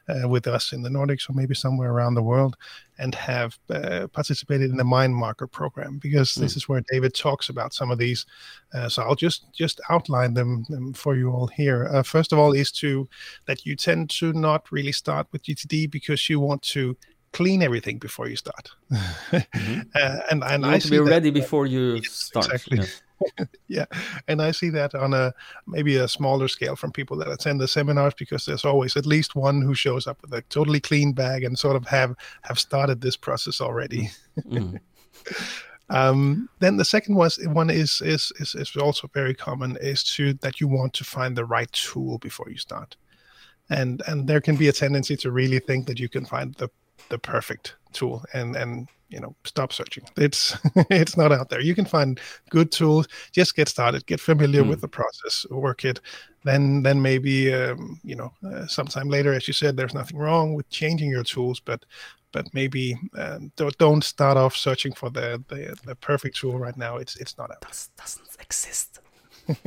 uh, 0.10 0.28
with 0.28 0.48
us 0.48 0.74
in 0.74 0.82
the 0.82 0.90
Nordics 0.90 1.30
or 1.30 1.34
maybe 1.34 1.56
somewhere 1.56 1.92
around 1.92 2.16
the 2.16 2.24
world 2.24 2.56
and 3.00 3.16
have 3.16 3.58
uh, 3.70 4.08
participated 4.12 4.70
in 4.70 4.78
the 4.78 4.84
mind 4.84 5.16
marker 5.16 5.48
program 5.48 5.98
because 6.00 6.34
mm. 6.34 6.42
this 6.42 6.58
is 6.58 6.68
where 6.68 6.84
David 6.92 7.16
talks 7.16 7.48
about 7.48 7.74
some 7.74 7.90
of 7.90 7.98
these. 7.98 8.26
Uh, 8.74 8.90
so 8.90 9.02
I'll 9.02 9.16
just 9.16 9.52
just 9.54 9.82
outline 9.90 10.34
them, 10.34 10.66
them 10.70 10.94
for 10.94 11.16
you 11.16 11.32
all 11.32 11.48
here. 11.48 11.88
Uh, 11.92 12.04
first 12.04 12.34
of 12.34 12.40
all, 12.40 12.52
is 12.52 12.72
to 12.74 13.08
that 13.48 13.66
you 13.66 13.76
tend 13.76 14.10
to 14.12 14.34
not 14.34 14.70
really 14.72 14.92
start 14.92 15.28
with 15.32 15.44
GTD 15.44 15.90
because 15.90 16.30
you 16.30 16.40
want 16.40 16.62
to 16.64 16.96
clean 17.34 17.62
everything 17.62 17.98
before 17.98 18.28
you 18.28 18.36
start. 18.36 18.72
mm-hmm. 18.92 19.82
uh, 19.96 20.18
and 20.32 20.44
and 20.44 20.64
you 20.64 20.70
I 20.70 20.80
to 20.80 20.90
be 20.90 21.00
ready 21.00 21.32
before 21.32 21.66
you 21.66 21.96
yes, 21.96 22.12
start. 22.12 22.46
Exactly. 22.46 22.88
yeah, 23.68 23.86
and 24.28 24.42
I 24.42 24.52
see 24.52 24.70
that 24.70 24.96
on 24.96 25.14
a 25.14 25.34
maybe 25.68 25.98
a 25.98 26.08
smaller 26.08 26.48
scale 26.48 26.76
from 26.76 26.92
people 26.92 27.18
that 27.18 27.30
attend 27.30 27.60
the 27.60 27.68
seminars 27.68 28.14
because 28.14 28.46
there's 28.46 28.66
always 28.66 28.96
at 28.96 29.06
least 29.06 29.36
one 29.36 29.62
who 29.62 29.76
shows 29.76 30.08
up 30.08 30.22
with 30.22 30.34
a 30.34 30.42
totally 30.44 30.80
clean 30.80 31.14
bag 31.14 31.44
and 31.44 31.58
sort 31.58 31.76
of 31.76 31.86
have 31.88 32.16
have 32.44 32.60
started 32.60 33.02
this 33.02 33.18
process 33.18 33.62
already. 33.62 34.10
Mm-hmm. 34.40 34.78
Um, 35.92 36.50
then 36.60 36.78
the 36.78 36.86
second 36.86 37.16
was 37.16 37.40
one 37.48 37.70
is, 37.70 38.02
is 38.02 38.32
is 38.40 38.54
is 38.54 38.76
also 38.76 39.10
very 39.14 39.34
common 39.34 39.76
is 39.82 40.04
to 40.16 40.34
that 40.36 40.62
you 40.62 40.68
want 40.68 40.94
to 40.94 41.04
find 41.04 41.36
the 41.36 41.46
right 41.46 41.72
tool 41.72 42.20
before 42.20 42.48
you 42.50 42.58
start, 42.58 42.96
and 43.70 44.04
and 44.06 44.28
there 44.28 44.42
can 44.42 44.56
be 44.56 44.68
a 44.68 44.72
tendency 44.72 45.18
to 45.18 45.32
really 45.32 45.60
think 45.60 45.88
that 45.88 46.00
you 46.00 46.08
can 46.08 46.26
find 46.26 46.54
the 46.56 46.70
the 47.10 47.18
perfect 47.18 47.76
tool 47.94 48.24
and 48.34 48.56
and 48.56 48.88
you 49.10 49.20
know 49.20 49.36
stop 49.44 49.74
searching. 49.74 50.04
It's 50.18 50.58
it's 50.90 51.18
not 51.18 51.32
out 51.32 51.50
there. 51.50 51.62
You 51.62 51.76
can 51.76 51.86
find 51.86 52.20
good 52.50 52.72
tools. 52.72 53.08
Just 53.32 53.56
get 53.56 53.68
started. 53.68 54.06
Get 54.06 54.20
familiar 54.20 54.64
mm. 54.64 54.70
with 54.70 54.82
the 54.82 54.88
process. 54.88 55.46
Work 55.50 55.86
it. 55.86 56.00
Then 56.44 56.84
then 56.84 57.02
maybe 57.02 57.54
um, 57.54 58.00
you 58.04 58.16
know 58.16 58.32
uh, 58.46 58.68
sometime 58.68 59.10
later 59.10 59.34
as 59.34 59.48
you 59.48 59.54
said 59.54 59.76
there's 59.76 59.94
nothing 59.94 60.18
wrong 60.18 60.54
with 60.54 60.70
changing 60.70 61.10
your 61.10 61.24
tools 61.24 61.60
but 61.60 61.84
but 62.32 62.54
maybe 62.54 62.96
uh, 63.18 63.40
don't, 63.56 63.78
don't 63.80 64.04
start 64.04 64.38
off 64.38 64.56
searching 64.56 64.94
for 64.94 65.10
the, 65.10 65.44
the, 65.48 65.76
the 65.84 65.96
perfect 65.96 66.38
tool 66.38 66.60
right 66.60 66.78
now. 66.78 66.98
It's 66.98 67.16
it's 67.16 67.38
not 67.40 67.50
out 67.50 67.62
Does, 67.62 67.90
doesn't 67.98 68.38
exist. 68.40 69.00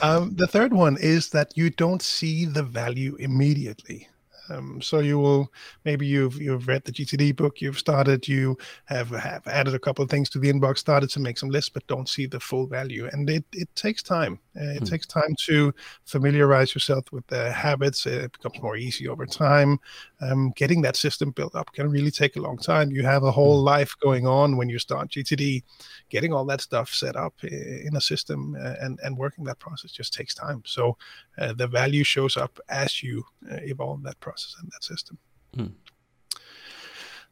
Um, 0.00 0.34
the 0.36 0.46
third 0.46 0.72
one 0.72 0.96
is 1.00 1.30
that 1.30 1.56
you 1.56 1.70
don't 1.70 2.02
see 2.02 2.44
the 2.44 2.62
value 2.62 3.16
immediately 3.16 4.08
um, 4.48 4.80
so 4.80 4.98
you 4.98 5.18
will 5.18 5.52
maybe 5.84 6.06
you've 6.06 6.40
you've 6.40 6.68
read 6.68 6.84
the 6.84 6.92
GTD 6.92 7.36
book, 7.36 7.60
you've 7.60 7.78
started, 7.78 8.26
you 8.26 8.56
have 8.86 9.10
have 9.10 9.46
added 9.46 9.74
a 9.74 9.78
couple 9.78 10.02
of 10.02 10.10
things 10.10 10.28
to 10.30 10.38
the 10.38 10.52
inbox, 10.52 10.78
started 10.78 11.10
to 11.10 11.20
make 11.20 11.38
some 11.38 11.50
lists, 11.50 11.70
but 11.70 11.86
don't 11.86 12.08
see 12.08 12.26
the 12.26 12.40
full 12.40 12.66
value, 12.66 13.08
and 13.12 13.28
it 13.30 13.44
it 13.52 13.68
takes 13.74 14.02
time. 14.02 14.38
Uh, 14.56 14.64
it 14.64 14.82
mm. 14.82 14.90
takes 14.90 15.06
time 15.06 15.34
to 15.46 15.72
familiarize 16.04 16.74
yourself 16.74 17.04
with 17.12 17.26
the 17.28 17.50
habits. 17.52 18.06
It 18.06 18.32
becomes 18.32 18.62
more 18.62 18.76
easy 18.76 19.08
over 19.08 19.26
time. 19.26 19.78
Um, 20.22 20.52
getting 20.54 20.82
that 20.82 20.96
system 20.96 21.32
built 21.32 21.54
up 21.56 21.72
can 21.72 21.90
really 21.90 22.10
take 22.10 22.36
a 22.36 22.40
long 22.40 22.56
time. 22.56 22.92
You 22.92 23.02
have 23.02 23.24
a 23.24 23.32
whole 23.32 23.60
mm. 23.60 23.64
life 23.64 23.94
going 24.00 24.26
on 24.26 24.56
when 24.56 24.68
you 24.68 24.78
start 24.78 25.10
GTD. 25.10 25.62
Getting 26.10 26.32
all 26.32 26.44
that 26.46 26.60
stuff 26.60 26.90
set 26.94 27.16
up 27.16 27.34
in 27.42 27.96
a 27.96 28.00
system 28.00 28.56
uh, 28.58 28.74
and 28.80 29.00
and 29.02 29.18
working 29.18 29.44
that 29.44 29.58
process 29.58 29.90
just 29.90 30.14
takes 30.14 30.34
time. 30.34 30.62
So 30.64 30.96
uh, 31.38 31.54
the 31.54 31.66
value 31.66 32.04
shows 32.04 32.36
up 32.36 32.58
as 32.68 33.02
you 33.02 33.24
uh, 33.50 33.56
evolve 33.62 34.02
that 34.04 34.20
process 34.20 34.54
and 34.60 34.70
that 34.70 34.84
system. 34.84 35.18
Mm. 35.56 35.72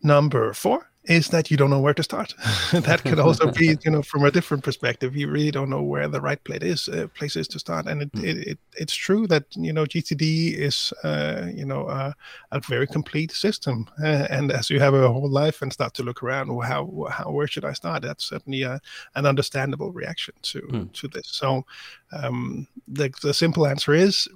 Number 0.03 0.53
four 0.53 0.91
is 1.05 1.29
that 1.29 1.51
you 1.51 1.57
don't 1.57 1.71
know 1.71 1.81
where 1.81 1.95
to 1.95 2.03
start. 2.03 2.35
that 2.73 3.03
could 3.03 3.19
also 3.19 3.51
be, 3.51 3.77
you 3.85 3.91
know, 3.91 4.03
from 4.03 4.25
a 4.25 4.31
different 4.31 4.63
perspective. 4.63 5.17
You 5.17 5.29
really 5.29 5.51
don't 5.51 5.71
know 5.71 5.83
where 5.83 6.09
the 6.09 6.21
right 6.21 6.43
place 6.45 6.63
is, 6.63 6.89
uh, 6.89 7.09
place 7.15 7.37
is 7.37 7.49
to 7.49 7.59
start. 7.59 7.87
And 7.87 8.03
it, 8.03 8.13
mm. 8.13 8.23
it, 8.23 8.37
it, 8.49 8.59
it's 8.77 8.95
true 8.95 9.27
that 9.29 9.45
you 9.57 9.73
know 9.73 9.85
GTD 9.85 10.55
is, 10.59 10.93
uh, 11.03 11.47
you 11.53 11.65
know, 11.65 11.87
uh, 11.87 12.13
a 12.53 12.61
very 12.61 12.87
complete 12.87 13.33
system. 13.33 13.89
Uh, 14.03 14.27
and 14.31 14.53
as 14.53 14.69
you 14.69 14.79
have 14.79 14.95
a 14.95 15.11
whole 15.11 15.31
life 15.31 15.63
and 15.63 15.73
start 15.73 15.95
to 15.95 16.03
look 16.03 16.23
around, 16.23 16.55
well, 16.55 16.69
how, 16.69 17.07
how, 17.11 17.31
where 17.31 17.47
should 17.47 17.65
I 17.65 17.73
start? 17.73 18.03
That's 18.03 18.25
certainly 18.25 18.63
a, 18.63 18.79
an 19.15 19.25
understandable 19.25 19.93
reaction 19.93 20.35
to 20.43 20.61
mm. 20.61 20.93
to 20.93 21.09
this. 21.09 21.29
So 21.29 21.65
um, 22.13 22.67
the 22.87 23.11
the 23.23 23.33
simple 23.33 23.67
answer 23.67 23.95
is 23.95 24.29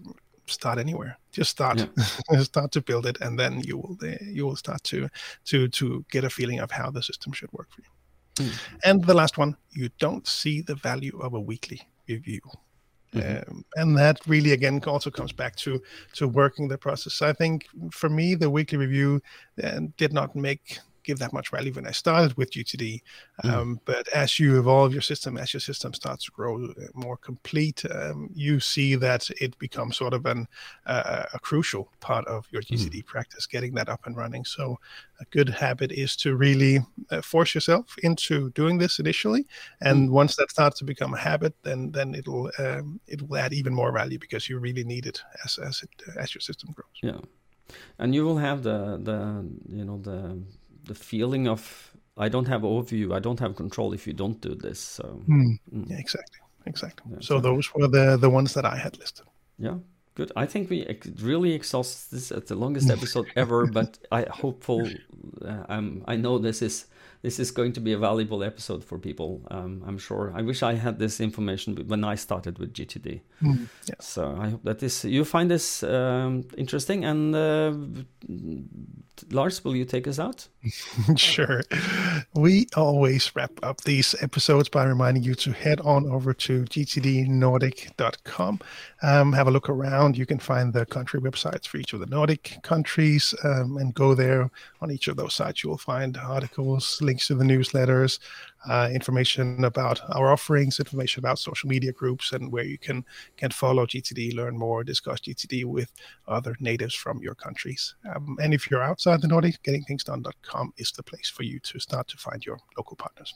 start 0.46 0.78
anywhere 0.78 1.18
just 1.32 1.50
start 1.50 1.86
yeah. 2.30 2.40
start 2.42 2.70
to 2.72 2.80
build 2.80 3.06
it 3.06 3.18
and 3.20 3.38
then 3.38 3.60
you 3.60 3.78
will 3.78 3.96
uh, 4.02 4.16
you 4.22 4.44
will 4.44 4.56
start 4.56 4.82
to 4.84 5.08
to 5.44 5.68
to 5.68 6.04
get 6.10 6.24
a 6.24 6.30
feeling 6.30 6.60
of 6.60 6.70
how 6.70 6.90
the 6.90 7.02
system 7.02 7.32
should 7.32 7.52
work 7.52 7.68
for 7.70 7.82
you 7.82 8.46
mm. 8.46 8.58
and 8.84 9.04
the 9.04 9.14
last 9.14 9.38
one 9.38 9.56
you 9.70 9.88
don't 9.98 10.26
see 10.26 10.60
the 10.60 10.74
value 10.76 11.18
of 11.20 11.34
a 11.34 11.40
weekly 11.40 11.80
review 12.08 12.40
Mm-hmm. 13.14 13.50
Um, 13.50 13.64
and 13.76 13.96
that 13.96 14.18
really 14.26 14.52
again 14.52 14.82
also 14.86 15.10
comes 15.10 15.32
back 15.32 15.54
to 15.56 15.80
to 16.14 16.26
working 16.26 16.68
the 16.68 16.78
process. 16.78 17.22
I 17.22 17.32
think 17.32 17.66
for 17.90 18.08
me, 18.08 18.34
the 18.34 18.50
weekly 18.50 18.78
review 18.78 19.22
uh, 19.62 19.80
did 19.96 20.12
not 20.12 20.34
make 20.34 20.78
give 21.04 21.18
that 21.18 21.32
much 21.32 21.50
value 21.50 21.72
when 21.72 21.86
I 21.86 21.92
started 21.92 22.36
with 22.36 22.50
GTD. 22.50 23.02
Mm. 23.44 23.52
Um, 23.52 23.80
but 23.84 24.08
as 24.08 24.40
you 24.40 24.58
evolve 24.58 24.92
your 24.92 25.02
system, 25.02 25.36
as 25.36 25.52
your 25.52 25.60
system 25.60 25.94
starts 25.94 26.24
to 26.24 26.32
grow 26.32 26.64
uh, 26.64 26.86
more 26.94 27.16
complete, 27.16 27.84
um, 27.90 28.30
you 28.34 28.58
see 28.58 28.94
that 28.96 29.28
it 29.40 29.56
becomes 29.58 29.96
sort 29.96 30.14
of 30.14 30.26
an 30.26 30.46
uh, 30.86 31.24
a 31.32 31.38
crucial 31.38 31.92
part 32.00 32.26
of 32.26 32.46
your 32.50 32.62
GTD 32.62 32.96
mm. 32.96 33.06
practice, 33.06 33.46
getting 33.46 33.74
that 33.74 33.88
up 33.88 34.06
and 34.06 34.16
running. 34.16 34.44
So 34.44 34.78
a 35.20 35.24
good 35.26 35.48
habit 35.48 35.92
is 35.92 36.16
to 36.16 36.34
really 36.34 36.80
uh, 37.10 37.20
force 37.20 37.54
yourself 37.54 37.94
into 38.02 38.50
doing 38.50 38.78
this 38.78 38.98
initially, 38.98 39.46
and 39.80 40.08
mm. 40.08 40.12
once 40.12 40.36
that 40.36 40.50
starts 40.50 40.78
to 40.78 40.84
become 40.84 41.14
a 41.14 41.18
habit, 41.18 41.54
then 41.62 41.92
then 41.92 42.14
it'll 42.14 42.50
um, 42.58 43.00
it 43.06 43.22
will 43.22 43.36
add 43.36 43.52
even 43.52 43.74
more 43.74 43.92
value 43.92 44.18
because 44.18 44.48
you 44.48 44.58
really 44.58 44.84
need 44.84 45.06
it 45.06 45.22
as 45.44 45.58
as 45.58 45.82
it 45.82 45.90
as 46.16 46.34
your 46.34 46.40
system 46.40 46.72
grows. 46.72 46.98
Yeah 47.02 47.20
and 47.98 48.14
you 48.14 48.24
will 48.24 48.38
have 48.38 48.62
the 48.62 48.98
the 49.02 49.48
you 49.68 49.84
know 49.84 49.98
the 49.98 50.38
the 50.84 50.94
feeling 50.94 51.48
of 51.48 51.92
I 52.16 52.28
don't 52.28 52.46
have 52.46 52.62
overview, 52.62 53.12
I 53.14 53.18
don't 53.18 53.40
have 53.40 53.56
control 53.56 53.92
if 53.92 54.06
you 54.06 54.12
don't 54.12 54.40
do 54.40 54.54
this. 54.54 54.78
So 54.78 55.22
mm. 55.28 55.58
Mm. 55.74 55.90
yeah, 55.90 55.98
exactly, 55.98 56.38
exactly. 56.66 57.12
Yeah, 57.12 57.18
so, 57.20 57.36
so 57.36 57.40
those 57.40 57.74
were 57.74 57.88
the 57.88 58.16
the 58.16 58.30
ones 58.30 58.54
that 58.54 58.64
I 58.64 58.76
had 58.76 58.98
listed. 58.98 59.26
Yeah, 59.58 59.78
good. 60.14 60.30
I 60.36 60.46
think 60.46 60.70
we 60.70 60.82
ex- 60.86 61.08
really 61.20 61.52
exhaust 61.52 62.10
this 62.10 62.30
at 62.32 62.46
the 62.46 62.54
longest 62.54 62.90
episode 62.96 63.26
ever, 63.36 63.66
but 63.66 63.98
I 64.12 64.26
hopeful. 64.30 64.88
Uh, 65.44 65.64
um, 65.68 66.04
I 66.06 66.16
know 66.16 66.38
this 66.38 66.62
is 66.62 66.86
this 67.24 67.38
is 67.38 67.50
going 67.50 67.72
to 67.72 67.80
be 67.80 67.94
a 67.94 67.98
valuable 67.98 68.44
episode 68.44 68.84
for 68.84 68.98
people. 68.98 69.40
Um, 69.50 69.82
I'm 69.86 69.96
sure. 69.96 70.30
I 70.36 70.42
wish 70.42 70.62
I 70.62 70.74
had 70.74 70.98
this 70.98 71.20
information 71.20 71.74
when 71.88 72.04
I 72.04 72.16
started 72.16 72.58
with 72.58 72.74
GTD. 72.74 73.22
Mm, 73.42 73.66
yeah. 73.86 73.94
So 73.98 74.36
I 74.38 74.50
hope 74.50 74.62
that 74.64 74.78
this 74.78 75.06
you 75.06 75.24
find 75.24 75.50
this 75.50 75.82
um, 75.82 76.44
interesting. 76.58 77.06
And 77.06 77.34
uh, 77.34 77.72
Lars, 79.30 79.64
will 79.64 79.74
you 79.74 79.86
take 79.86 80.06
us 80.06 80.18
out? 80.18 80.48
sure. 81.16 81.62
We 82.34 82.66
always 82.76 83.34
wrap 83.34 83.52
up 83.62 83.80
these 83.82 84.14
episodes 84.20 84.68
by 84.68 84.84
reminding 84.84 85.22
you 85.22 85.34
to 85.36 85.52
head 85.52 85.80
on 85.80 86.06
over 86.10 86.34
to 86.34 86.64
gtdnordic.com. 86.64 88.60
Um, 89.02 89.32
have 89.32 89.46
a 89.46 89.50
look 89.50 89.68
around. 89.68 90.18
You 90.18 90.26
can 90.26 90.38
find 90.38 90.72
the 90.72 90.84
country 90.84 91.20
websites 91.20 91.66
for 91.66 91.78
each 91.78 91.92
of 91.92 92.00
the 92.00 92.06
Nordic 92.06 92.58
countries 92.62 93.34
um, 93.44 93.78
and 93.78 93.94
go 93.94 94.14
there. 94.14 94.50
On 94.80 94.90
each 94.90 95.08
of 95.08 95.16
those 95.16 95.34
sites, 95.34 95.62
you 95.62 95.70
will 95.70 95.78
find 95.78 96.16
articles, 96.18 97.00
links 97.00 97.13
to 97.18 97.34
the 97.34 97.44
newsletters, 97.44 98.18
uh, 98.68 98.88
information 98.92 99.64
about 99.64 100.00
our 100.10 100.32
offerings, 100.32 100.78
information 100.78 101.20
about 101.20 101.38
social 101.38 101.68
media 101.68 101.92
groups, 101.92 102.32
and 102.32 102.50
where 102.52 102.64
you 102.64 102.78
can 102.78 103.04
can 103.36 103.50
follow 103.50 103.86
GTD, 103.86 104.34
learn 104.34 104.56
more, 104.56 104.84
discuss 104.84 105.20
GTD 105.20 105.64
with 105.64 105.92
other 106.28 106.56
natives 106.60 106.94
from 106.94 107.20
your 107.20 107.34
countries. 107.34 107.94
Um, 108.14 108.36
and 108.42 108.54
if 108.54 108.70
you're 108.70 108.82
outside 108.82 109.20
the 109.22 109.28
Nordics, 109.28 109.58
gettingthingsdone.com 109.60 110.72
is 110.76 110.92
the 110.92 111.02
place 111.02 111.28
for 111.28 111.42
you 111.42 111.60
to 111.60 111.78
start 111.78 112.08
to 112.08 112.16
find 112.16 112.44
your 112.44 112.58
local 112.76 112.96
partners. 112.96 113.34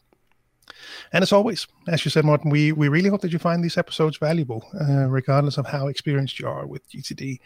And 1.12 1.23
as 1.23 1.33
always, 1.33 1.66
as 1.87 2.05
you 2.05 2.11
said, 2.11 2.25
Martin, 2.25 2.51
we, 2.51 2.73
we 2.73 2.89
really 2.89 3.09
hope 3.09 3.21
that 3.23 3.33
you 3.33 3.39
find 3.39 3.62
these 3.62 3.79
episodes 3.79 4.16
valuable, 4.16 4.64
uh, 4.81 5.09
regardless 5.09 5.59
of 5.59 5.66
how 5.66 5.89
experienced 5.89 6.39
you 6.39 6.49
are 6.49 6.66
with 6.66 6.89
GTD. 6.91 7.39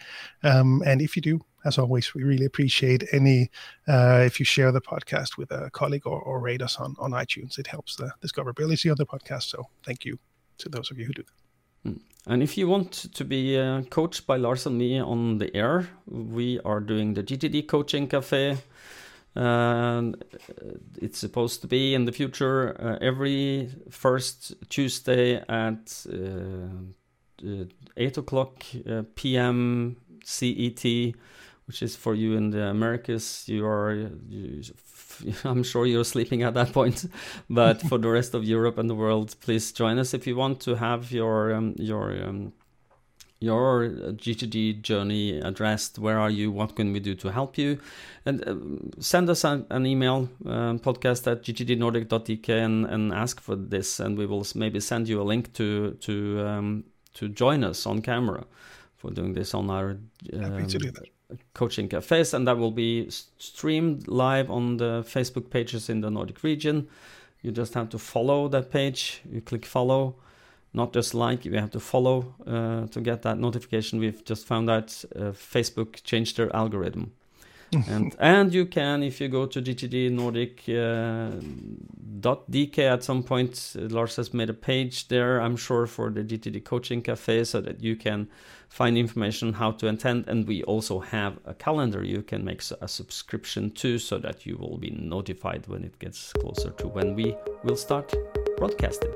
Um, 0.43 0.83
and 0.85 1.01
if 1.01 1.16
you 1.16 1.23
do, 1.23 1.41
as 1.64 1.79
always, 1.79 2.14
we 2.14 2.25
really 2.25 2.45
appreciate 2.45 3.05
any 3.12 3.51
uh, 3.89 4.23
if 4.25 4.41
you 4.41 4.45
share 4.45 4.73
the 4.73 4.81
podcast 4.81 5.37
with 5.37 5.51
a 5.51 5.70
colleague 5.70 6.07
or, 6.07 6.20
or 6.20 6.41
rate 6.41 6.62
us 6.62 6.77
on, 6.77 6.97
on 6.99 7.12
iTunes. 7.12 7.59
It 7.59 7.66
helps 7.66 7.97
the 7.97 8.12
discoverability 8.25 8.91
of 8.91 8.99
the 8.99 9.07
podcast. 9.07 9.45
So 9.45 9.64
thank 9.85 10.05
you 10.05 10.18
to 10.59 10.68
those 10.68 10.91
of 10.91 10.99
you 10.99 11.07
who 11.07 11.12
do 11.12 11.23
that. 11.23 11.91
Hmm. 11.91 11.99
And 12.27 12.43
if 12.43 12.57
you 12.57 12.68
want 12.68 12.93
to 12.93 13.25
be 13.25 13.59
uh, 13.59 13.83
coached 13.83 14.27
by 14.27 14.37
Lars 14.37 14.66
and 14.66 14.79
me 14.79 15.01
on 15.01 15.39
the 15.39 15.55
air, 15.57 15.89
we 16.07 16.61
are 16.61 16.81
doing 16.81 17.14
the 17.14 17.23
GTD 17.23 17.66
Coaching 17.66 18.07
Cafe. 18.07 18.59
Uh, 19.35 20.12
it's 21.01 21.18
supposed 21.18 21.62
to 21.62 21.66
be 21.66 21.95
in 21.95 22.05
the 22.05 22.12
future 22.12 22.76
uh, 22.78 22.99
every 23.01 23.70
first 23.91 24.55
Tuesday 24.68 25.37
at 25.49 26.07
uh, 26.12 27.47
uh, 27.47 27.64
8 27.97 28.18
o'clock 28.18 28.64
p.m. 29.14 29.97
CET 30.24 31.14
which 31.66 31.83
is 31.83 31.97
for 31.97 32.14
you 32.14 32.37
in 32.37 32.51
the 32.51 32.64
Americas. 32.64 33.45
You 33.47 33.66
are, 33.66 34.11
you, 34.28 34.62
I'm 35.45 35.62
sure 35.62 35.87
you're 35.87 36.05
sleeping 36.05 36.43
at 36.43 36.55
that 36.55 36.72
point, 36.72 37.07
but 37.49 37.80
for 37.83 37.99
the 37.99 38.09
rest 38.09 38.35
of 38.35 38.45
Europe 38.45 38.78
and 38.78 38.91
the 38.91 38.95
world, 38.95 39.35
please 39.41 39.72
join 39.72 39.99
us 39.99 40.14
if 40.14 40.26
you 40.26 40.37
want 40.37 40.61
to 40.61 40.74
have 40.74 41.12
your 41.12 41.55
um, 41.55 41.74
your 41.78 42.12
um, 42.24 42.53
your 43.43 43.88
GTD 43.88 44.82
journey 44.82 45.38
addressed. 45.38 45.99
Where 45.99 46.18
are 46.18 46.30
you? 46.30 46.51
What 46.51 46.76
can 46.76 46.93
we 46.93 47.01
do 47.01 47.14
to 47.16 47.28
help 47.28 47.59
you? 47.59 47.80
And 48.24 48.49
uh, 48.49 49.01
send 49.01 49.28
us 49.28 49.45
an, 49.45 49.66
an 49.70 49.84
email, 49.86 50.28
um, 50.47 50.78
podcast 50.78 51.30
at 51.30 51.43
gtdnordic.dk, 51.43 52.49
and, 52.49 52.86
and 52.86 53.12
ask 53.12 53.40
for 53.40 53.57
this, 53.57 54.01
and 54.01 54.16
we 54.16 54.26
will 54.26 54.47
maybe 54.55 54.80
send 54.80 55.09
you 55.09 55.20
a 55.20 55.24
link 55.24 55.53
to 55.55 55.93
to 56.01 56.47
um, 56.47 56.84
to 57.14 57.28
join 57.28 57.64
us 57.64 57.86
on 57.86 58.01
camera 58.01 58.45
for 58.97 59.11
doing 59.11 59.34
this 59.34 59.55
on 59.55 59.70
our. 59.70 59.99
Happy 60.32 60.66
to 60.66 60.78
do 60.78 60.90
that 60.93 61.09
coaching 61.55 61.88
cafes, 61.88 62.34
and 62.34 62.47
that 62.47 62.59
will 62.59 62.70
be 62.70 63.09
streamed 63.38 64.09
live 64.09 64.51
on 64.51 64.76
the 64.76 65.03
Facebook 65.07 65.51
pages 65.51 65.88
in 65.88 66.01
the 66.01 66.11
Nordic 66.11 66.43
region. 66.43 66.88
You 67.43 67.51
just 67.51 67.74
have 67.74 67.88
to 67.90 67.99
follow 67.99 68.49
that 68.49 68.70
page. 68.70 69.22
You 69.30 69.40
click 69.40 69.66
follow, 69.66 70.16
not 70.75 70.93
just 70.93 71.14
like. 71.14 71.45
You 71.45 71.53
have 71.55 71.70
to 71.73 71.81
follow 71.81 72.35
uh, 72.47 72.87
to 72.89 73.01
get 73.01 73.23
that 73.23 73.39
notification. 73.39 73.99
We've 73.99 74.25
just 74.25 74.47
found 74.47 74.70
out 74.70 75.05
uh, 75.14 75.33
Facebook 75.33 76.03
changed 76.03 76.37
their 76.37 76.55
algorithm. 76.55 77.12
and 77.89 78.14
and 78.18 78.53
you 78.53 78.66
can 78.66 79.03
if 79.03 79.18
you 79.18 79.29
go 79.29 79.47
to 79.47 79.62
GTD 79.62 80.11
Nordic 80.11 80.62
uh, 80.68 81.31
.dk 82.20 82.79
at 82.79 83.03
some 83.03 83.23
point. 83.23 83.75
Uh, 83.79 83.89
Lars 83.89 84.16
has 84.16 84.35
made 84.35 84.51
a 84.51 84.55
page 84.55 85.09
there. 85.09 85.41
I'm 85.41 85.57
sure 85.57 85.87
for 85.87 86.11
the 86.11 86.23
GTD 86.23 86.64
Coaching 86.64 87.01
Cafe, 87.01 87.45
so 87.45 87.62
that 87.62 87.83
you 87.83 87.97
can 87.97 88.29
find 88.73 88.97
information 88.97 89.53
how 89.53 89.70
to 89.70 89.87
attend 89.87 90.27
and 90.29 90.49
we 90.49 90.62
also 90.62 90.99
have 90.99 91.39
a 91.45 91.53
calendar 91.53 92.03
you 92.03 92.23
can 92.23 92.43
make 92.43 92.62
a 92.81 92.89
subscription 92.89 93.70
to 93.70 93.99
so 93.99 94.16
that 94.16 94.47
you 94.47 94.57
will 94.57 94.79
be 94.79 94.91
notified 94.91 95.66
when 95.66 95.85
it 95.85 95.99
gets 95.99 96.33
closer 96.41 96.70
to 96.70 96.89
when 96.89 97.14
we 97.14 97.37
will 97.64 97.77
start 97.77 98.11
broadcasting 98.57 99.12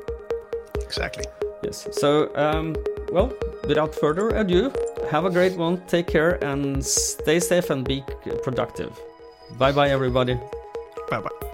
exactly 0.82 1.24
yes. 1.66 1.86
So 1.92 2.30
um, 2.36 2.74
well 3.12 3.32
without 3.68 3.94
further 3.94 4.30
ado 4.30 4.72
have 5.10 5.24
a 5.24 5.30
great 5.30 5.56
one. 5.56 5.82
Take 5.86 6.06
care 6.06 6.42
and 6.42 6.84
stay 6.84 7.38
safe 7.40 7.70
and 7.70 7.84
be 7.84 8.02
productive. 8.42 8.98
Bye 9.58 9.72
bye 9.72 9.90
everybody. 9.90 10.34
Bye 11.10 11.20
bye 11.20 11.45